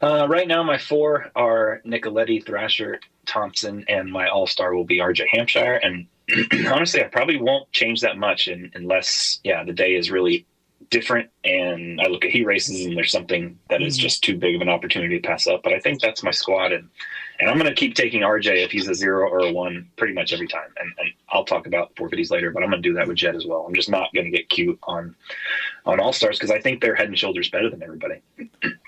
Uh, 0.00 0.26
right 0.28 0.48
now, 0.48 0.62
my 0.62 0.78
four 0.78 1.30
are 1.36 1.80
Nicoletti, 1.86 2.44
Thrasher, 2.44 2.98
Thompson, 3.26 3.84
and 3.88 4.10
my 4.10 4.28
all 4.28 4.46
star 4.46 4.74
will 4.74 4.84
be 4.84 4.98
RJ 4.98 5.26
Hampshire. 5.30 5.74
And 5.74 6.06
honestly, 6.72 7.02
I 7.02 7.08
probably 7.08 7.40
won't 7.40 7.70
change 7.72 8.00
that 8.02 8.16
much 8.16 8.48
in, 8.48 8.70
unless, 8.74 9.40
yeah, 9.44 9.64
the 9.64 9.72
day 9.72 9.94
is 9.94 10.10
really 10.10 10.46
different 10.92 11.30
and 11.42 12.00
I 12.00 12.06
look 12.06 12.24
at 12.24 12.30
heat 12.30 12.44
races 12.44 12.84
and 12.84 12.96
there's 12.96 13.10
something 13.10 13.58
that 13.70 13.80
is 13.80 13.96
just 13.96 14.22
too 14.22 14.36
big 14.36 14.54
of 14.54 14.60
an 14.60 14.68
opportunity 14.68 15.18
to 15.18 15.26
pass 15.26 15.46
up. 15.46 15.62
But 15.62 15.72
I 15.72 15.78
think 15.78 16.00
that's 16.00 16.22
my 16.22 16.30
squad. 16.30 16.72
And, 16.72 16.88
and 17.40 17.48
I'm 17.48 17.58
going 17.58 17.68
to 17.68 17.74
keep 17.74 17.94
taking 17.94 18.20
RJ 18.20 18.62
if 18.62 18.70
he's 18.70 18.88
a 18.88 18.94
zero 18.94 19.28
or 19.28 19.40
a 19.40 19.52
one 19.52 19.88
pretty 19.96 20.12
much 20.12 20.32
every 20.32 20.46
time. 20.46 20.68
And, 20.78 20.92
and 20.98 21.08
I'll 21.30 21.46
talk 21.46 21.66
about 21.66 21.96
forfeities 21.96 22.30
later, 22.30 22.50
but 22.50 22.62
I'm 22.62 22.68
going 22.68 22.82
to 22.82 22.88
do 22.88 22.94
that 22.96 23.08
with 23.08 23.16
Jett 23.16 23.34
as 23.34 23.46
well. 23.46 23.64
I'm 23.66 23.74
just 23.74 23.88
not 23.88 24.12
going 24.14 24.26
to 24.26 24.30
get 24.30 24.48
cute 24.50 24.78
on 24.82 25.16
on 25.86 25.98
all 25.98 26.12
stars 26.12 26.38
because 26.38 26.50
I 26.50 26.60
think 26.60 26.82
they're 26.82 26.94
head 26.94 27.08
and 27.08 27.18
shoulders 27.18 27.48
better 27.50 27.70
than 27.70 27.82
everybody. 27.82 28.20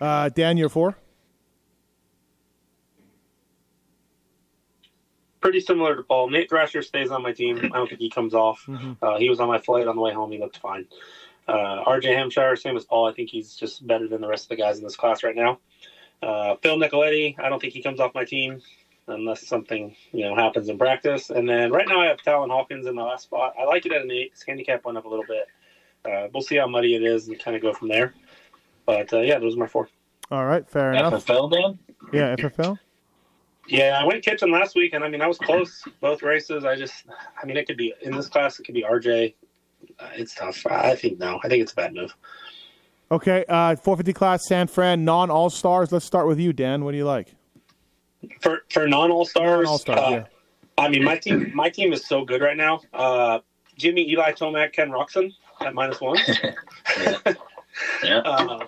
Uh, 0.00 0.28
Dan, 0.28 0.56
your 0.56 0.68
four? 0.68 0.96
Pretty 5.44 5.60
similar 5.60 5.94
to 5.94 6.02
Paul. 6.02 6.30
Nate 6.30 6.48
Thrasher 6.48 6.80
stays 6.80 7.10
on 7.10 7.22
my 7.22 7.30
team. 7.30 7.58
I 7.58 7.76
don't 7.76 7.86
think 7.86 8.00
he 8.00 8.08
comes 8.08 8.32
off. 8.32 8.66
Uh, 9.02 9.18
he 9.18 9.28
was 9.28 9.40
on 9.40 9.48
my 9.48 9.58
flight 9.58 9.86
on 9.86 9.94
the 9.94 10.00
way 10.00 10.10
home. 10.10 10.32
He 10.32 10.38
looked 10.38 10.56
fine. 10.56 10.86
Uh, 11.46 11.84
RJ 11.84 12.16
Hampshire, 12.16 12.56
same 12.56 12.78
as 12.78 12.86
Paul. 12.86 13.06
I 13.06 13.12
think 13.12 13.28
he's 13.28 13.54
just 13.54 13.86
better 13.86 14.08
than 14.08 14.22
the 14.22 14.26
rest 14.26 14.46
of 14.46 14.48
the 14.48 14.56
guys 14.56 14.78
in 14.78 14.84
this 14.84 14.96
class 14.96 15.22
right 15.22 15.36
now. 15.36 15.58
Uh, 16.22 16.56
Phil 16.62 16.78
Nicoletti, 16.78 17.38
I 17.38 17.50
don't 17.50 17.60
think 17.60 17.74
he 17.74 17.82
comes 17.82 18.00
off 18.00 18.14
my 18.14 18.24
team 18.24 18.62
unless 19.06 19.46
something 19.46 19.94
you 20.12 20.24
know 20.24 20.34
happens 20.34 20.70
in 20.70 20.78
practice. 20.78 21.28
And 21.28 21.46
then 21.46 21.70
right 21.70 21.86
now 21.86 22.00
I 22.00 22.06
have 22.06 22.22
Talon 22.22 22.48
Hawkins 22.48 22.86
in 22.86 22.96
the 22.96 23.02
last 23.02 23.24
spot. 23.24 23.52
I 23.60 23.64
like 23.64 23.84
it 23.84 23.92
at 23.92 24.00
an 24.00 24.10
eight. 24.10 24.30
His 24.32 24.42
handicap 24.44 24.86
went 24.86 24.96
up 24.96 25.04
a 25.04 25.08
little 25.08 25.26
bit. 25.28 25.46
Uh, 26.06 26.28
we'll 26.32 26.42
see 26.42 26.56
how 26.56 26.66
muddy 26.66 26.94
it 26.94 27.02
is 27.02 27.28
and 27.28 27.38
kind 27.38 27.54
of 27.54 27.60
go 27.60 27.74
from 27.74 27.88
there. 27.88 28.14
But 28.86 29.12
uh, 29.12 29.20
yeah, 29.20 29.38
those 29.38 29.56
are 29.56 29.58
my 29.58 29.66
four. 29.66 29.90
All 30.30 30.46
right, 30.46 30.66
fair 30.66 30.94
enough. 30.94 31.26
FFL, 31.26 31.52
Dan? 31.52 31.78
Yeah, 32.14 32.34
FFL. 32.36 32.78
Yeah, 33.66 33.98
I 34.00 34.04
went 34.04 34.22
kitchen 34.24 34.50
last 34.50 34.74
week, 34.74 34.92
and 34.92 35.02
I 35.02 35.08
mean 35.08 35.20
I 35.22 35.26
was 35.26 35.38
close 35.38 35.82
both 36.00 36.22
races. 36.22 36.64
I 36.64 36.76
just, 36.76 37.04
I 37.40 37.46
mean, 37.46 37.56
it 37.56 37.66
could 37.66 37.76
be 37.76 37.94
in 38.02 38.12
this 38.14 38.28
class. 38.28 38.58
It 38.58 38.64
could 38.64 38.74
be 38.74 38.82
RJ. 38.82 39.34
Uh, 39.98 40.08
it's 40.14 40.34
tough. 40.34 40.66
I 40.66 40.94
think 40.94 41.18
no. 41.18 41.40
I 41.44 41.48
think 41.48 41.62
it's 41.62 41.72
a 41.72 41.76
bad 41.76 41.94
move. 41.94 42.14
Okay, 43.10 43.44
uh, 43.48 43.76
450 43.76 44.12
class, 44.12 44.46
San 44.46 44.66
Fran, 44.66 45.04
non 45.04 45.30
All 45.30 45.50
Stars. 45.50 45.92
Let's 45.92 46.04
start 46.04 46.26
with 46.26 46.38
you, 46.40 46.52
Dan. 46.52 46.84
What 46.84 46.92
do 46.92 46.96
you 46.96 47.04
like? 47.04 47.34
For 48.40 48.62
for 48.70 48.88
non 48.88 49.10
all 49.10 49.24
stars, 49.26 49.64
Non-All 49.64 49.78
Stars, 49.78 50.00
uh, 50.00 50.10
yeah. 50.10 50.24
I 50.78 50.88
mean 50.88 51.04
my 51.04 51.16
team 51.18 51.52
my 51.54 51.68
team 51.68 51.92
is 51.92 52.06
so 52.06 52.24
good 52.24 52.40
right 52.40 52.56
now. 52.56 52.80
Uh, 52.94 53.40
Jimmy, 53.76 54.08
Eli, 54.10 54.32
Tomac, 54.32 54.72
Ken 54.72 54.90
Roczen 54.90 55.30
at 55.60 55.74
minus 55.74 56.00
one. 56.00 56.18
Yeah. 58.04 58.18
uh, 58.18 58.58
gi- 58.58 58.64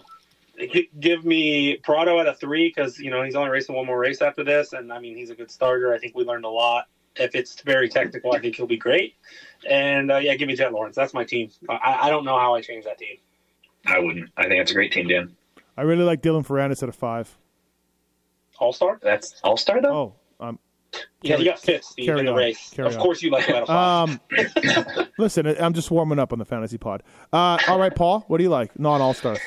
give 1.01 1.25
me 1.25 1.77
Prado 1.77 2.19
at 2.21 2.27
a 2.27 2.35
three 2.35 2.69
because 2.69 2.99
you 2.99 3.11
know 3.11 3.23
he's 3.23 3.35
only 3.35 3.51
racing 3.51 3.75
one 3.75 3.87
more 3.87 3.99
race 3.99 4.23
after 4.23 4.45
this, 4.45 4.73
and 4.73 4.93
I 4.93 4.99
mean 4.99 5.17
he's 5.17 5.31
a 5.31 5.35
good 5.35 5.51
starter. 5.51 5.93
I 5.93 5.99
think 5.99 6.15
we 6.15 6.25
learned 6.25 6.45
a 6.45 6.51
lot 6.51 6.87
if 7.19 7.35
it's 7.35 7.61
very 7.63 7.89
technical, 7.89 8.35
I 8.35 8.41
think 8.41 8.57
he'll 8.57 8.67
be 8.67 8.77
great. 8.77 9.15
And 9.69 10.11
uh, 10.11 10.17
yeah, 10.17 10.35
give 10.35 10.49
me 10.49 10.57
Jett 10.57 10.73
Lawrence. 10.73 10.97
That's 10.97 11.15
my 11.15 11.25
team. 11.25 11.51
I, 11.69 11.99
I 12.03 12.11
don't 12.11 12.25
know 12.25 12.39
how 12.39 12.55
I 12.55 12.61
changed 12.61 12.87
that 12.87 12.99
team. 12.99 13.17
I 13.87 13.99
wouldn't. 13.99 14.31
I 14.37 14.43
think 14.49 14.61
that's 14.61 14.71
a 14.71 14.75
great 14.75 14.93
team, 14.93 15.09
Dan. 15.09 15.37
I 15.77 15.83
really 15.83 16.05
like 16.05 16.23
Dylan 16.23 16.47
Ferrandis 16.47 16.83
at 16.83 16.89
a 16.89 16.93
five. 16.93 17.37
All 18.59 18.73
star. 18.73 18.99
That's 19.03 19.39
All 19.45 19.57
Star 19.57 19.83
though. 19.83 20.15
Oh, 20.41 20.47
um, 20.47 20.59
Yeah, 21.23 21.37
you 21.37 21.45
got 21.45 21.59
fifth 21.59 21.85
Steve, 21.85 22.07
carry 22.07 22.21
in 22.21 22.27
the 22.27 22.33
on. 22.33 22.39
race. 22.39 22.71
Carry 22.71 22.89
of 22.89 22.97
on. 22.97 23.03
course, 23.03 23.23
you 23.23 23.31
like 23.31 23.47
that. 23.47 23.67
five. 23.67 24.09
um, 24.09 25.07
listen, 25.19 25.47
I'm 25.47 25.75
just 25.75 25.91
warming 25.91 26.19
up 26.19 26.33
on 26.33 26.39
the 26.39 26.45
fantasy 26.47 26.79
pod. 26.79 27.03
Uh, 27.33 27.59
all 27.69 27.79
right, 27.79 27.95
Paul, 27.95 28.25
what 28.29 28.39
do 28.39 28.45
you 28.45 28.51
like? 28.51 28.79
Non 28.79 29.01
All 29.01 29.15
Stars. 29.15 29.39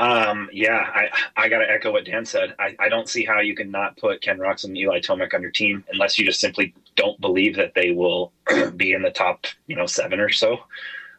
Um, 0.00 0.48
yeah, 0.52 0.78
I 0.94 1.08
I 1.36 1.48
got 1.50 1.58
to 1.58 1.70
echo 1.70 1.92
what 1.92 2.06
Dan 2.06 2.24
said. 2.24 2.54
I, 2.58 2.74
I 2.78 2.88
don't 2.88 3.08
see 3.08 3.24
how 3.24 3.40
you 3.40 3.54
can 3.54 3.70
not 3.70 3.96
put 3.98 4.22
Ken 4.22 4.38
Roczen 4.38 4.64
and 4.64 4.78
Eli 4.78 5.00
Tomac 5.00 5.34
on 5.34 5.42
your 5.42 5.50
team 5.50 5.84
unless 5.92 6.18
you 6.18 6.24
just 6.24 6.40
simply 6.40 6.74
don't 6.96 7.20
believe 7.20 7.54
that 7.56 7.74
they 7.74 7.90
will 7.92 8.32
be 8.76 8.92
in 8.92 9.02
the 9.02 9.10
top, 9.10 9.46
you 9.66 9.76
know, 9.76 9.84
seven 9.86 10.18
or 10.18 10.30
so. 10.30 10.58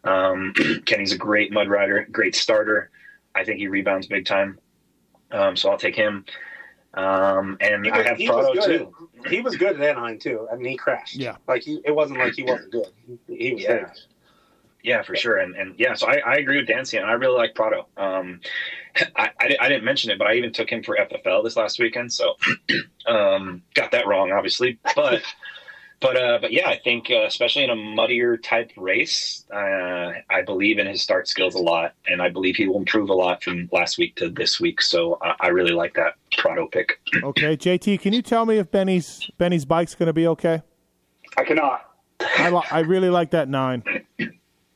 Um, 0.04 0.54
Kenny's 0.86 1.12
a 1.14 1.18
great 1.18 1.52
mud 1.52 1.68
rider, 1.70 2.08
great 2.12 2.36
starter. 2.36 2.90
I 3.36 3.44
think 3.44 3.60
he 3.60 3.68
rebounds 3.68 4.08
big 4.08 4.26
time. 4.26 4.58
Um, 5.32 5.56
so 5.56 5.70
I'll 5.70 5.78
take 5.78 5.96
him. 5.96 6.26
Um, 6.96 7.58
and 7.62 7.86
He 7.86 7.92
I 7.92 7.98
was- 8.00 8.08
have 8.08 8.18
he 8.18 8.30
was 8.30 8.46
Prado 8.48 8.68
good. 8.68 8.80
too. 8.80 9.10
He 9.30 9.42
was 9.42 9.56
good 9.58 9.80
at 9.80 9.90
Anaheim 9.90 10.18
too. 10.18 10.48
I 10.52 10.56
mean, 10.56 10.72
he 10.72 10.76
crashed. 10.78 11.16
Yeah. 11.18 11.38
like 11.48 11.62
he, 11.62 11.80
it 11.86 11.96
wasn't 11.96 12.18
like 12.20 12.34
he 12.34 12.42
wasn't 12.44 12.72
good. 12.72 12.88
He, 13.28 13.36
he 13.36 13.54
was 13.54 13.62
Yeah. 13.64 13.68
there. 13.70 13.94
Yeah, 14.84 15.04
for 15.04 15.16
sure. 15.16 15.38
And 15.38 15.56
and 15.56 15.76
yeah, 15.78 15.94
so 15.94 16.08
I, 16.08 16.18
I 16.26 16.34
agree 16.36 16.58
with 16.58 16.68
Dancy, 16.68 16.98
and 16.98 17.06
I 17.06 17.14
really 17.14 17.38
like 17.38 17.56
Prado. 17.56 17.88
Um, 17.98 18.42
I, 19.16 19.30
I, 19.40 19.56
I 19.60 19.70
didn't 19.70 19.84
mention 19.84 20.12
it, 20.12 20.18
but 20.18 20.28
I 20.28 20.34
even 20.36 20.52
took 20.52 20.70
him 20.70 20.84
for 20.84 20.98
FFL 20.98 21.44
this 21.44 21.56
last 21.56 21.80
weekend. 21.80 22.12
So 22.12 22.36
um, 23.08 23.62
got 23.74 23.92
that 23.92 24.08
wrong, 24.08 24.32
obviously. 24.32 24.80
But 24.96 25.22
but 26.02 26.18
uh, 26.18 26.40
but 26.42 26.52
yeah, 26.52 26.68
I 26.68 26.80
think 26.84 27.12
uh, 27.12 27.26
especially 27.26 27.64
in 27.64 27.70
a 27.70 27.76
muddier 27.76 28.36
type 28.36 28.72
race, 28.76 29.46
uh, 29.54 30.14
I 30.30 30.42
believe 30.44 30.80
in 30.80 30.88
his 30.88 31.02
start 31.02 31.28
skills 31.28 31.54
a 31.54 31.60
lot, 31.60 31.94
and 32.08 32.22
I 32.22 32.30
believe 32.30 32.56
he 32.56 32.68
will 32.68 32.78
improve 32.78 33.10
a 33.10 33.14
lot 33.14 33.44
from 33.44 33.70
last 33.72 34.00
week 34.00 34.16
to 34.16 34.30
this 34.30 34.60
week. 34.60 34.82
So 34.82 35.20
I, 35.22 35.36
I 35.42 35.48
really 35.50 35.74
like 35.74 35.94
that 35.94 36.16
Prado 36.38 36.68
pick. 36.68 37.00
Okay, 37.24 37.56
JT, 37.56 38.00
can 38.02 38.14
you 38.14 38.24
tell 38.24 38.48
me 38.48 38.58
if 38.58 38.72
Benny's 38.72 39.30
Benny's 39.38 39.64
bike's 39.64 39.94
going 39.94 40.08
to 40.08 40.14
be 40.14 40.26
okay? 40.28 40.64
I 41.38 41.44
cannot. 41.44 41.88
I 42.20 42.50
li- 42.50 42.68
I 42.72 42.80
really 42.80 43.10
like 43.10 43.32
that 43.32 43.48
nine. 43.48 43.84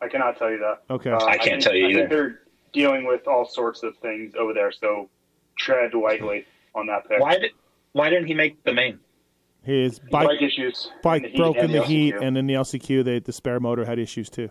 I 0.06 0.10
cannot 0.10 0.38
tell 0.38 0.52
you 0.52 0.60
that. 0.60 0.82
Okay. 0.94 1.10
Uh, 1.12 1.18
I 1.26 1.38
can't 1.38 1.44
think- 1.44 1.63
tell 1.63 1.76
you 1.76 1.86
I 1.86 1.94
think 1.94 2.00
either. 2.00 2.08
they're 2.15 2.39
dealing 2.74 3.06
with 3.06 3.28
all 3.28 3.46
sorts 3.46 3.84
of 3.84 3.98
things 3.98 4.34
over 4.38 4.54
there, 4.54 4.72
so 4.72 5.10
tread 5.58 5.94
lightly 5.94 6.46
on 6.76 6.88
that 6.88 7.08
pick. 7.10 7.20
Why 7.20 7.38
did 7.38 7.52
why 7.94 8.10
didn't 8.10 8.28
he 8.28 8.34
make 8.34 8.62
the 8.63 8.74
main? 8.74 9.00
His 9.63 9.98
Bike, 10.00 10.28
bike 10.28 10.41
issues. 10.41 10.91
bike 11.02 11.24
in 11.24 11.24
the 11.24 11.30
heat 11.32 11.38
broke 11.38 11.58
and 11.58 11.65
in 11.65 11.72
the 11.72 11.84
heat, 11.84 12.13
LCQ. 12.13 12.22
and 12.28 12.38
in 12.38 12.46
the 12.48 12.54
LCQ, 12.54 13.04
they, 13.04 13.20
the 13.20 13.32
spare 13.32 13.60
motor 13.60 13.84
had 13.84 13.98
issues 13.98 14.30
too. 14.30 14.50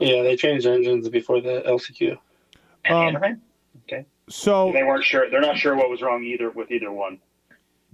Yeah, 0.00 0.22
they 0.22 0.34
changed 0.34 0.66
engines 0.66 1.08
before 1.08 1.40
the 1.40 1.62
LCQ. 1.66 2.16
At 2.86 2.92
Um, 2.92 3.06
Anaheim? 3.16 3.42
So 4.28 4.70
they 4.72 4.82
weren't 4.84 5.04
sure. 5.04 5.28
They're 5.28 5.40
not 5.40 5.56
sure 5.56 5.74
what 5.76 5.90
was 5.90 6.02
wrong 6.02 6.22
either 6.24 6.50
with 6.50 6.70
either 6.70 6.90
one. 6.92 7.18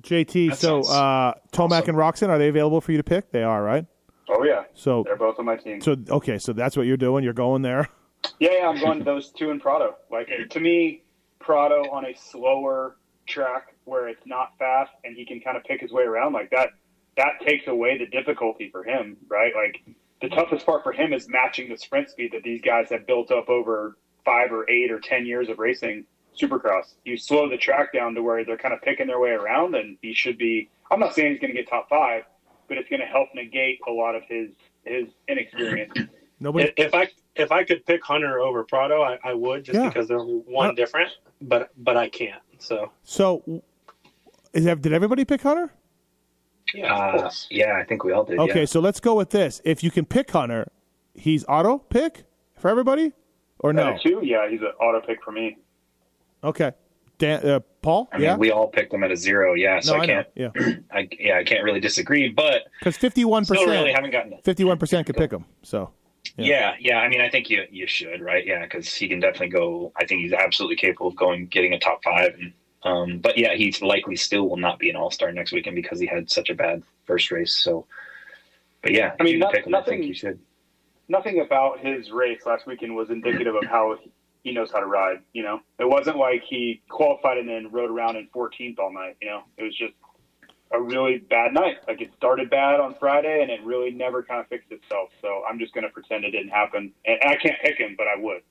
JT, 0.02 0.50
That 0.50 0.56
so 0.59 0.80
uh, 0.82 1.32
Tomac 1.52 1.70
awesome. 1.82 1.88
and 1.90 1.98
Roczen, 1.98 2.28
are 2.28 2.38
they 2.38 2.48
available 2.48 2.80
for 2.82 2.92
you 2.92 2.98
to 2.98 3.04
pick? 3.04 3.30
They 3.32 3.42
are, 3.42 3.62
right? 3.62 3.87
Oh 4.38 4.44
yeah, 4.44 4.64
So 4.75 5.03
they're 5.05 5.16
both 5.16 5.38
on 5.38 5.46
my 5.46 5.57
team. 5.57 5.81
so 5.81 5.96
okay, 6.11 6.38
so 6.38 6.53
that's 6.53 6.77
what 6.77 6.87
you're 6.87 6.96
doing. 6.96 7.25
You're 7.25 7.33
going 7.33 7.62
there. 7.62 7.88
Yeah, 8.38 8.51
yeah, 8.59 8.68
I'm 8.68 8.79
going 8.81 8.99
to 8.99 9.05
those 9.05 9.31
two 9.31 9.51
in 9.51 9.61
Prado. 9.61 9.96
Like 10.11 10.29
to 10.51 10.61
me, 10.61 11.03
Prado 11.38 11.83
on 11.90 12.05
a 12.05 12.14
slower 12.14 12.96
track 13.27 13.75
where 13.85 14.09
it's 14.09 14.27
not 14.27 14.53
fast 14.59 14.92
and 15.05 15.16
he 15.16 15.25
can 15.25 15.40
kind 15.40 15.57
of 15.57 15.64
pick 15.64 15.81
his 15.81 15.92
way 15.92 16.03
around 16.03 16.33
like 16.33 16.51
that. 16.51 16.70
That 17.16 17.40
takes 17.46 17.66
away 17.66 17.99
the 17.99 18.07
difficulty 18.07 18.68
for 18.70 18.85
him, 18.85 19.16
right? 19.29 19.53
Like 19.55 19.83
the 20.20 20.29
toughest 20.29 20.66
part 20.66 20.83
for 20.83 20.92
him 20.92 21.12
is 21.12 21.29
matching 21.29 21.68
the 21.68 21.77
sprint 21.77 22.11
speed 22.11 22.33
that 22.33 22.42
these 22.42 22.61
guys 22.61 22.88
have 22.90 23.07
built 23.07 23.31
up 23.31 23.49
over 23.49 23.96
five 24.25 24.53
or 24.53 24.68
eight 24.68 24.90
or 24.90 25.01
ten 25.01 25.25
years 25.25 25.49
of 25.49 25.59
racing 25.59 26.05
Supercross. 26.38 26.94
You 27.05 27.16
slow 27.16 27.49
the 27.49 27.57
track 27.57 27.92
down 27.92 28.14
to 28.14 28.22
where 28.22 28.44
they're 28.44 28.59
kind 28.59 28.75
of 28.75 28.83
picking 28.83 29.07
their 29.07 29.18
way 29.18 29.31
around, 29.31 29.75
and 29.75 29.96
he 30.03 30.12
should 30.12 30.37
be. 30.37 30.68
I'm 30.90 31.01
not 31.01 31.14
saying 31.14 31.33
he's 31.33 31.40
going 31.40 31.55
to 31.55 31.61
get 31.61 31.68
top 31.68 31.88
five, 31.88 32.25
but 32.68 32.79
it's 32.79 32.88
going 32.88 33.00
to 33.00 33.07
help 33.07 33.29
negate 33.35 33.79
a 33.88 33.90
lot 33.90 34.14
of 34.14 34.22
his 34.29 34.50
his 34.85 35.07
inexperience. 35.29 35.92
Nobody. 36.40 36.72
If 36.76 36.94
I 36.94 37.09
if 37.35 37.50
I 37.52 37.64
could 37.64 37.85
pick 37.87 38.05
Hunter 38.05 38.38
over 38.40 38.64
Prado, 38.64 39.02
I, 39.02 39.18
I 39.24 39.35
would 39.35 39.64
just 39.64 39.79
Yeah. 39.79 39.88
because 39.88 40.09
they're 40.09 40.18
one 40.20 40.70
Uh, 40.70 40.72
different. 40.74 41.11
But 41.42 41.70
but 41.76 41.96
I 41.96 42.09
can't. 42.09 42.42
So 42.59 42.90
So, 43.02 43.62
is 44.55 44.64
that, 44.64 44.81
did 44.81 44.92
everybody 44.92 45.24
pick 45.24 45.42
Hunter? 45.42 45.70
yeah, 46.74 46.94
Uh, 46.94 47.31
yeah, 47.50 47.74
I 47.76 47.85
think 47.85 48.05
we 48.05 48.12
all 48.12 48.24
did. 48.24 48.38
Okay, 48.38 48.61
yeah. 48.61 48.64
so 48.64 48.81
let's 48.81 49.00
go 49.00 49.14
with 49.14 49.31
this. 49.31 49.61
If 49.64 49.85
you 49.85 49.90
can 49.90 50.05
pick 50.07 50.31
Hunter, 50.31 50.70
he's 51.14 51.44
auto 51.48 51.79
pick 51.79 52.24
for 52.57 52.70
everybody, 52.70 53.12
or 53.59 53.72
no? 53.74 53.88
At 53.94 54.00
two, 54.02 54.20
yeah, 54.22 54.48
he's 54.48 54.61
an 54.62 54.72
auto 54.81 55.07
pick 55.07 55.22
for 55.22 55.33
me. 55.33 55.59
Okay, 56.42 56.72
Dan, 57.18 57.46
uh, 57.48 57.61
Paul, 57.81 58.09
I 58.12 58.16
mean, 58.18 58.24
yeah, 58.24 58.37
we 58.37 58.50
all 58.50 58.68
picked 58.68 58.92
them 58.92 59.02
at 59.02 59.11
a 59.11 59.16
zero. 59.16 59.55
Yeah, 59.55 59.81
so 59.81 59.94
no, 59.94 60.00
I 60.00 60.02
I 60.02 60.07
can't. 60.07 60.26
yeah, 60.35 60.50
I, 60.92 61.09
yeah, 61.18 61.38
I 61.38 61.44
can't 61.44 61.62
really 61.64 61.81
disagree, 61.81 62.29
but 62.29 62.64
because 62.79 62.96
fifty-one 62.96 63.44
still 63.44 63.64
really 63.64 63.76
percent, 63.90 63.94
haven't 63.94 64.11
gotten. 64.11 64.38
fifty-one 64.44 64.76
percent 64.79 65.07
could 65.07 65.16
pick 65.16 65.33
him. 65.33 65.44
So, 65.62 65.90
Yeah. 66.37 66.74
yeah, 66.79 66.98
I 66.98 67.09
mean, 67.09 67.20
I 67.22 67.31
think 67.31 67.48
you 67.48 67.64
you 67.70 67.87
should, 67.87 68.20
right? 68.20 68.44
Yeah, 68.46 68.62
because 68.64 68.92
he 68.94 69.09
can 69.09 69.20
definitely 69.20 69.48
go. 69.48 69.92
I 69.96 70.05
think 70.05 70.22
he's 70.22 70.33
absolutely 70.35 70.76
capable 70.76 71.09
of 71.09 71.16
going 71.16 71.46
getting 71.46 71.72
a 71.72 71.79
top 71.79 72.02
five. 72.05 72.35
And, 72.38 72.52
um, 72.83 73.18
but 73.18 73.38
yeah, 73.38 73.55
he's 73.55 73.81
likely 73.81 74.16
still 74.16 74.48
will 74.48 74.59
not 74.59 74.79
be 74.79 74.90
an 74.90 74.96
all 74.96 75.11
star 75.11 75.33
next 75.33 75.52
weekend 75.52 75.76
because 75.76 75.98
he 75.98 76.07
had 76.07 76.31
such 76.31 76.50
a 76.50 76.55
bad 76.55 76.83
first 77.07 77.31
race. 77.31 77.52
So, 77.57 77.87
but 78.83 78.92
yeah, 78.92 79.14
I 79.18 79.22
mean, 79.22 79.35
you 79.35 79.38
not- 79.38 79.55
pick 79.55 79.66
him, 79.66 79.74
I 79.74 79.79
think 79.79 79.87
nothing- 80.00 80.02
you 80.02 80.14
should. 80.14 80.38
Nothing 81.09 81.40
about 81.40 81.79
his 81.79 82.11
race 82.11 82.44
last 82.46 82.66
weekend 82.66 82.96
was 82.96 83.11
indicative 83.11 83.55
of 83.55 83.62
how 83.64 83.96
he 84.46 84.52
knows 84.52 84.70
how 84.70 84.78
to 84.78 84.87
ride. 84.87 85.22
You 85.32 85.42
know, 85.42 85.61
it 85.80 85.88
wasn't 85.88 86.18
like 86.18 86.44
he 86.48 86.80
qualified 86.88 87.37
and 87.37 87.48
then 87.48 87.68
rode 87.72 87.90
around 87.90 88.14
in 88.14 88.28
14th 88.32 88.78
all 88.78 88.92
night. 88.92 89.16
You 89.20 89.28
know, 89.28 89.42
it 89.56 89.64
was 89.64 89.76
just 89.76 89.94
a 90.70 90.80
really 90.80 91.18
bad 91.18 91.52
night. 91.52 91.78
Like 91.88 92.00
it 92.00 92.12
started 92.16 92.48
bad 92.48 92.78
on 92.78 92.94
Friday 92.94 93.42
and 93.42 93.50
it 93.50 93.61
really 93.64 93.90
never 93.90 94.22
kind 94.22 94.40
of 94.40 94.46
fixed 94.46 94.70
itself. 94.70 95.11
So 95.20 95.42
I'm 95.50 95.59
just 95.59 95.74
going 95.74 95.82
to 95.82 95.90
pretend 95.90 96.24
it 96.24 96.30
didn't 96.30 96.50
happen. 96.50 96.92
And 97.04 97.18
I 97.24 97.35
can't 97.35 97.56
pick 97.61 97.76
him, 97.78 97.96
but 97.98 98.06
I 98.06 98.20
would. 98.20 98.42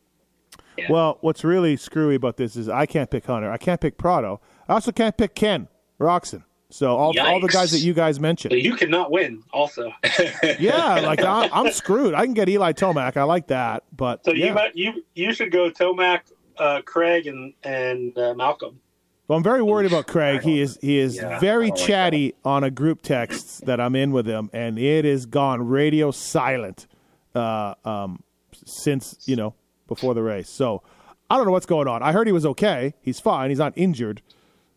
Yeah. 0.77 0.87
well, 0.89 1.17
what's 1.21 1.45
really 1.45 1.77
screwy 1.77 2.15
about 2.15 2.35
this 2.35 2.57
is 2.57 2.67
I 2.67 2.85
can't 2.85 3.09
pick 3.09 3.25
Hunter, 3.25 3.49
I 3.49 3.55
can't 3.55 3.79
pick 3.79 3.97
Prado, 3.97 4.41
I 4.67 4.73
also 4.73 4.91
can't 4.91 5.17
pick 5.17 5.33
Ken 5.33 5.69
Roczen. 5.97 6.43
So 6.69 6.95
all 6.97 7.17
all 7.19 7.39
the 7.39 7.47
guys 7.47 7.71
that 7.71 7.79
you 7.79 7.93
guys 7.93 8.19
mentioned, 8.19 8.53
you 8.53 8.75
cannot 8.75 9.11
win. 9.11 9.43
Also, 9.53 9.91
yeah, 10.59 10.99
like 11.01 11.21
I, 11.21 11.49
I'm 11.53 11.71
screwed. 11.71 12.13
I 12.13 12.25
can 12.25 12.33
get 12.33 12.49
Eli 12.49 12.73
Tomac, 12.73 13.17
I 13.17 13.23
like 13.23 13.47
that, 13.47 13.83
but 13.95 14.25
so 14.25 14.31
yeah. 14.31 14.47
you 14.47 14.53
might 14.53 14.75
you 14.75 15.03
you 15.13 15.33
should 15.33 15.51
go 15.51 15.69
Tomac, 15.69 16.21
uh, 16.57 16.81
Craig, 16.83 17.27
and 17.27 17.53
and 17.63 18.17
uh, 18.17 18.33
Malcolm. 18.33 18.79
Well, 19.27 19.37
I'm 19.37 19.43
very 19.43 19.63
worried 19.63 19.87
about 19.87 20.05
Craig. 20.07 20.41
He 20.41 20.61
is 20.61 20.77
he 20.81 20.99
is 20.99 21.15
Yeah, 21.15 21.39
very 21.39 21.69
like 21.69 21.79
chatty 21.79 22.35
on 22.43 22.63
a 22.63 22.69
group 22.69 23.01
text 23.01 23.65
that 23.65 23.79
I'm 23.79 23.95
in 23.95 24.11
with 24.11 24.27
him, 24.27 24.49
and 24.53 24.77
it 24.77 25.05
is 25.05 25.25
gone 25.25 25.67
radio 25.67 26.11
silent 26.11 26.87
uh, 27.33 27.75
um, 27.83 28.23
since 28.65 29.17
you 29.25 29.35
know 29.35 29.55
before 29.87 30.13
the 30.13 30.21
race. 30.21 30.49
So 30.49 30.83
I 31.29 31.37
don't 31.37 31.45
know 31.45 31.51
what's 31.51 31.65
going 31.65 31.87
on. 31.87 32.03
I 32.03 32.11
heard 32.11 32.27
he 32.27 32.33
was 32.33 32.45
okay. 32.45 32.93
He's 33.01 33.19
fine. 33.19 33.49
He's 33.49 33.59
not 33.59 33.73
injured, 33.75 34.21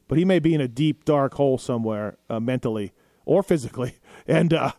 but 0.08 0.18
he 0.18 0.24
may 0.24 0.38
be 0.38 0.54
in 0.54 0.60
a 0.60 0.66
deep 0.68 1.04
dark 1.04 1.34
hole 1.34 1.58
somewhere 1.58 2.16
uh, 2.28 2.40
mentally 2.40 2.92
or 3.24 3.42
physically. 3.42 3.94
And 4.26 4.52
uh, 4.52 4.72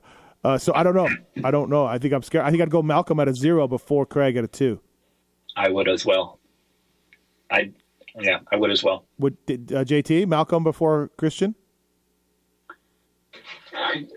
uh, 0.44 0.60
so 0.60 0.74
I 0.76 0.84
don't 0.84 0.94
know. 0.94 1.10
I 1.44 1.50
don't 1.50 1.72
know. 1.72 1.84
I 1.84 1.98
think 1.98 2.13
I'm 2.13 2.22
scared. 2.22 2.46
I 2.46 2.52
think 2.52 2.62
I'd 2.62 2.70
go 2.70 2.84
Malcolm 2.84 3.20
at 3.20 3.28
a 3.28 3.34
zero 3.34 3.68
before 3.68 4.06
Craig 4.06 4.38
at 4.38 4.44
a 4.44 4.48
two. 4.48 4.80
I 5.56 5.70
would 5.70 5.89
as 5.89 6.06
well. 6.06 6.39
I 7.50 7.72
yeah, 8.20 8.39
I 8.52 8.58
would 8.58 8.70
as 8.70 8.84
well. 8.84 9.06
Would 9.18 9.44
did, 9.48 9.74
uh, 9.74 9.84
JT 9.84 10.28
Malcolm 10.28 10.63
before 10.63 11.10
Christian? 11.18 11.56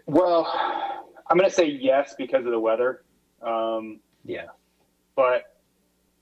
Well, 0.06 0.46
I'm 1.30 1.38
going 1.38 1.48
to 1.48 1.54
say 1.54 1.66
yes 1.66 2.14
because 2.18 2.44
of 2.44 2.50
the 2.52 2.60
weather. 2.60 3.04
Um, 3.40 4.00
Yeah. 4.24 4.46
but 5.16 5.44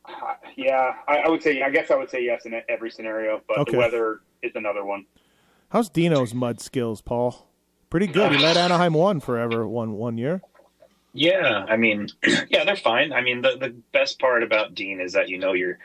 uh, 0.05 0.35
yeah, 0.57 0.92
I, 1.09 1.18
I 1.18 1.29
would 1.29 1.42
say 1.42 1.62
I 1.62 1.70
guess 1.70 1.90
I 1.90 1.96
would 1.96 2.11
say 2.11 2.22
yes 2.24 2.46
in 2.46 2.55
every 2.68 2.90
scenario. 2.92 3.41
But 3.49 3.59
Okay. 3.59 3.72
the 3.72 3.78
weather 3.78 4.20
is 4.43 4.53
another 4.55 4.84
one. 4.84 5.07
How's 5.70 5.88
Dino's 5.88 6.34
mud 6.34 6.61
skills, 6.61 7.01
Paul? 7.01 7.47
Pretty 7.91 8.07
good. 8.07 8.32
He 8.32 8.38
led 8.38 8.57
Anaheim 8.57 8.93
one 8.95 9.20
forever 9.20 9.66
one 9.66 9.93
one 9.93 10.18
year. 10.18 10.43
Yeah, 11.12 11.64
I 11.68 11.76
mean, 11.76 12.09
yeah, 12.49 12.64
they're 12.64 12.76
fine. 12.76 13.12
I 13.12 13.20
mean, 13.20 13.43
the 13.43 13.57
the 13.59 13.74
best 13.93 14.18
part 14.20 14.43
about 14.43 14.74
Dean 14.74 15.01
is 15.01 15.12
that 15.12 15.28
you 15.28 15.38
know 15.38 15.53
you're 15.53 15.78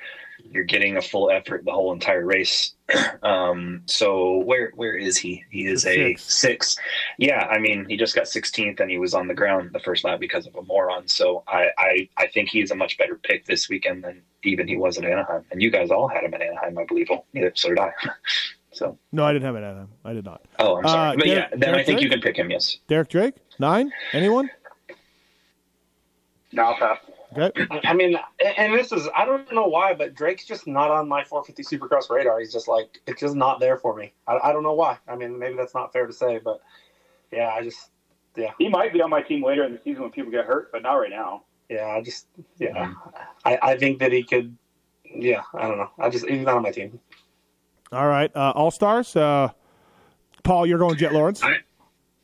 you're 0.51 0.63
getting 0.63 0.97
a 0.97 1.01
full 1.01 1.29
effort 1.31 1.63
the 1.65 1.71
whole 1.71 1.91
entire 1.93 2.25
race. 2.25 2.73
Um, 3.23 3.81
so 3.87 4.37
where 4.39 4.71
where 4.75 4.95
is 4.95 5.17
he? 5.17 5.43
He 5.49 5.65
is 5.65 5.83
a 5.87 6.13
Six. 6.15 6.23
six. 6.23 6.75
Yeah, 7.17 7.47
I 7.47 7.57
mean, 7.57 7.85
he 7.89 7.97
just 7.97 8.13
got 8.13 8.25
16th 8.25 8.79
and 8.79 8.91
he 8.91 8.99
was 8.99 9.15
on 9.15 9.27
the 9.27 9.33
ground 9.33 9.71
the 9.73 9.79
first 9.79 10.03
lap 10.03 10.19
because 10.19 10.45
of 10.45 10.53
a 10.55 10.61
moron. 10.61 11.07
So 11.07 11.43
I 11.47 11.69
I, 11.77 12.09
I 12.17 12.27
think 12.27 12.49
he's 12.49 12.69
a 12.69 12.75
much 12.75 12.99
better 12.99 13.15
pick 13.15 13.45
this 13.45 13.67
weekend 13.67 14.03
than 14.03 14.21
even 14.43 14.67
he 14.67 14.77
was 14.77 14.99
at 14.99 15.05
Anaheim. 15.05 15.43
And 15.49 15.59
you 15.63 15.71
guys 15.71 15.89
all 15.89 16.07
had 16.07 16.23
him 16.23 16.35
at 16.35 16.41
Anaheim, 16.43 16.77
I 16.77 16.85
believe. 16.85 17.07
Well, 17.09 17.25
neither 17.33 17.51
so 17.55 17.69
did 17.69 17.79
I. 17.79 17.91
so 18.71 18.99
No, 19.11 19.23
I 19.25 19.33
didn't 19.33 19.45
have 19.45 19.55
it 19.55 19.63
at 19.63 19.75
him. 19.75 19.87
I 20.03 20.13
did 20.13 20.25
not. 20.25 20.41
oh, 20.59 20.77
I'm 20.77 20.87
sorry, 20.87 21.09
Uh, 21.13 21.15
but 21.15 21.25
Derek- 21.25 21.49
yeah, 21.51 21.57
then 21.57 21.69
I 21.69 21.71
Derek 21.71 21.85
think 21.87 22.01
you 22.01 22.09
can 22.09 22.21
pick 22.21 22.35
him. 22.37 22.51
Yes. 22.51 22.77
Derek 22.87 23.09
Drake? 23.09 23.33
Nine? 23.57 23.91
Anyone? 24.13 24.51
No, 26.51 26.63
I'll 26.65 26.75
pass. 26.75 26.99
Okay. 27.37 27.67
I 27.83 27.93
mean, 27.93 28.17
and 28.57 28.73
this 28.73 28.91
is 28.91 29.07
I 29.15 29.25
don't 29.25 29.51
know 29.53 29.67
why, 29.67 29.93
but 29.93 30.13
Drake's 30.15 30.45
just 30.45 30.67
not 30.67 30.89
on 30.91 31.07
my 31.09 31.23
450 31.23 31.77
Supercross 31.77 32.09
radar. 32.09 32.39
He's 32.39 32.53
just 32.53 32.67
like 32.67 33.01
it's 33.07 33.19
just 33.21 33.35
not 33.35 33.59
there 33.59 33.77
for 33.77 33.95
me. 33.95 34.13
I, 34.27 34.37
I 34.45 34.53
don't 34.53 34.63
know 34.63 34.73
why. 34.73 34.97
I 35.07 35.15
mean, 35.15 35.37
maybe 35.37 35.55
that's 35.57 35.73
not 35.75 35.91
fair 35.91 36.07
to 36.07 36.13
say, 36.13 36.39
but 36.43 36.61
yeah, 37.31 37.49
I 37.49 37.61
just 37.63 37.89
yeah 38.37 38.51
He 38.57 38.69
might 38.69 38.93
be 38.93 39.01
on 39.01 39.09
my 39.09 39.21
team 39.21 39.43
later 39.43 39.63
in 39.65 39.73
the 39.73 39.79
season 39.83 40.03
when 40.03 40.11
people 40.11 40.31
get 40.31 40.45
hurt, 40.45 40.71
but 40.71 40.81
not 40.83 40.93
right 40.95 41.09
now. 41.09 41.43
yeah 41.69 41.87
I 41.87 42.01
just 42.01 42.27
yeah 42.59 42.93
I, 43.43 43.57
I 43.61 43.77
think 43.77 43.99
that 43.99 44.11
he 44.11 44.23
could 44.23 44.55
yeah 45.03 45.41
I 45.53 45.67
don't 45.67 45.77
know 45.77 45.89
I 45.99 46.09
just 46.09 46.25
he's 46.27 46.45
not 46.45 46.55
on 46.55 46.63
my 46.63 46.71
team. 46.71 46.99
All 47.91 48.07
right. 48.07 48.31
Uh, 48.35 48.51
All 48.55 48.71
stars. 48.71 49.15
Uh, 49.15 49.49
Paul, 50.43 50.65
you're 50.65 50.79
going 50.79 50.95
Jett 50.97 51.13
Lawrence. 51.13 51.43
I- 51.43 51.57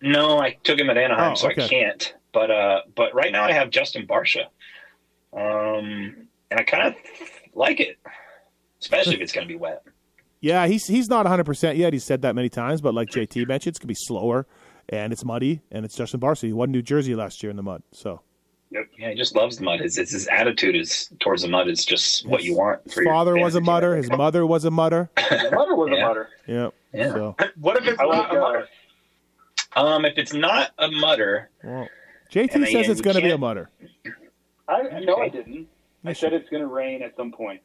No, 0.01 0.39
I 0.39 0.57
took 0.64 0.80
him 0.80 0.89
at 0.89 0.97
Anaheim, 0.97 1.32
Oh, 1.32 1.36
so 1.36 1.49
okay. 1.49 1.66
I 1.66 1.68
can't. 1.68 2.14
But 2.34 2.49
uh, 2.49 2.82
but 2.95 3.14
right 3.14 3.32
now 3.32 3.43
I 3.43 3.51
have 3.51 3.70
Justin 3.70 4.07
Barcia, 4.07 4.45
um, 5.34 6.28
and 6.50 6.60
I 6.60 6.64
kind 6.64 6.88
of 6.88 6.96
like 7.54 7.80
it, 7.80 7.98
especially 8.82 9.16
if 9.16 9.22
it's 9.22 9.32
going 9.32 9.48
to 9.48 9.54
be 9.54 9.58
wet. 9.58 9.84
Yeah, 10.42 10.66
he's 10.68 10.88
he's 10.88 11.08
not 11.08 11.26
100 11.26 11.44
percent 11.46 11.78
yet. 11.78 11.94
He's 11.94 12.04
said 12.04 12.24
that 12.24 12.34
many 12.36 12.50
times, 12.50 12.82
but 12.82 12.94
like 12.96 13.10
JT 13.10 13.48
mentioned, 13.48 13.72
it's 13.74 13.80
gonna 13.80 13.88
be 13.88 13.94
slower 13.96 14.48
and 14.90 15.14
it's 15.14 15.24
muddy 15.24 15.62
and 15.72 15.86
it's 15.86 15.96
Justin 15.96 16.20
Barcia. 16.20 16.48
He 16.48 16.54
won 16.54 16.72
New 16.72 16.82
Jersey 16.82 17.14
last 17.16 17.44
year 17.44 17.52
in 17.52 17.56
the 17.58 17.62
mud. 17.64 17.84
So 17.92 18.22
Yeah, 18.72 18.82
he 18.98 19.14
just 19.16 19.36
loves 19.36 19.58
the 19.58 19.64
mud. 19.66 19.82
His, 19.82 19.98
his 19.98 20.28
attitude 20.30 20.76
is 20.76 21.10
towards 21.20 21.44
the 21.44 21.48
mud 21.48 21.68
is 21.68 21.86
just 21.86 22.26
what 22.28 22.44
you 22.44 22.58
want. 22.58 22.82
His 22.86 23.04
father 23.06 23.38
was 23.38 23.54
a 23.54 23.60
fantasy 23.60 23.66
mudder. 23.72 23.96
His 23.98 24.10
mother 24.10 24.46
was 24.48 24.66
a 24.66 24.72
mudder. 24.72 25.12
His 25.30 25.52
mother 25.52 25.76
was 25.76 25.90
Yeah. 25.92 25.98
a 26.04 26.08
mutter. 26.08 26.30
Yeah. 26.48 26.70
Yeah. 26.92 27.14
So 27.14 27.36
What 27.60 27.78
if 27.78 27.88
it's 27.88 28.00
I 28.02 28.06
not 28.06 28.36
a 28.36 28.40
mutter? 28.40 28.68
Uh, 29.76 29.80
Um, 29.86 30.06
if 30.06 30.18
it's 30.18 30.34
not 30.34 30.72
a 30.80 30.90
mutter, 30.90 31.52
well, 31.64 31.88
JT 32.34 32.56
And 32.56 32.66
I- 32.66 32.72
says 32.72 32.90
it's 32.90 33.02
gonna 33.02 33.20
be 33.22 33.28
a 33.28 33.30
can't- 33.30 33.42
mudder. 33.42 33.70
I 34.68 34.99
no, 35.03 35.18
I 35.18 35.30
didn't. 35.30 35.68
I 36.05 36.14
said 36.14 36.34
it's 36.34 36.49
going 36.49 36.62
to 36.62 36.68
rain 36.68 37.01
at 37.01 37.16
some 37.16 37.32
point. 37.32 37.62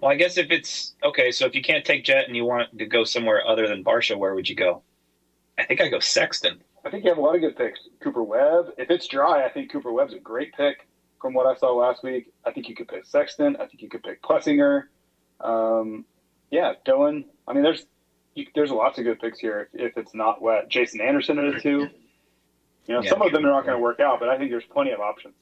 well, 0.00 0.10
I 0.10 0.14
guess 0.14 0.36
if 0.38 0.50
it's 0.50 0.94
okay. 1.04 1.30
So 1.30 1.44
if 1.46 1.54
you 1.54 1.62
can't 1.62 1.84
take 1.84 2.04
Jett 2.04 2.26
and 2.26 2.36
you 2.36 2.44
want 2.44 2.76
to 2.78 2.86
go 2.86 3.04
somewhere 3.04 3.46
other 3.46 3.66
than 3.66 3.82
Barcia, 3.84 4.16
where 4.16 4.34
would 4.34 4.48
you 4.48 4.54
go? 4.54 4.82
I 5.58 5.64
think 5.64 5.80
I 5.80 5.88
go 5.88 5.98
Sexton. 5.98 6.60
I 6.84 6.90
think 6.90 7.04
you 7.04 7.10
have 7.10 7.18
a 7.18 7.20
lot 7.20 7.34
of 7.34 7.40
good 7.40 7.56
picks. 7.56 7.80
Cooper 8.00 8.22
Webb. 8.22 8.66
If 8.78 8.90
it's 8.90 9.06
dry, 9.08 9.44
I 9.44 9.48
think 9.50 9.72
Cooper 9.72 9.92
Webb's 9.92 10.14
a 10.14 10.18
great 10.18 10.52
pick. 10.54 10.86
From 11.20 11.34
what 11.34 11.46
I 11.46 11.58
saw 11.58 11.72
last 11.74 12.04
week, 12.04 12.30
I 12.44 12.52
think 12.52 12.68
you 12.68 12.76
could 12.76 12.86
pick 12.86 13.04
Sexton. 13.04 13.56
I 13.56 13.66
think 13.66 13.82
you 13.82 13.88
could 13.88 14.04
pick 14.04 14.22
Plessinger. 14.22 14.84
Um, 15.40 16.04
yeah, 16.52 16.74
Dylan. 16.86 17.24
I 17.48 17.52
mean, 17.52 17.64
there's 17.64 17.86
you, 18.34 18.46
there's 18.54 18.70
lots 18.70 18.98
of 18.98 19.04
good 19.04 19.18
picks 19.18 19.40
here. 19.40 19.68
If, 19.72 19.80
if 19.92 19.98
it's 19.98 20.14
not 20.14 20.40
wet, 20.40 20.68
Jason 20.68 21.00
Anderson 21.00 21.38
at 21.40 21.44
a 21.56 21.60
two. 21.60 21.88
You 22.86 22.94
know, 22.94 23.02
Yeah. 23.02 23.10
some 23.10 23.20
of 23.20 23.32
them 23.32 23.44
are 23.44 23.50
not 23.50 23.64
going 23.66 23.76
to 23.76 23.82
work 23.82 23.98
out, 23.98 24.20
but 24.20 24.28
I 24.28 24.38
think 24.38 24.50
there's 24.52 24.64
plenty 24.64 24.92
of 24.92 25.00
options. 25.00 25.34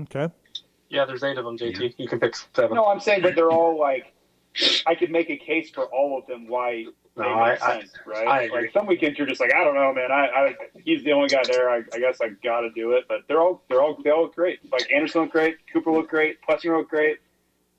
Okay. 0.00 0.28
Yeah, 0.88 1.04
there's 1.04 1.22
eight 1.22 1.38
of 1.38 1.44
them. 1.44 1.56
JT, 1.58 1.94
you 1.98 2.08
can 2.08 2.20
pick 2.20 2.34
seven. 2.54 2.74
No, 2.76 2.86
I'm 2.86 3.00
saying, 3.00 3.22
but 3.22 3.34
they're 3.34 3.50
all 3.50 3.78
like. 3.78 4.12
I 4.86 4.94
could 4.94 5.10
make 5.10 5.30
a 5.30 5.36
case 5.36 5.70
for 5.70 5.86
all 5.86 6.16
of 6.16 6.26
them 6.28 6.46
why 6.46 6.84
they 7.16 7.22
No, 7.22 7.28
make 7.44 7.60
I- 7.60 7.72
I- 7.72 7.82
right? 8.06 8.28
I 8.28 8.42
agree. 8.42 8.60
Like 8.62 8.72
some 8.72 8.86
weekends 8.86 9.18
you're 9.18 9.26
just 9.26 9.40
like, 9.40 9.52
I 9.52 9.64
don't 9.64 9.74
know, 9.74 9.92
man. 9.92 10.12
I, 10.12 10.26
I 10.26 10.54
he's 10.84 11.02
the 11.02 11.10
only 11.12 11.28
guy 11.28 11.42
there. 11.50 11.68
I, 11.68 11.82
I 11.92 11.98
guess 11.98 12.20
I 12.20 12.28
got 12.44 12.60
to 12.60 12.70
do 12.70 12.92
it. 12.92 13.06
But 13.08 13.22
they're 13.26 13.40
all 13.40 13.62
they're 13.68 13.82
all 13.82 13.98
they 14.04 14.10
all 14.10 14.22
look 14.22 14.36
great. 14.36 14.60
Like 14.70 14.86
Anderson 14.92 15.22
looked 15.22 15.32
great, 15.32 15.56
Cooper 15.72 15.90
looked 15.90 16.10
great, 16.10 16.38
Plessinger 16.48 16.76
looked 16.78 16.90
great. 16.90 17.18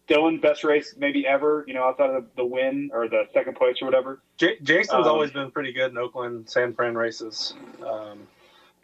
Dylan, 0.09 0.41
best 0.41 0.63
race 0.65 0.93
maybe 0.97 1.25
ever. 1.25 1.63
You 1.65 1.73
know, 1.75 1.83
outside 1.85 2.09
of 2.09 2.23
the, 2.23 2.29
the 2.37 2.45
win 2.45 2.89
or 2.93 3.07
the 3.07 3.23
second 3.33 3.55
place 3.55 3.77
or 3.81 3.85
whatever. 3.85 4.21
J- 4.37 4.57
Jason's 4.61 5.05
Um, 5.05 5.13
always 5.13 5.31
been 5.31 5.49
pretty 5.51 5.71
good 5.71 5.91
in 5.91 5.97
Oakland, 5.97 6.49
San 6.49 6.73
Fran 6.73 6.95
races. 6.95 7.53
Um, 7.87 8.27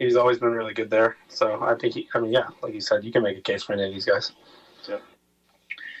he's 0.02 0.16
always 0.16 0.38
been 0.38 0.52
really 0.52 0.74
good 0.74 0.90
there. 0.90 1.16
So 1.28 1.62
I 1.62 1.74
think 1.76 1.94
he, 1.94 2.08
I 2.14 2.20
mean, 2.20 2.32
yeah, 2.32 2.48
like 2.62 2.74
you 2.74 2.80
said, 2.80 3.04
you 3.04 3.12
can 3.12 3.22
make 3.22 3.38
a 3.38 3.40
case 3.40 3.62
for 3.62 3.72
any 3.72 3.84
of 3.86 3.92
these 3.92 4.04
guys. 4.04 4.32
Yeah. 4.88 4.98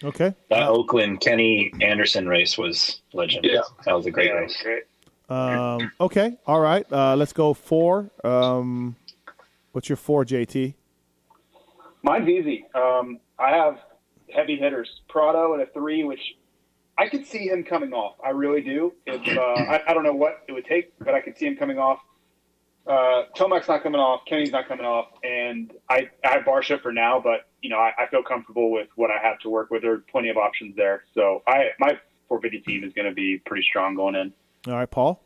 Okay. 0.04 0.34
That 0.50 0.68
Oakland 0.68 1.20
Kenny 1.20 1.72
Anderson 1.80 2.28
race 2.28 2.58
was 2.58 3.02
legend. 3.12 3.44
Yeah. 3.44 3.60
that 3.84 3.94
was 3.94 4.06
a 4.06 4.10
great 4.10 4.26
Yeah, 4.26 4.32
race. 4.32 4.60
great. 4.62 4.82
Um, 5.28 5.92
okay. 6.00 6.36
All 6.46 6.60
right. 6.60 6.84
Uh, 6.92 7.14
let's 7.16 7.32
go 7.32 7.54
four. 7.54 8.10
Um, 8.24 8.96
what's 9.72 9.88
your 9.88 9.96
four, 9.96 10.24
JT? 10.24 10.74
Mine's 12.02 12.28
easy. 12.28 12.66
Um, 12.74 13.20
I 13.38 13.50
have 13.50 13.78
heavy 14.34 14.56
hitters, 14.56 15.02
Prado 15.08 15.54
at 15.54 15.60
a 15.60 15.66
three, 15.72 16.02
which 16.04 16.34
I 16.98 17.08
could 17.08 17.24
see 17.26 17.46
him 17.48 17.62
coming 17.62 17.92
off. 17.92 18.16
I 18.24 18.30
really 18.30 18.60
do. 18.60 18.92
If 19.06 19.36
uh, 19.36 19.40
I, 19.40 19.82
I 19.88 19.94
don't 19.94 20.02
know 20.02 20.12
what 20.12 20.42
it 20.48 20.52
would 20.52 20.64
take, 20.66 20.92
but 20.98 21.14
I 21.14 21.20
could 21.20 21.38
see 21.38 21.46
him 21.46 21.56
coming 21.56 21.78
off. 21.78 22.00
Uh, 22.86 23.24
Tomac's 23.36 23.68
not 23.68 23.82
coming 23.82 24.00
off. 24.00 24.22
Kenny's 24.26 24.50
not 24.50 24.66
coming 24.66 24.84
off, 24.84 25.06
and 25.22 25.72
I, 25.88 26.10
I 26.24 26.30
have 26.32 26.42
Barcia 26.42 26.80
for 26.82 26.92
now, 26.92 27.20
but 27.20 27.46
you 27.60 27.70
know 27.70 27.76
I, 27.78 27.92
I 27.96 28.06
feel 28.08 28.22
comfortable 28.24 28.72
with 28.72 28.88
what 28.96 29.10
I 29.10 29.18
have 29.22 29.38
to 29.40 29.50
work 29.50 29.70
with. 29.70 29.82
There 29.82 29.92
are 29.92 29.98
plenty 29.98 30.30
of 30.30 30.36
options 30.36 30.74
there, 30.76 31.04
so 31.14 31.42
I 31.46 31.70
my 31.78 31.98
450 32.28 32.60
team 32.70 32.84
is 32.84 32.92
going 32.92 33.06
to 33.08 33.14
be 33.14 33.38
pretty 33.38 33.62
strong 33.62 33.94
going 33.94 34.16
in. 34.16 34.32
All 34.66 34.74
right, 34.74 34.90
Paul. 34.90 35.22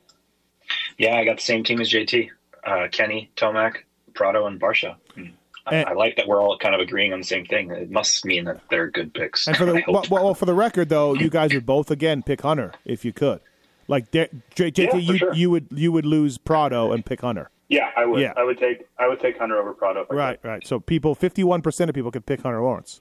Yeah, 0.99 1.17
I 1.17 1.25
got 1.25 1.37
the 1.37 1.43
same 1.43 1.65
team 1.65 1.81
as 1.81 1.91
JT. 1.91 2.29
Uh, 2.65 2.89
Kenny, 2.91 3.31
Tomac, 3.37 3.77
Prado, 4.15 4.47
and 4.47 4.61
Barcia. 4.61 4.97
Hmm. 5.15 5.27
I, 5.67 5.77
And- 5.77 5.89
I 5.89 5.93
like 5.95 6.17
that 6.17 6.27
we're 6.29 6.41
all 6.43 6.59
kind 6.59 6.75
of 6.75 6.81
agreeing 6.81 7.13
on 7.13 7.21
the 7.21 7.25
same 7.27 7.47
thing. 7.47 7.71
It 7.71 7.91
must 7.91 8.25
mean 8.25 8.45
that 8.45 8.61
they're 8.71 8.91
good 8.91 9.15
picks. 9.15 9.47
And 9.47 9.57
for 9.57 9.65
the 9.65 9.83
well, 9.89 10.05
well, 10.11 10.35
for 10.35 10.47
the 10.47 10.55
record 10.55 10.89
though, 10.89 11.15
you 11.15 11.31
guys 11.31 11.55
would 11.55 11.67
both 11.67 11.91
again 11.91 12.23
pick 12.23 12.43
Hunter 12.43 12.73
if 12.85 13.05
you 13.05 13.13
could. 13.13 13.41
Like 13.89 14.11
J- 14.11 14.29
J- 14.55 14.71
JT, 14.73 14.79
Yeah, 14.85 14.91
for 14.91 14.97
you 14.99 15.19
sure. 15.19 15.35
you 15.35 15.51
would 15.51 15.67
you 15.71 15.93
would 15.93 16.07
lose 16.07 16.39
Prado 16.39 16.93
and 16.93 17.05
pick 17.05 17.21
Hunter. 17.21 17.51
Yeah, 17.69 17.91
I 17.97 18.05
would. 18.05 18.21
Yeah. 18.21 18.33
I 18.37 18.45
would 18.45 18.59
take 18.59 18.87
I 18.99 19.09
would 19.09 19.21
take 19.21 19.39
Hunter 19.39 19.59
over 19.59 19.73
Prado. 19.75 20.03
if 20.03 20.09
could. 20.09 20.17
Right, 20.17 20.39
right. 20.43 20.67
So 20.67 20.81
people, 20.81 21.15
fifty-one 21.15 21.63
percent 21.63 21.89
of 21.89 21.95
people 21.95 22.11
could 22.11 22.27
pick 22.27 22.41
Hunter 22.43 22.61
Lawrence. 22.63 23.01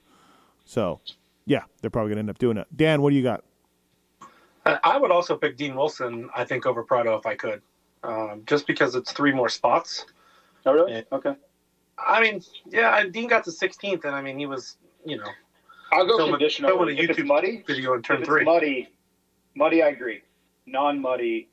So, 0.64 1.00
yeah, 1.44 1.62
they're 1.80 1.90
probably 1.90 2.08
going 2.10 2.16
to 2.16 2.20
end 2.20 2.30
up 2.30 2.38
doing 2.38 2.56
it. 2.56 2.66
Dan, 2.76 3.00
what 3.02 3.10
do 3.10 3.16
you 3.16 3.22
got? 3.22 3.44
I 4.64 4.78
I 4.82 4.96
would 4.98 5.10
also 5.12 5.36
pick 5.36 5.56
Dean 5.56 5.76
Wilson, 5.76 6.28
I 6.34 6.44
think, 6.44 6.66
over 6.66 6.82
Prado 6.82 7.16
if 7.16 7.26
I 7.26 7.34
could, 7.36 7.62
um, 8.02 8.42
just 8.46 8.66
because 8.66 8.94
it's 8.96 9.12
three 9.12 9.32
more 9.32 9.48
spots. 9.48 10.06
Oh 10.64 10.72
really? 10.72 10.92
Yeah. 10.92 11.02
Okay. 11.12 11.34
I 11.98 12.20
mean, 12.20 12.42
yeah, 12.68 13.04
Dean 13.04 13.28
got 13.28 13.44
to 13.44 13.50
16th, 13.50 14.04
and 14.04 14.14
I 14.14 14.20
mean, 14.20 14.38
he 14.38 14.44
was, 14.46 14.76
you 15.04 15.16
know, 15.16 15.24
I'll 15.92 16.06
go 16.06 16.16
Film 16.18 16.28
a- 16.30 16.32
conditional. 16.32 16.70
film 16.70 16.88
a 16.88 16.90
If 16.92 17.10
it's 17.10 17.18
YouTube 17.20 17.26
muddy, 17.26 17.62
video 17.66 17.94
in 17.94 18.00
if 18.00 18.04
turn 18.04 18.18
it's 18.18 18.26
three. 18.28 18.44
muddy, 18.44 18.88
muddy, 19.54 19.82
I 19.82 19.88
agree. 19.88 20.20
Non-muddy, 20.66 21.48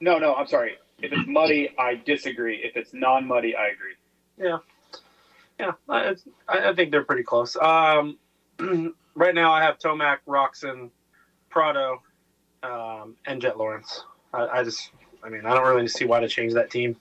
no, 0.00 0.18
no. 0.18 0.34
I'm 0.34 0.46
sorry. 0.46 0.76
If 1.02 1.12
it's 1.12 1.26
muddy, 1.28 1.70
I 1.78 1.96
disagree. 1.96 2.56
If 2.56 2.76
it's 2.76 2.94
non-muddy, 2.94 3.54
I 3.56 3.66
agree. 3.68 3.94
Yeah, 4.38 4.58
yeah, 5.60 5.72
I, 5.88 6.14
I 6.48 6.70
I 6.70 6.74
think 6.74 6.90
they're 6.90 7.04
pretty 7.04 7.22
close. 7.22 7.56
Um, 7.56 8.18
right 9.14 9.34
now, 9.34 9.52
I 9.52 9.62
have 9.62 9.78
Tomac, 9.78 10.18
Roczen, 10.26 10.90
Prado, 11.50 12.02
um, 12.62 13.16
and 13.26 13.40
Jett 13.42 13.58
Lawrence. 13.58 14.04
I, 14.32 14.46
I 14.46 14.64
just, 14.64 14.90
I 15.22 15.28
mean, 15.28 15.44
I 15.46 15.54
don't 15.54 15.66
really 15.66 15.86
see 15.88 16.04
why 16.06 16.20
to 16.20 16.28
change 16.28 16.54
that 16.54 16.70
team. 16.70 16.96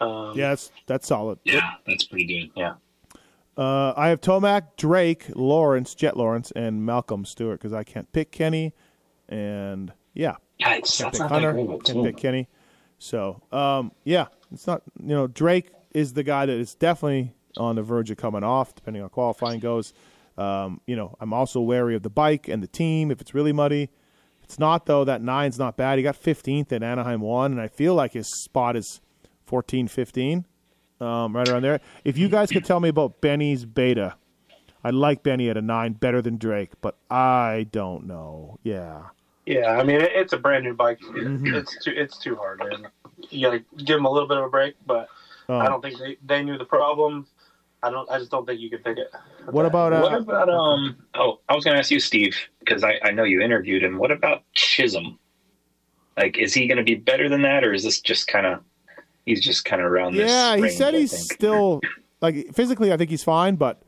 Um, 0.00 0.32
Yeah, 0.36 0.48
that's 0.50 0.72
that's 0.86 1.06
solid. 1.06 1.38
yeah, 1.44 1.72
that's 1.86 2.04
pretty 2.04 2.24
good. 2.24 2.50
Yeah. 2.56 2.74
Uh, 3.56 3.92
I 3.96 4.08
have 4.08 4.20
Tomac, 4.22 4.76
Drake, 4.78 5.26
Lawrence, 5.36 5.94
Jet 5.94 6.16
Lawrence, 6.16 6.50
and 6.56 6.86
Malcolm 6.86 7.24
Stewart 7.26 7.60
because 7.60 7.74
I 7.74 7.84
can't 7.84 8.10
pick 8.12 8.32
Kenny, 8.32 8.72
and 9.28 9.92
yeah, 10.14 10.36
Yeah, 10.62 10.74
it's, 10.76 10.96
can't 10.98 11.12
that's 11.12 11.18
pick 11.18 11.30
not 11.30 11.30
Hunter, 11.30 11.48
that 11.48 11.52
great 11.54 11.64
of 11.64 11.70
a 11.70 11.72
can't 11.78 11.86
team. 11.86 12.04
pick 12.04 12.16
Kenny. 12.16 12.48
So, 12.98 13.42
um, 13.50 13.92
yeah, 14.04 14.26
it's 14.52 14.66
not 14.66 14.82
you 15.00 15.08
know 15.08 15.26
Drake 15.26 15.70
is 15.92 16.12
the 16.14 16.22
guy 16.22 16.46
that 16.46 16.56
is 16.56 16.74
definitely 16.74 17.32
on 17.56 17.76
the 17.76 17.82
verge 17.82 18.10
of 18.10 18.16
coming 18.16 18.44
off, 18.44 18.74
depending 18.74 19.02
on 19.02 19.08
qualifying 19.08 19.60
goes. 19.60 19.92
Um, 20.38 20.80
you 20.86 20.96
know, 20.96 21.14
I'm 21.20 21.32
also 21.32 21.60
wary 21.60 21.94
of 21.94 22.02
the 22.02 22.10
bike 22.10 22.48
and 22.48 22.62
the 22.62 22.66
team 22.68 23.10
if 23.10 23.20
it's 23.20 23.34
really 23.34 23.52
muddy. 23.52 23.90
If 24.38 24.44
it's 24.44 24.58
not 24.58 24.86
though, 24.86 25.04
that 25.04 25.20
nine's 25.20 25.58
not 25.58 25.76
bad. 25.76 25.98
He 25.98 26.02
got 26.02 26.20
15th 26.20 26.72
at 26.72 26.82
Anaheim 26.82 27.20
one, 27.20 27.52
and 27.52 27.60
I 27.60 27.68
feel 27.68 27.94
like 27.94 28.12
his 28.12 28.28
spot 28.28 28.76
is 28.76 29.00
14, 29.46 29.88
15, 29.88 30.46
um, 31.00 31.36
right 31.36 31.48
around 31.48 31.62
there. 31.62 31.80
If 32.04 32.16
you 32.16 32.28
guys 32.28 32.50
could 32.50 32.64
tell 32.64 32.80
me 32.80 32.88
about 32.88 33.20
Benny's 33.20 33.64
beta, 33.66 34.14
I 34.84 34.90
like 34.90 35.22
Benny 35.22 35.50
at 35.50 35.56
a 35.56 35.62
nine 35.62 35.92
better 35.92 36.22
than 36.22 36.38
Drake, 36.38 36.72
but 36.80 36.96
I 37.10 37.66
don't 37.70 38.06
know. 38.06 38.58
Yeah. 38.62 39.08
Yeah, 39.46 39.78
I 39.78 39.82
mean 39.82 40.00
it's 40.00 40.32
a 40.32 40.38
brand 40.38 40.64
new 40.64 40.74
bike. 40.74 41.00
Mm-hmm. 41.00 41.54
It's 41.54 41.84
too 41.84 41.92
it's 41.96 42.18
too 42.18 42.36
hard, 42.36 42.60
man. 42.60 42.86
You 43.30 43.48
got 43.48 43.52
to 43.52 43.84
give 43.84 43.96
them 43.96 44.04
a 44.04 44.10
little 44.10 44.28
bit 44.28 44.38
of 44.38 44.44
a 44.44 44.48
break, 44.48 44.74
but 44.86 45.08
Um, 45.48 45.60
I 45.60 45.66
don't 45.66 45.82
think 45.82 45.98
they, 45.98 46.16
they 46.24 46.42
knew 46.42 46.58
the 46.58 46.64
problem. 46.64 47.26
I 47.82 47.90
don't. 47.90 48.08
I 48.10 48.18
just 48.18 48.30
don't 48.30 48.46
think 48.46 48.60
you 48.60 48.70
could 48.70 48.84
pick 48.84 48.98
it. 48.98 49.10
what 49.50 49.66
about 49.66 49.92
uh, 49.92 50.00
What 50.00 50.14
about 50.14 50.48
um? 50.48 50.96
Oh, 51.14 51.40
I 51.48 51.54
was 51.54 51.64
going 51.64 51.74
to 51.74 51.78
ask 51.78 51.90
you, 51.90 51.98
Steve, 51.98 52.36
because 52.60 52.84
I, 52.84 53.00
I 53.02 53.10
know 53.10 53.24
you 53.24 53.40
interviewed 53.40 53.82
him. 53.82 53.98
What 53.98 54.12
about 54.12 54.44
Chisholm? 54.52 55.18
Like, 56.16 56.38
is 56.38 56.54
he 56.54 56.68
going 56.68 56.78
to 56.78 56.84
be 56.84 56.94
better 56.94 57.28
than 57.28 57.42
that, 57.42 57.64
or 57.64 57.72
is 57.72 57.82
this 57.82 58.00
just 58.00 58.28
kind 58.28 58.46
of 58.46 58.60
he's 59.26 59.40
just 59.40 59.64
kind 59.64 59.82
of 59.82 59.90
around 59.90 60.14
this? 60.14 60.30
Yeah, 60.30 60.54
he 60.54 60.62
range, 60.62 60.76
said 60.76 60.94
he's 60.94 61.16
still 61.16 61.80
like 62.20 62.54
physically. 62.54 62.92
I 62.92 62.96
think 62.96 63.10
he's 63.10 63.24
fine, 63.24 63.56
but 63.56 63.82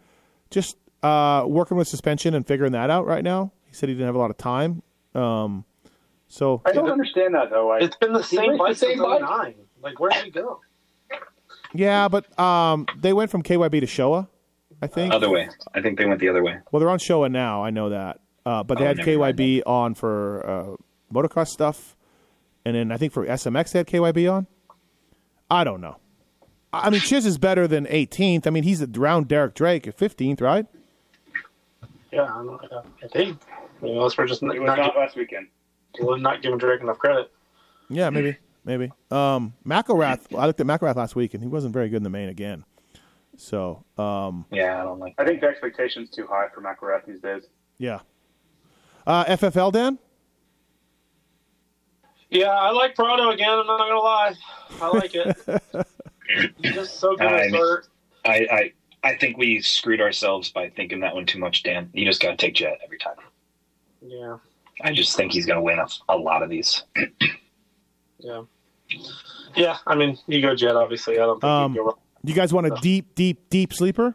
just 0.50 0.76
uh, 1.04 1.44
working 1.46 1.76
with 1.76 1.86
suspension 1.86 2.34
and 2.34 2.44
figuring 2.44 2.72
that 2.72 2.90
out 2.90 3.06
right 3.06 3.22
now. 3.22 3.52
He 3.66 3.74
said 3.74 3.88
he 3.88 3.94
didn't 3.94 4.06
have 4.06 4.16
a 4.16 4.18
lot 4.18 4.30
of 4.30 4.38
time. 4.38 4.82
Um, 5.14 5.64
so 6.28 6.62
I 6.64 6.72
don't 6.72 6.90
understand 6.90 7.34
that 7.34 7.50
though. 7.50 7.70
I, 7.70 7.78
It's 7.78 7.96
been 7.96 8.12
the 8.12 8.22
same 8.22 8.56
bike 8.58 8.76
since 8.76 9.00
bike? 9.00 9.20
09. 9.22 9.54
Like, 9.82 10.00
where 10.00 10.10
did 10.10 10.24
he 10.24 10.30
go? 10.30 10.60
Yeah, 11.74 12.08
but 12.08 12.38
um, 12.38 12.86
they 13.00 13.12
went 13.12 13.30
from 13.30 13.42
KYB 13.42 13.80
to 13.80 13.86
Showa, 13.86 14.28
I 14.80 14.86
think. 14.86 15.12
Other 15.12 15.28
way. 15.30 15.48
I 15.74 15.80
think 15.80 15.98
they 15.98 16.06
went 16.06 16.20
the 16.20 16.28
other 16.28 16.42
way. 16.42 16.58
Well, 16.70 16.80
they're 16.80 16.88
on 16.90 16.98
Showa 16.98 17.30
now. 17.30 17.62
I 17.64 17.70
know 17.70 17.90
that. 17.90 18.20
Uh, 18.46 18.62
but 18.62 18.78
they 18.78 18.84
Oh, 18.84 18.88
had 18.88 18.98
KYB 18.98 19.62
on 19.66 19.94
for 19.94 20.46
uh, 20.48 20.76
motocross 21.12 21.48
stuff, 21.48 21.96
and 22.64 22.76
then 22.76 22.92
I 22.92 22.96
think 22.96 23.12
for 23.12 23.26
SMX 23.26 23.72
they 23.72 23.78
had 23.80 23.86
KYB 23.86 24.32
on. 24.32 24.46
I 25.50 25.64
don't 25.64 25.80
know. 25.80 25.96
I 26.72 26.86
I 26.86 26.90
mean, 26.90 27.00
Chiz 27.04 27.26
is 27.26 27.38
better 27.38 27.66
than 27.66 27.86
18th. 27.86 28.46
I 28.46 28.50
mean, 28.50 28.62
he's 28.64 28.82
around 28.82 29.28
Derek 29.28 29.54
Drake 29.54 29.86
at 29.86 29.96
15th, 29.96 30.40
right? 30.40 30.66
Yeah, 32.12 32.22
I, 32.22 32.26
don't, 32.44 33.38
I 33.76 33.80
think. 33.80 33.92
You 33.92 33.98
unless 33.98 34.16
we're 34.18 34.26
just 34.26 34.42
not, 34.42 34.58
was 34.58 34.66
not, 34.66 34.78
not 34.78 34.96
last 34.96 35.16
weekend. 35.16 35.48
not 36.00 36.42
giving 36.42 36.58
Drake 36.58 36.80
enough 36.80 36.98
credit. 36.98 37.30
Yeah, 37.90 38.10
maybe, 38.10 38.36
maybe. 38.64 38.90
Um, 39.10 39.54
McElrath. 39.66 40.36
I 40.36 40.46
looked 40.46 40.60
at 40.60 40.66
McElrath 40.66 40.96
last 40.96 41.14
week, 41.16 41.34
and 41.34 41.42
he 41.42 41.48
wasn't 41.48 41.72
very 41.74 41.88
good 41.88 41.98
in 41.98 42.02
the 42.02 42.10
main 42.10 42.28
again. 42.28 42.64
So, 43.36 43.84
um, 43.98 44.46
Yeah, 44.50 44.80
I 44.80 44.84
don't 44.84 44.98
like. 45.00 45.14
I 45.18 45.24
think 45.24 45.40
the 45.40 45.48
expectation's 45.48 46.08
too 46.10 46.26
high 46.28 46.46
for 46.54 46.60
McElrath 46.62 47.04
these 47.06 47.20
days. 47.20 47.44
yeah. 47.78 48.00
Uh, 49.06 49.24
FFL, 49.26 49.70
Dan. 49.70 49.98
Yeah, 52.30 52.48
I 52.50 52.70
like 52.70 52.94
Prado 52.94 53.30
again. 53.30 53.50
I'm 53.50 53.66
not 53.66 53.78
gonna 53.78 53.98
lie, 54.00 54.34
I 54.80 54.88
like 54.88 55.14
it. 55.14 55.36
He's 56.56 56.72
just 56.74 56.98
so 57.00 57.14
good 57.16 57.26
I 57.26 57.34
at 57.44 57.50
mean- 57.50 57.54
start. 57.54 57.88
I, 58.24 58.46
I 58.50 58.72
I 59.10 59.16
think 59.18 59.36
we 59.36 59.60
screwed 59.60 60.00
ourselves 60.00 60.50
by 60.50 60.70
thinking 60.70 61.00
that 61.00 61.14
one 61.14 61.26
too 61.26 61.38
much, 61.38 61.62
Dan. 61.62 61.90
You 61.92 62.06
just 62.06 62.22
got 62.22 62.30
to 62.30 62.36
take 62.38 62.54
Jett 62.54 62.78
every 62.82 62.96
time. 62.96 63.16
Yeah, 64.06 64.36
I 64.82 64.92
just 64.92 65.16
think 65.16 65.32
he's 65.32 65.46
going 65.46 65.56
to 65.56 65.62
win 65.62 65.78
a, 65.78 65.86
a 66.08 66.16
lot 66.16 66.42
of 66.42 66.50
these. 66.50 66.82
yeah, 68.18 68.42
yeah. 69.56 69.78
I 69.86 69.94
mean, 69.94 70.18
you 70.26 70.42
go 70.42 70.54
Jett. 70.54 70.76
Obviously, 70.76 71.14
I 71.18 71.22
don't 71.26 71.40
think 71.40 71.44
Um, 71.50 71.72
you 71.72 71.78
go 71.80 71.84
wrong. 71.86 71.98
You 72.22 72.34
guys 72.34 72.52
want 72.52 72.66
a 72.66 72.76
deep, 72.80 73.14
deep, 73.14 73.48
deep 73.50 73.72
sleeper? 73.72 74.14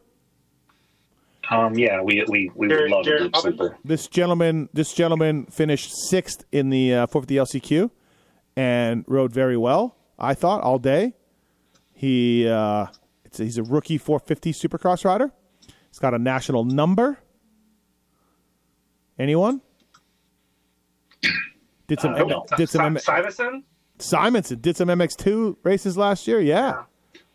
Um, 1.51 1.73
yeah, 1.77 2.01
we 2.01 2.23
we 2.27 2.51
we 2.55 2.67
would 2.67 2.69
Jared- 2.69 2.91
love 2.91 3.05
Jared 3.05 3.21
a 3.21 3.25
deep 3.25 3.35
Robin? 3.35 3.57
sleeper. 3.57 3.77
This 3.83 4.07
gentleman, 4.07 4.69
this 4.73 4.93
gentleman 4.93 5.45
finished 5.47 5.91
sixth 6.09 6.43
in 6.51 6.69
the 6.69 6.93
uh, 6.93 7.07
450 7.07 7.59
LCQ 7.59 7.89
and 8.55 9.03
rode 9.07 9.33
very 9.33 9.57
well. 9.57 9.95
I 10.19 10.33
thought 10.35 10.61
all 10.61 10.77
day. 10.79 11.13
He 11.93 12.47
uh, 12.47 12.87
it's, 13.25 13.39
he's 13.39 13.57
a 13.57 13.63
rookie 13.63 13.97
450 13.97 14.53
Supercross 14.53 15.03
rider. 15.05 15.31
He's 15.89 15.99
got 15.99 16.13
a 16.13 16.19
national 16.19 16.63
number. 16.65 17.17
Anyone? 19.17 19.61
Did 21.89 21.99
some 21.99 22.13
Uh, 22.15 22.19
no. 22.23 22.45
did 22.55 22.69
some 22.69 22.85
M- 22.85 22.99
Simonson? 22.99 23.63
Simonson 23.97 24.59
did 24.61 24.77
some 24.77 24.87
MX2 24.87 25.57
races 25.63 25.97
last 25.97 26.25
year. 26.27 26.39
Yeah. 26.39 26.83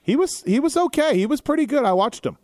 He 0.00 0.16
was 0.16 0.42
he 0.44 0.58
was 0.60 0.76
okay. 0.76 1.16
He 1.18 1.26
was 1.26 1.42
pretty 1.42 1.66
good. 1.66 1.84
I 1.84 1.92
watched 1.92 2.24
him. 2.24 2.38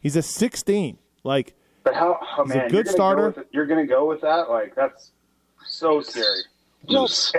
He's 0.00 0.16
a 0.16 0.22
16. 0.22 0.98
Like 1.22 1.54
But 1.84 1.94
how? 1.94 2.18
Oh, 2.36 2.44
He's 2.44 2.54
a 2.54 2.58
man, 2.58 2.68
good 2.68 2.86
you're 2.86 2.92
starter. 2.92 3.30
Go 3.30 3.38
with 3.42 3.46
you're 3.52 3.66
going 3.66 3.86
to 3.86 3.86
go 3.86 4.06
with 4.08 4.20
that? 4.22 4.50
Like 4.50 4.74
that's 4.74 5.12
so 5.66 6.00
scary. 6.00 6.40
Loose. 6.88 7.32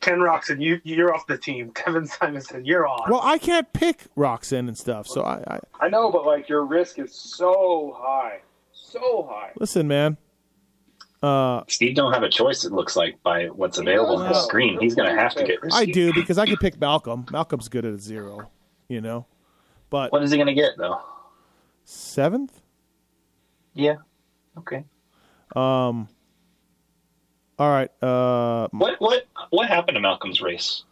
Ken 0.00 0.18
Roczen, 0.18 0.60
you 0.62 0.80
you're 0.84 1.14
off 1.14 1.26
the 1.26 1.38
team. 1.38 1.70
Kevin 1.74 2.06
Simonson, 2.06 2.64
you're 2.66 2.86
on. 2.86 3.10
Well, 3.10 3.22
I 3.22 3.38
can't 3.38 3.72
pick 3.72 4.04
Roczen 4.16 4.68
and 4.68 4.76
stuff. 4.76 5.06
So 5.08 5.22
I, 5.22 5.42
I 5.46 5.86
I 5.86 5.88
know, 5.88 6.10
but 6.10 6.26
like 6.26 6.48
your 6.48 6.64
risk 6.66 6.98
is 6.98 7.14
so 7.14 7.96
high, 7.98 8.40
so 8.72 9.26
high. 9.30 9.52
listen, 9.58 9.88
man. 9.88 10.16
Uh, 11.26 11.64
Steve 11.68 11.96
don't 11.96 12.12
have 12.12 12.22
a 12.22 12.28
choice. 12.28 12.64
It 12.64 12.72
looks 12.72 12.94
like 12.94 13.20
by 13.22 13.46
what's 13.46 13.78
available 13.78 14.16
on 14.18 14.24
the 14.28 14.32
No. 14.32 14.38
screen. 14.40 14.78
He's 14.80 14.94
going 14.94 15.08
to 15.08 15.14
have 15.20 15.34
to 15.34 15.44
get. 15.44 15.60
Risky. 15.62 15.76
I 15.82 15.84
do 15.86 16.12
because 16.12 16.38
I 16.38 16.46
could 16.46 16.60
pick 16.60 16.78
Malcolm. 16.80 17.26
Malcolm's 17.32 17.68
good 17.68 17.84
at 17.84 17.94
a 17.94 17.98
zero, 17.98 18.48
you 18.88 19.00
know. 19.00 19.26
But 19.90 20.12
What 20.12 20.22
is 20.22 20.30
he 20.30 20.36
going 20.36 20.46
to 20.46 20.54
get 20.54 20.72
though? 20.78 21.00
seventh, 21.84 22.60
Yeah. 23.74 23.96
Okay. 24.58 24.84
um, 25.54 26.08
all 27.58 27.70
right. 27.70 27.90
Uh, 28.02 28.68
What 28.72 29.00
what 29.00 29.24
what 29.50 29.68
happened 29.68 29.96
to 29.96 30.00
Malcolm's 30.00 30.40
race? 30.40 30.84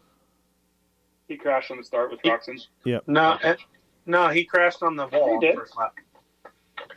He 1.28 1.37
crashed 1.37 1.70
on 1.70 1.78
the 1.78 1.85
start 1.85 2.11
with 2.11 2.20
Roczen. 2.22 2.61
no, 3.07 3.39
eh, 3.43 3.57
no, 4.07 4.28
he 4.28 4.45
crashed 4.45 4.82
on 4.82 4.95
the 4.97 5.07
wall 5.09 5.41
He 5.41 5.47
did? 5.47 5.59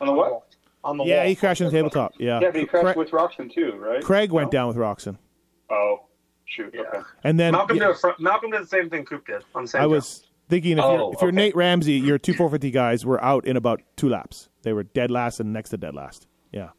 On 0.01 0.07
the 0.07 0.13
what? 0.13 0.43
On 0.83 0.97
the 0.97 1.03
yeah, 1.03 1.17
wall. 1.19 1.27
he 1.27 1.35
crashed 1.35 1.61
in 1.61 1.67
the 1.67 1.71
tabletop. 1.71 2.13
Yeah, 2.17 2.39
Yeah, 2.39 2.51
but 2.51 2.59
he 2.59 2.65
crashed 2.65 2.83
Craig, 2.85 2.97
with 2.97 3.09
Roczen 3.11 3.51
too, 3.53 3.73
right? 3.77 4.03
Craig 4.03 4.31
went 4.31 4.51
down 4.51 4.67
with 4.67 4.77
Roczen, 4.77 5.17
Oh, 5.69 6.01
shoot. 6.45 6.71
Yeah. 6.73 6.81
Okay. 6.81 6.99
and 7.23 7.39
then 7.39 7.51
Malcolm, 7.53 7.77
yeah, 7.77 7.87
did 7.93 8.03
a 8.03 8.15
Malcolm 8.21 8.51
did 8.51 8.61
the 8.61 8.67
same 8.67 8.89
thing 8.89 9.03
Coop 9.05 9.25
did 9.25 9.43
on 9.53 9.65
the 9.65 9.79
I 9.79 9.85
was 9.85 10.25
thinking 10.49 10.77
if 10.77 10.83
Oh, 10.83 10.93
you're 10.95 11.13
if 11.13 11.21
you're 11.21 11.29
okay. 11.29 11.35
Nate 11.35 11.55
Ramsey, 11.55 11.93
your 11.93 12.17
two 12.17 12.33
450 12.33 12.71
guys 12.71 13.05
were 13.05 13.21
out 13.23 13.45
in 13.45 13.57
about 13.57 13.81
two 13.97 14.07
laps. 14.07 14.49
They 14.61 14.71
were 14.71 14.83
dead 14.83 15.11
last 15.11 15.39
and 15.39 15.51
next 15.51 15.69
to 15.71 15.77
dead 15.77 15.93
last. 15.95 16.27
Yeah, 16.53 16.69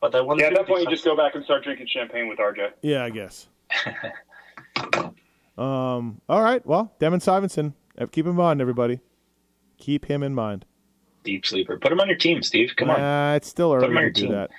but 0.00 0.12
they 0.12 0.20
won 0.20 0.38
Yeah, 0.38 0.46
at 0.46 0.54
that 0.54 0.66
point, 0.68 0.82
you 0.84 0.90
just 0.90 1.04
go 1.04 1.16
back 1.16 1.34
and 1.34 1.42
start 1.44 1.64
drinking 1.64 1.88
champagne 1.88 2.28
with 2.28 2.38
RJ. 2.38 2.70
yeah, 2.82 3.02
I 3.04 3.10
guess. 3.10 3.48
um. 5.58 6.20
All 6.28 6.42
right. 6.42 6.64
Well, 6.66 6.92
Devin 6.98 7.20
Simonson. 7.20 7.74
Keep 8.12 8.26
in 8.26 8.34
mind, 8.36 8.60
everybody. 8.60 9.00
Keep 9.78 10.04
him 10.06 10.22
in 10.22 10.34
mind. 10.34 10.64
Deep 11.24 11.44
sleeper. 11.46 11.78
Put 11.78 11.92
him 11.92 12.00
on 12.00 12.08
your 12.08 12.16
team, 12.16 12.42
Steve. 12.42 12.72
Come 12.76 12.90
on. 12.90 13.00
Uh, 13.00 13.34
it's 13.36 13.48
still 13.48 13.72
early 13.72 13.86
Put 13.86 13.90
him 13.90 13.96
on 13.96 14.02
to 14.02 14.06
your 14.06 14.10
do 14.12 14.22
team. 14.22 14.32
that. 14.32 14.50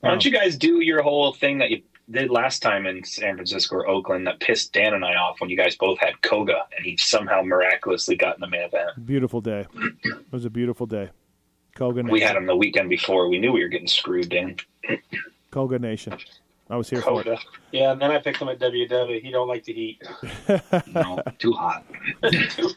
Why 0.00 0.10
don't 0.10 0.24
you 0.24 0.30
guys 0.30 0.56
do 0.56 0.80
your 0.80 1.02
whole 1.02 1.32
thing 1.32 1.58
that 1.58 1.70
you 1.70 1.82
did 2.10 2.30
last 2.30 2.60
time 2.60 2.86
in 2.86 3.02
San 3.04 3.36
Francisco 3.36 3.76
or 3.76 3.88
Oakland 3.88 4.26
that 4.26 4.38
pissed 4.40 4.74
Dan 4.74 4.92
and 4.92 5.02
I 5.02 5.14
off 5.14 5.40
when 5.40 5.48
you 5.48 5.56
guys 5.56 5.76
both 5.76 5.98
had 5.98 6.20
Koga 6.20 6.64
and 6.76 6.84
he 6.84 6.98
somehow 6.98 7.40
miraculously 7.42 8.14
got 8.14 8.34
in 8.34 8.42
the 8.42 8.46
main 8.48 8.62
event? 8.62 8.90
Beautiful 9.06 9.40
day. 9.40 9.66
It 10.04 10.26
was 10.30 10.44
a 10.44 10.50
beautiful 10.50 10.84
day. 10.84 11.08
Koga 11.74 12.02
Nation. 12.02 12.12
We 12.12 12.20
had 12.20 12.36
him 12.36 12.46
the 12.46 12.54
weekend 12.56 12.90
before. 12.90 13.28
We 13.28 13.38
knew 13.38 13.52
we 13.52 13.62
were 13.62 13.68
getting 13.68 13.88
screwed, 13.88 14.28
Dan. 14.28 14.56
Koga 15.50 15.78
Nation. 15.78 16.18
I 16.70 16.76
was 16.76 16.88
here 16.88 17.02
for 17.02 17.20
it. 17.20 17.38
Yeah, 17.72 17.92
and 17.92 18.00
then 18.00 18.10
I 18.10 18.18
picked 18.18 18.38
him 18.38 18.48
at 18.48 18.58
WW. 18.58 19.20
He 19.22 19.30
don't 19.30 19.48
like 19.48 19.64
to 19.64 19.72
heat. 19.72 20.02
No, 20.94 21.20
too 21.38 21.52
hot. 21.52 21.84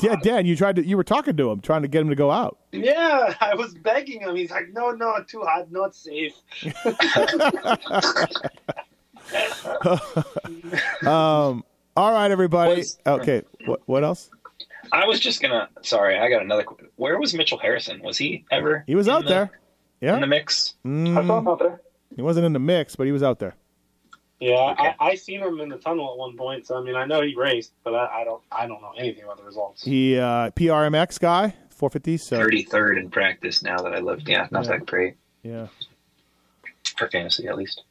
Yeah, 0.02 0.16
Dan, 0.22 0.46
you 0.46 0.56
tried 0.56 0.76
to. 0.78 0.86
You 0.86 0.98
were 0.98 1.04
talking 1.04 1.38
to 1.38 1.50
him, 1.52 1.62
trying 1.62 1.84
to 1.84 1.88
get 1.88 2.02
him 2.02 2.10
to 2.10 2.16
go 2.16 2.32
out. 2.32 2.58
Yeah, 2.72 3.34
I 3.40 3.56
was 3.56 3.74
begging 3.76 4.22
him. 4.22 4.36
He's 4.36 4.52
like, 4.52 4.70
no, 4.74 4.92
no, 4.92 5.16
too 5.28 5.42
hot, 5.44 5.72
not 5.72 5.96
safe. 5.96 6.34
Um. 11.06 11.64
All 11.96 12.12
right, 12.14 12.30
everybody. 12.30 12.78
Was- 12.78 13.00
okay. 13.06 13.42
What? 13.66 13.82
What 13.86 14.04
else? 14.04 14.30
I 14.92 15.06
was 15.06 15.20
just 15.20 15.42
gonna. 15.42 15.70
Sorry, 15.82 16.18
I 16.18 16.30
got 16.30 16.42
another. 16.42 16.66
Where 16.96 17.20
was 17.20 17.34
Mitchell 17.34 17.58
Harrison? 17.58 18.02
Was 18.04 18.18
he 18.18 18.46
ever? 18.52 18.84
He 18.88 18.96
was 18.96 19.08
out 19.08 19.24
the- 19.24 19.30
there. 19.30 19.52
Yeah. 20.02 20.16
In 20.16 20.22
the 20.22 20.28
mix. 20.28 20.76
I 20.86 20.88
saw 20.88 20.90
Mm, 20.90 21.40
him 21.40 21.48
out 21.48 21.60
there. 21.60 21.82
he 22.16 22.22
wasn't 22.22 22.46
in 22.46 22.54
the 22.54 22.60
mix, 22.60 22.96
but 22.96 23.06
he 23.08 23.12
was 23.12 23.24
out 23.24 23.40
there. 23.40 23.56
Yeah, 24.40 24.72
Okay. 24.72 24.94
I, 25.00 25.10
I 25.12 25.16
seen 25.16 25.42
him 25.42 25.60
in 25.62 25.70
the 25.70 25.78
tunnel 25.78 26.12
at 26.12 26.18
one 26.18 26.38
point. 26.38 26.68
So 26.68 26.78
I 26.78 26.82
mean, 26.84 26.96
I 26.96 27.06
know 27.06 27.22
he 27.22 27.34
raced, 27.36 27.74
but 27.84 27.96
I, 27.96 28.22
I 28.22 28.24
don't, 28.24 28.42
I 28.52 28.68
don't 28.68 28.82
know 28.82 28.94
anything 28.98 29.24
about 29.24 29.38
the 29.38 29.44
results. 29.44 29.84
He 29.84 30.18
uh, 30.18 30.52
PRMX 30.52 31.20
guy, 31.20 31.56
450. 31.70 32.18
So 32.18 32.38
Thirty 32.38 32.64
third 32.64 32.98
in 33.00 33.10
practice 33.10 33.64
now 33.64 33.78
that 33.78 33.94
I 33.94 34.00
lived. 34.00 34.28
Yeah, 34.30 34.48
not 34.52 34.66
Yeah. 34.66 34.72
that 34.72 34.86
great 34.86 35.16
yeah. 35.44 35.68
for 36.98 37.08
fantasy 37.10 37.48
at 37.48 37.58
least. 37.58 37.84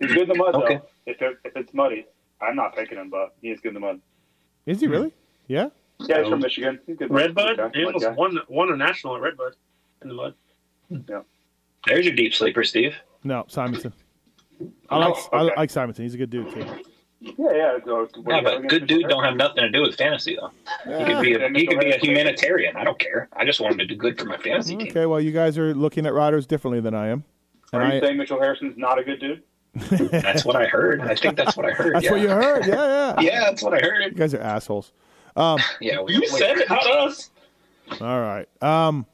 He's 0.00 0.08
good 0.12 0.22
in 0.22 0.28
the 0.30 0.34
mud, 0.34 0.54
Okay. 0.56 0.74
though. 0.76 0.88
If, 1.06 1.22
it, 1.22 1.38
if 1.44 1.56
it's 1.56 1.72
muddy, 1.72 2.06
I'm 2.40 2.56
not 2.56 2.74
picking 2.74 2.98
him, 2.98 3.08
but 3.08 3.34
he 3.40 3.50
is 3.50 3.60
good 3.60 3.68
in 3.68 3.74
the 3.74 3.80
mud. 3.80 4.00
Is 4.66 4.80
he 4.80 4.88
really? 4.88 5.12
Yeah. 5.46 5.68
Yeah, 6.00 6.22
he's 6.22 6.28
from 6.28 6.40
Michigan. 6.40 6.80
He's 6.86 6.96
good. 6.96 7.10
Redbud, 7.12 7.60
Okay, 7.60 7.78
he 7.78 7.84
almost 7.84 8.10
won 8.12 8.38
won 8.48 8.72
a 8.72 8.76
national 8.76 9.14
at 9.14 9.22
Redbud 9.22 9.54
in 10.02 10.08
the 10.08 10.14
mud. 10.14 10.34
Yeah. 11.08 11.20
There's 11.86 12.04
your 12.04 12.14
deep 12.16 12.34
sleeper, 12.34 12.64
Steve. 12.64 12.96
No, 13.22 13.44
Simonson. 13.46 13.92
I 14.88 14.96
Oh, 14.96 14.98
like 14.98 15.16
I 15.32 15.42
like 15.60 15.70
Simonson. 15.70 16.04
He's 16.04 16.14
a 16.14 16.18
good 16.18 16.30
dude 16.30 16.50
too. 16.52 16.64
Yeah, 17.20 17.52
yeah. 17.54 17.78
So, 17.84 18.08
Yeah, 18.26 18.40
but 18.42 18.66
good 18.68 18.86
dude 18.86 19.08
don't 19.08 19.22
have 19.22 19.36
nothing 19.36 19.62
to 19.62 19.70
do 19.70 19.82
with 19.82 19.94
fantasy 19.96 20.36
though. 20.36 20.50
He 20.98 21.04
could 21.04 21.22
be 21.22 21.34
a, 21.34 21.48
he 21.50 21.66
could 21.66 21.78
be 21.78 21.90
a 21.92 21.98
humanitarian. 21.98 22.76
I 22.76 22.82
don't 22.84 22.98
care. 22.98 23.28
I 23.34 23.44
just 23.44 23.60
want 23.60 23.72
him 23.72 23.78
to 23.78 23.86
do 23.86 23.94
good 23.94 24.18
for 24.18 24.24
my 24.24 24.36
fantasy 24.38 24.76
team. 24.76 24.88
Okay. 24.88 25.06
Well, 25.06 25.20
you 25.20 25.30
guys 25.30 25.56
are 25.56 25.72
looking 25.74 26.04
at 26.06 26.14
riders 26.14 26.46
differently 26.46 26.80
than 26.80 26.94
I 26.94 27.08
am. 27.08 27.24
And 27.72 27.82
Are 27.82 27.88
you 27.88 27.94
I, 27.98 28.00
saying 28.00 28.16
Mitchell 28.18 28.40
Harrison's 28.40 28.76
not 28.76 28.98
a 28.98 29.04
good 29.04 29.20
dude? 29.20 29.42
That's 30.10 30.44
what 30.44 30.56
I 30.56 30.66
heard. 30.66 31.00
I 31.00 31.14
think 31.14 31.34
that's 31.36 31.56
what 31.56 31.64
I 31.64 31.70
heard. 31.70 31.94
that's 31.94 32.04
yeah. 32.04 32.10
what 32.10 32.20
you 32.20 32.28
heard. 32.28 32.66
Yeah, 32.66 32.74
yeah. 32.74 33.20
Yeah, 33.20 33.40
that's 33.40 33.62
what 33.62 33.72
I 33.72 33.78
heard. 33.78 34.02
You 34.04 34.10
guys 34.10 34.34
are 34.34 34.40
assholes. 34.40 34.92
Yeah, 35.34 35.56
we, 36.02 36.12
You 36.12 36.20
wait. 36.20 36.28
said 36.28 36.58
it, 36.58 36.68
not 36.68 36.86
us. 36.86 37.30
All 38.00 38.20
right. 38.20 38.46
Um. 38.62 39.06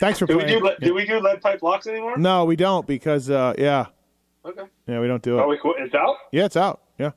Thanks 0.00 0.18
for 0.18 0.26
Do 0.26 0.36
we 0.36 0.44
playing. 0.44 0.58
do 0.60 0.64
le- 0.64 0.78
do 0.78 0.94
we 0.94 1.04
do 1.06 1.18
lead 1.20 1.40
pipe 1.40 1.62
locks 1.62 1.86
anymore? 1.86 2.16
No, 2.16 2.44
we 2.44 2.56
don't 2.56 2.86
because 2.86 3.30
uh, 3.30 3.54
yeah, 3.58 3.86
Okay. 4.44 4.62
yeah, 4.86 5.00
we 5.00 5.08
don't 5.08 5.22
do 5.22 5.38
it. 5.38 5.42
Oh, 5.42 5.48
we 5.48 5.58
quit. 5.58 5.76
It's 5.80 5.94
out. 5.94 6.16
Yeah, 6.32 6.44
it's 6.44 6.56
out. 6.56 6.82
Yeah, 6.98 7.10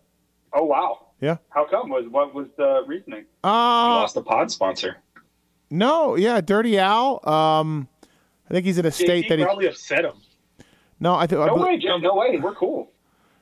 Oh 0.53 0.63
wow. 0.65 1.07
yeah. 1.19 1.37
How 1.49 1.65
come? 1.65 1.89
Was 1.89 2.05
what 2.09 2.33
was 2.33 2.47
the 2.57 2.83
reasoning? 2.87 3.25
We 3.43 3.49
Uh 3.49 3.51
lost 4.01 4.15
the 4.15 4.23
pod 4.23 4.49
sponsor. 4.51 4.97
no, 5.69 6.15
yeah, 6.15 6.41
Dirty 6.41 6.77
Al. 6.79 7.19
Um, 7.27 7.87
I 8.49 8.53
think 8.53 8.65
he's 8.65 8.77
in 8.77 8.85
a 8.85 8.91
state 8.91 9.25
JT 9.25 9.29
that 9.29 9.39
he. 9.39 9.45
probably 9.45 9.67
upset 9.67 10.03
him. 10.05 10.13
No, 10.99 11.15
I 11.15 11.25
think. 11.27 11.45
No 11.45 11.55
way, 11.55 11.77
Jim. 11.77 12.01
No 12.01 12.15
way. 12.15 12.37
We're 12.37 12.55
cool. 12.55 12.91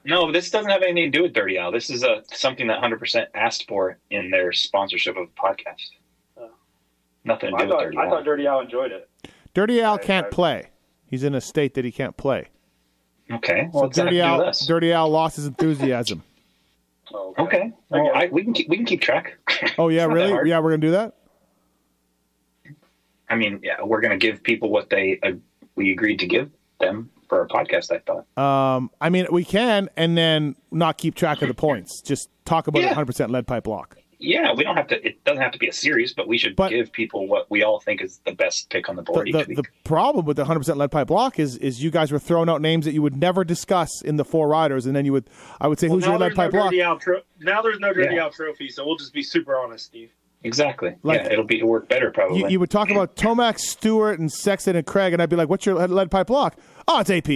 No, 0.06 0.32
this 0.32 0.50
doesn't 0.50 0.72
have 0.72 0.82
anything 0.82 1.12
to 1.12 1.18
do 1.18 1.24
with 1.24 1.34
Dirty 1.34 1.58
Al. 1.58 1.72
This 1.72 1.90
is 1.90 2.04
a 2.04 2.24
something 2.32 2.68
that 2.68 2.82
100% 2.82 3.26
asked 3.36 3.68
for 3.68 3.98
in 4.10 4.32
their 4.32 4.54
sponsorship 4.54 5.18
of 5.18 5.28
the 5.28 5.34
podcast. 5.42 5.90
Nothing 7.24 7.52
to 7.52 7.56
I 7.58 7.60
do 7.60 7.66
with 7.68 7.72
thought 7.76 7.84
Dirty 7.84 7.98
I 7.98 8.04
Al. 8.06 8.10
thought 8.10 8.26
Dirty 8.26 8.48
Al 8.48 8.60
enjoyed 8.62 8.92
it. 8.92 9.10
Dirty 9.54 9.82
Al 9.82 9.96
I- 9.96 9.98
can't 9.98 10.28
I- 10.28 10.30
play. 10.30 10.70
He's 11.06 11.24
in 11.24 11.34
a 11.36 11.42
state 11.42 11.74
that 11.74 11.84
he 11.86 11.92
can't 11.92 12.16
play. 12.18 12.48
Okay. 13.32 13.70
So 13.72 13.80
Well, 13.80 13.84
what's 13.86 13.98
Dirty 13.98 14.22
Al. 14.22 14.52
Dirty 14.68 14.92
Al 14.94 15.10
lost 15.10 15.36
his 15.38 15.46
enthusiasm. 15.48 16.24
Oh, 17.12 17.34
Okay. 17.40 17.72
Well. 17.90 18.12
I, 18.14 18.28
we 18.32 18.44
can 18.44 18.54
keep, 18.54 18.70
we 18.70 18.76
can 18.78 18.86
keep 18.86 19.02
track. 19.02 19.40
Oh 19.80 19.88
yeah, 19.90 20.02
It's 20.06 20.10
not 20.10 20.14
that 20.16 20.32
really? 20.36 20.50
Yeah, 20.52 20.60
we're 20.60 20.70
gonna 20.70 20.78
do 20.82 20.92
that. 20.92 21.16
I 23.28 23.36
mean, 23.36 23.60
yeah, 23.64 23.84
we're 23.84 24.02
going 24.02 24.18
to 24.18 24.18
give 24.18 24.44
people 24.44 24.70
what 24.70 24.90
they 24.90 25.20
uh, 25.24 25.32
we 25.76 25.92
agreed 25.92 26.20
to 26.20 26.28
give 26.28 26.50
them 26.80 27.10
for 27.28 27.40
our 27.40 27.48
podcast. 27.48 27.92
I 27.92 28.00
thought. 28.00 28.38
Um, 28.76 28.90
I 29.00 29.10
mean, 29.10 29.28
we 29.32 29.44
can, 29.44 29.90
and 29.98 30.18
then 30.18 30.56
not 30.72 30.98
keep 30.98 31.16
track 31.16 31.42
of 31.42 31.48
the 31.48 31.54
points. 31.68 32.02
Just 32.02 32.30
talk 32.46 32.68
about 32.68 32.82
Yeah. 32.84 32.94
100% 32.94 33.30
lead 33.30 33.46
pipe 33.48 33.68
lock. 33.68 33.98
Yeah, 34.22 34.54
we 34.54 34.66
don't 34.66 34.76
have 34.76 34.88
to. 34.88 35.08
It 35.08 35.24
doesn't 35.24 35.42
have 35.42 35.54
to 35.54 35.58
be 35.60 35.70
a 35.70 35.74
series, 35.74 36.14
but 36.14 36.28
we 36.28 36.38
should 36.38 36.56
But- 36.58 36.72
give 36.72 36.92
people 36.92 37.26
what 37.28 37.50
we 37.50 37.64
all 37.64 37.80
think 37.80 38.02
is 38.02 38.20
the 38.26 38.34
best 38.34 38.70
pick 38.70 38.90
on 38.90 38.98
the 38.98 39.02
The, 39.02 39.12
board 39.12 39.28
each 39.30 39.34
the, 39.48 39.56
the 39.56 39.64
problem 39.86 40.26
with 40.26 40.36
the 40.36 40.44
100% 40.44 40.76
lead 40.76 40.92
pipe 40.92 41.08
block 41.08 41.40
is 41.40 41.56
is 41.58 41.82
you 41.82 41.90
guys 41.90 42.12
were 42.12 42.20
throwing 42.20 42.50
out 42.50 42.62
names 42.62 42.84
that 42.86 42.94
you 42.94 43.02
would 43.02 43.16
never 43.16 43.46
discuss 43.46 43.90
in 44.04 44.18
the 44.18 44.26
four 44.26 44.50
riders, 44.50 44.86
and 44.86 44.94
then 44.96 45.06
you 45.06 45.14
would 45.14 45.30
I 45.62 45.70
would 45.70 45.80
say 45.80 45.88
Well, 45.88 45.98
who's 45.98 46.06
your 46.06 46.18
lead 46.18 46.32
there's 46.32 46.38
no 46.38 46.44
pipe 46.44 46.54
lock? 46.54 46.72
dirty 46.72 46.82
Al 46.82 47.00
tro- 47.00 47.22
now 47.40 47.62
there's 47.62 47.80
no 47.80 47.94
dirty 47.94 48.16
Yeah. 48.16 48.24
Al 48.24 48.32
trophy, 48.32 48.68
so 48.68 48.86
we'll 48.86 48.98
just 48.98 49.14
be 49.14 49.24
super 49.24 49.56
honest, 49.58 49.86
Steve. 49.86 50.12
exactly. 50.44 50.96
Like- 51.04 51.22
yeah, 51.24 51.32
it'll 51.34 51.46
be 51.46 51.58
it'll 51.60 51.70
work 51.70 51.88
better 51.88 52.12
probably. 52.12 52.40
You, 52.40 52.50
you 52.50 52.60
would 52.60 52.70
talk 52.70 52.90
about 52.92 53.16
Tomac, 53.16 53.58
Stewart, 53.58 54.20
and 54.20 54.30
Sexton 54.30 54.76
and 54.76 54.86
Craig, 54.86 55.14
and 55.14 55.22
I'd 55.22 55.30
be 55.30 55.38
like, 55.38 55.48
"What's 55.48 55.66
your 55.66 55.76
lead- 55.76 55.92
lead 55.92 56.12
pipe 56.12 56.28
block?" 56.28 56.58
Oh, 56.90 57.00
it's 57.00 57.10
AP, 57.10 57.30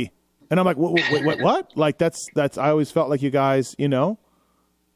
and 0.52 0.60
I'm 0.60 0.66
like, 0.66 0.76
"What? 0.78 0.94
What? 1.12 1.24
What? 1.24 1.40
what? 1.40 1.72
Like 1.78 1.98
that's 1.98 2.28
that's." 2.36 2.58
I 2.58 2.70
always 2.72 2.92
felt 2.92 3.10
like 3.10 3.22
you 3.22 3.30
guys, 3.30 3.74
you 3.78 3.88
know. 3.88 4.20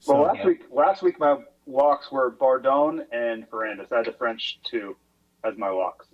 Well, 0.05 0.17
So- 0.17 0.21
last 0.33 0.45
week 0.45 0.61
last 0.71 1.01
week 1.01 1.17
my 1.19 1.37
locks 1.67 2.11
were 2.11 2.31
Bourdon 2.31 3.05
and 3.11 3.49
Ferrandis. 3.49 3.91
I 3.91 3.97
had 3.97 4.05
the 4.05 4.13
French 4.13 4.59
two 4.63 4.95
as 5.43 5.57
my 5.57 5.69
locks. 5.69 6.07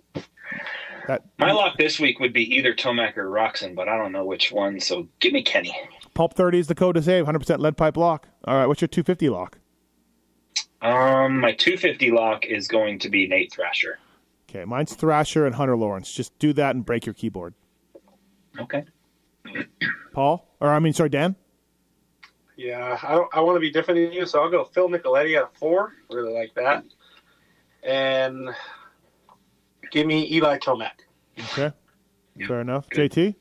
That 1.06 1.24
My 1.38 1.52
lock 1.52 1.76
this 1.76 1.98
week 1.98 2.20
would 2.20 2.32
be 2.32 2.56
either 2.56 2.72
Tomac 2.74 3.16
or 3.16 3.28
Roczen, 3.28 3.74
but 3.74 3.88
I 3.88 3.96
don't 3.96 4.12
know 4.12 4.24
which 4.24 4.52
one. 4.52 4.80
So 4.80 5.08
give 5.20 5.32
me 5.32 5.42
Kenny. 5.42 5.76
Pulp 6.14 6.34
30 6.34 6.60
is 6.60 6.66
the 6.68 6.74
code 6.74 6.94
to 6.94 7.02
save. 7.02 7.26
100% 7.26 7.58
lead 7.58 7.76
pipe 7.76 7.96
lock. 7.96 8.28
All 8.44 8.56
right, 8.56 8.66
what's 8.66 8.80
your 8.80 8.88
250 8.88 9.28
lock? 9.28 9.58
Um, 10.80 11.40
my 11.40 11.52
250 11.52 12.10
lock 12.10 12.46
is 12.46 12.68
going 12.68 12.98
to 13.00 13.08
be 13.08 13.26
Nate 13.26 13.52
Thrasher. 13.52 13.98
Okay, 14.48 14.64
mine's 14.64 14.94
Thrasher 14.94 15.46
and 15.46 15.54
Hunter 15.54 15.76
Lawrence. 15.76 16.12
Just 16.12 16.38
do 16.38 16.52
that 16.52 16.74
and 16.74 16.84
break 16.84 17.06
your 17.06 17.14
keyboard. 17.14 17.54
Okay. 18.60 18.84
Paul, 20.12 20.46
or 20.60 20.68
I 20.68 20.78
mean, 20.78 20.92
sorry, 20.92 21.08
Dan. 21.08 21.36
Yeah, 22.56 22.98
I 23.02 23.38
I 23.38 23.40
want 23.40 23.56
to 23.56 23.60
be 23.60 23.70
different 23.70 24.00
than 24.00 24.12
you, 24.12 24.26
so 24.26 24.40
I'll 24.42 24.50
go 24.50 24.64
Phil 24.64 24.88
Nicoletti 24.88 25.36
at 25.36 25.56
four. 25.58 25.92
Really 26.10 26.32
like 26.32 26.54
that, 26.54 26.84
and 27.82 28.50
give 29.90 30.06
me 30.06 30.32
Eli 30.32 30.58
Tomac. 30.58 30.92
Okay, 31.52 31.72
Yeah, 32.36 32.46
fair 32.46 32.60
enough. 32.60 32.88
good. 32.90 33.10
JT. 33.12 33.34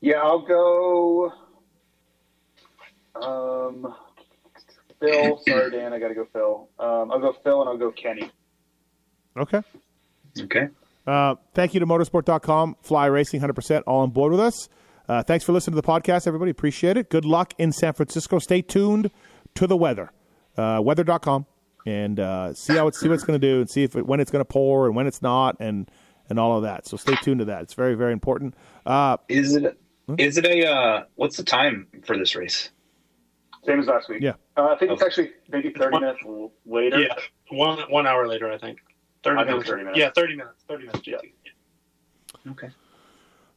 Yeah, 0.00 0.16
I'll 0.22 0.42
go. 0.42 1.32
Um, 3.14 3.94
Phil. 5.00 5.38
Sorry, 5.46 5.70
Dan. 5.70 5.92
I 5.92 5.98
got 5.98 6.08
to 6.08 6.14
go 6.14 6.26
Phil. 6.32 6.68
Um, 6.78 7.10
I'll 7.10 7.20
go 7.20 7.32
Phil 7.32 7.60
and 7.60 7.68
I'll 7.68 7.78
go 7.78 7.90
Kenny. 7.90 8.30
Okay. 9.36 9.62
Okay. 10.40 10.68
Uh, 11.06 11.34
thank 11.52 11.74
you 11.74 11.80
to 11.80 11.86
motosport.com, 11.86 12.76
Fly 12.82 13.06
Racing, 13.06 13.40
100% 13.40 13.82
all 13.86 14.00
on 14.00 14.10
board 14.10 14.30
with 14.32 14.40
us. 14.40 14.68
Uh, 15.08 15.22
thanks 15.22 15.44
for 15.44 15.52
listening 15.52 15.76
to 15.76 15.82
the 15.82 15.86
podcast, 15.86 16.26
everybody. 16.26 16.50
Appreciate 16.50 16.96
it. 16.96 17.10
Good 17.10 17.24
luck 17.24 17.52
in 17.58 17.72
San 17.72 17.92
Francisco. 17.92 18.38
Stay 18.38 18.62
tuned 18.62 19.10
to 19.54 19.66
the 19.66 19.76
weather, 19.76 20.10
uh, 20.56 20.80
weather.com, 20.82 21.46
and 21.86 22.18
uh, 22.18 22.54
see 22.54 22.74
how 22.74 22.86
it's, 22.86 22.98
see 22.98 23.08
what 23.08 23.14
it's 23.14 23.24
going 23.24 23.38
to 23.38 23.46
do, 23.46 23.60
and 23.60 23.68
see 23.68 23.82
if 23.82 23.96
it, 23.96 24.06
when 24.06 24.20
it's 24.20 24.30
going 24.30 24.40
to 24.40 24.50
pour 24.50 24.86
and 24.86 24.96
when 24.96 25.06
it's 25.06 25.20
not, 25.22 25.56
and 25.60 25.90
and 26.30 26.38
all 26.38 26.56
of 26.56 26.62
that. 26.62 26.86
So 26.88 26.96
stay 26.96 27.14
tuned 27.16 27.40
to 27.40 27.44
that. 27.46 27.62
It's 27.62 27.74
very 27.74 27.94
very 27.94 28.12
important. 28.12 28.54
Uh, 28.86 29.18
Is 29.28 29.54
it? 29.54 29.78
Is 30.18 30.38
it 30.38 30.46
a? 30.46 30.66
Uh, 30.66 31.04
what's 31.16 31.36
the 31.36 31.44
time 31.44 31.86
for 32.04 32.16
this 32.16 32.34
race? 32.34 32.70
Same 33.66 33.80
as 33.80 33.86
last 33.86 34.08
week. 34.08 34.22
Yeah. 34.22 34.34
Uh, 34.56 34.68
I 34.68 34.76
think 34.76 34.92
it's 34.92 35.02
actually 35.02 35.30
maybe 35.48 35.70
30 35.70 35.98
minutes 35.98 36.20
later. 36.66 37.00
Yeah, 37.00 37.14
one 37.50 37.78
one 37.90 38.06
hour 38.06 38.26
later, 38.28 38.50
I 38.50 38.58
think. 38.58 38.78
Thirty 39.22 39.40
I 39.40 39.44
minutes. 39.44 39.68
30 39.68 39.82
minutes. 39.84 39.98
Yeah, 39.98 40.10
thirty 40.14 40.36
minutes. 40.36 40.64
Thirty 40.68 40.86
minutes. 40.86 41.06
Yeah. 41.06 41.16
Okay. 42.50 42.68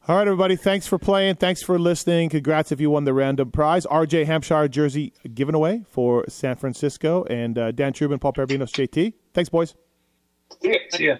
All 0.07 0.15
right, 0.15 0.25
everybody. 0.25 0.55
Thanks 0.55 0.87
for 0.87 0.97
playing. 0.97 1.35
Thanks 1.35 1.61
for 1.61 1.77
listening. 1.77 2.29
Congrats 2.29 2.71
if 2.71 2.79
you 2.79 2.89
won 2.89 3.03
the 3.03 3.13
random 3.13 3.51
prize. 3.51 3.85
RJ 3.87 4.25
Hampshire 4.25 4.69
jersey 4.69 5.11
given 5.33 5.53
away 5.53 5.83
for 5.89 6.23
San 6.29 6.55
Francisco, 6.55 7.25
and 7.25 7.57
uh, 7.57 7.71
Dan 7.73 7.91
Trubin, 7.91 8.21
Paul 8.21 8.31
Perebijnos, 8.31 8.71
JT. 8.71 9.13
Thanks, 9.33 9.49
boys. 9.49 9.75
See 10.61 10.69
ya. 10.69 10.75
See 10.91 11.07
ya. 11.07 11.15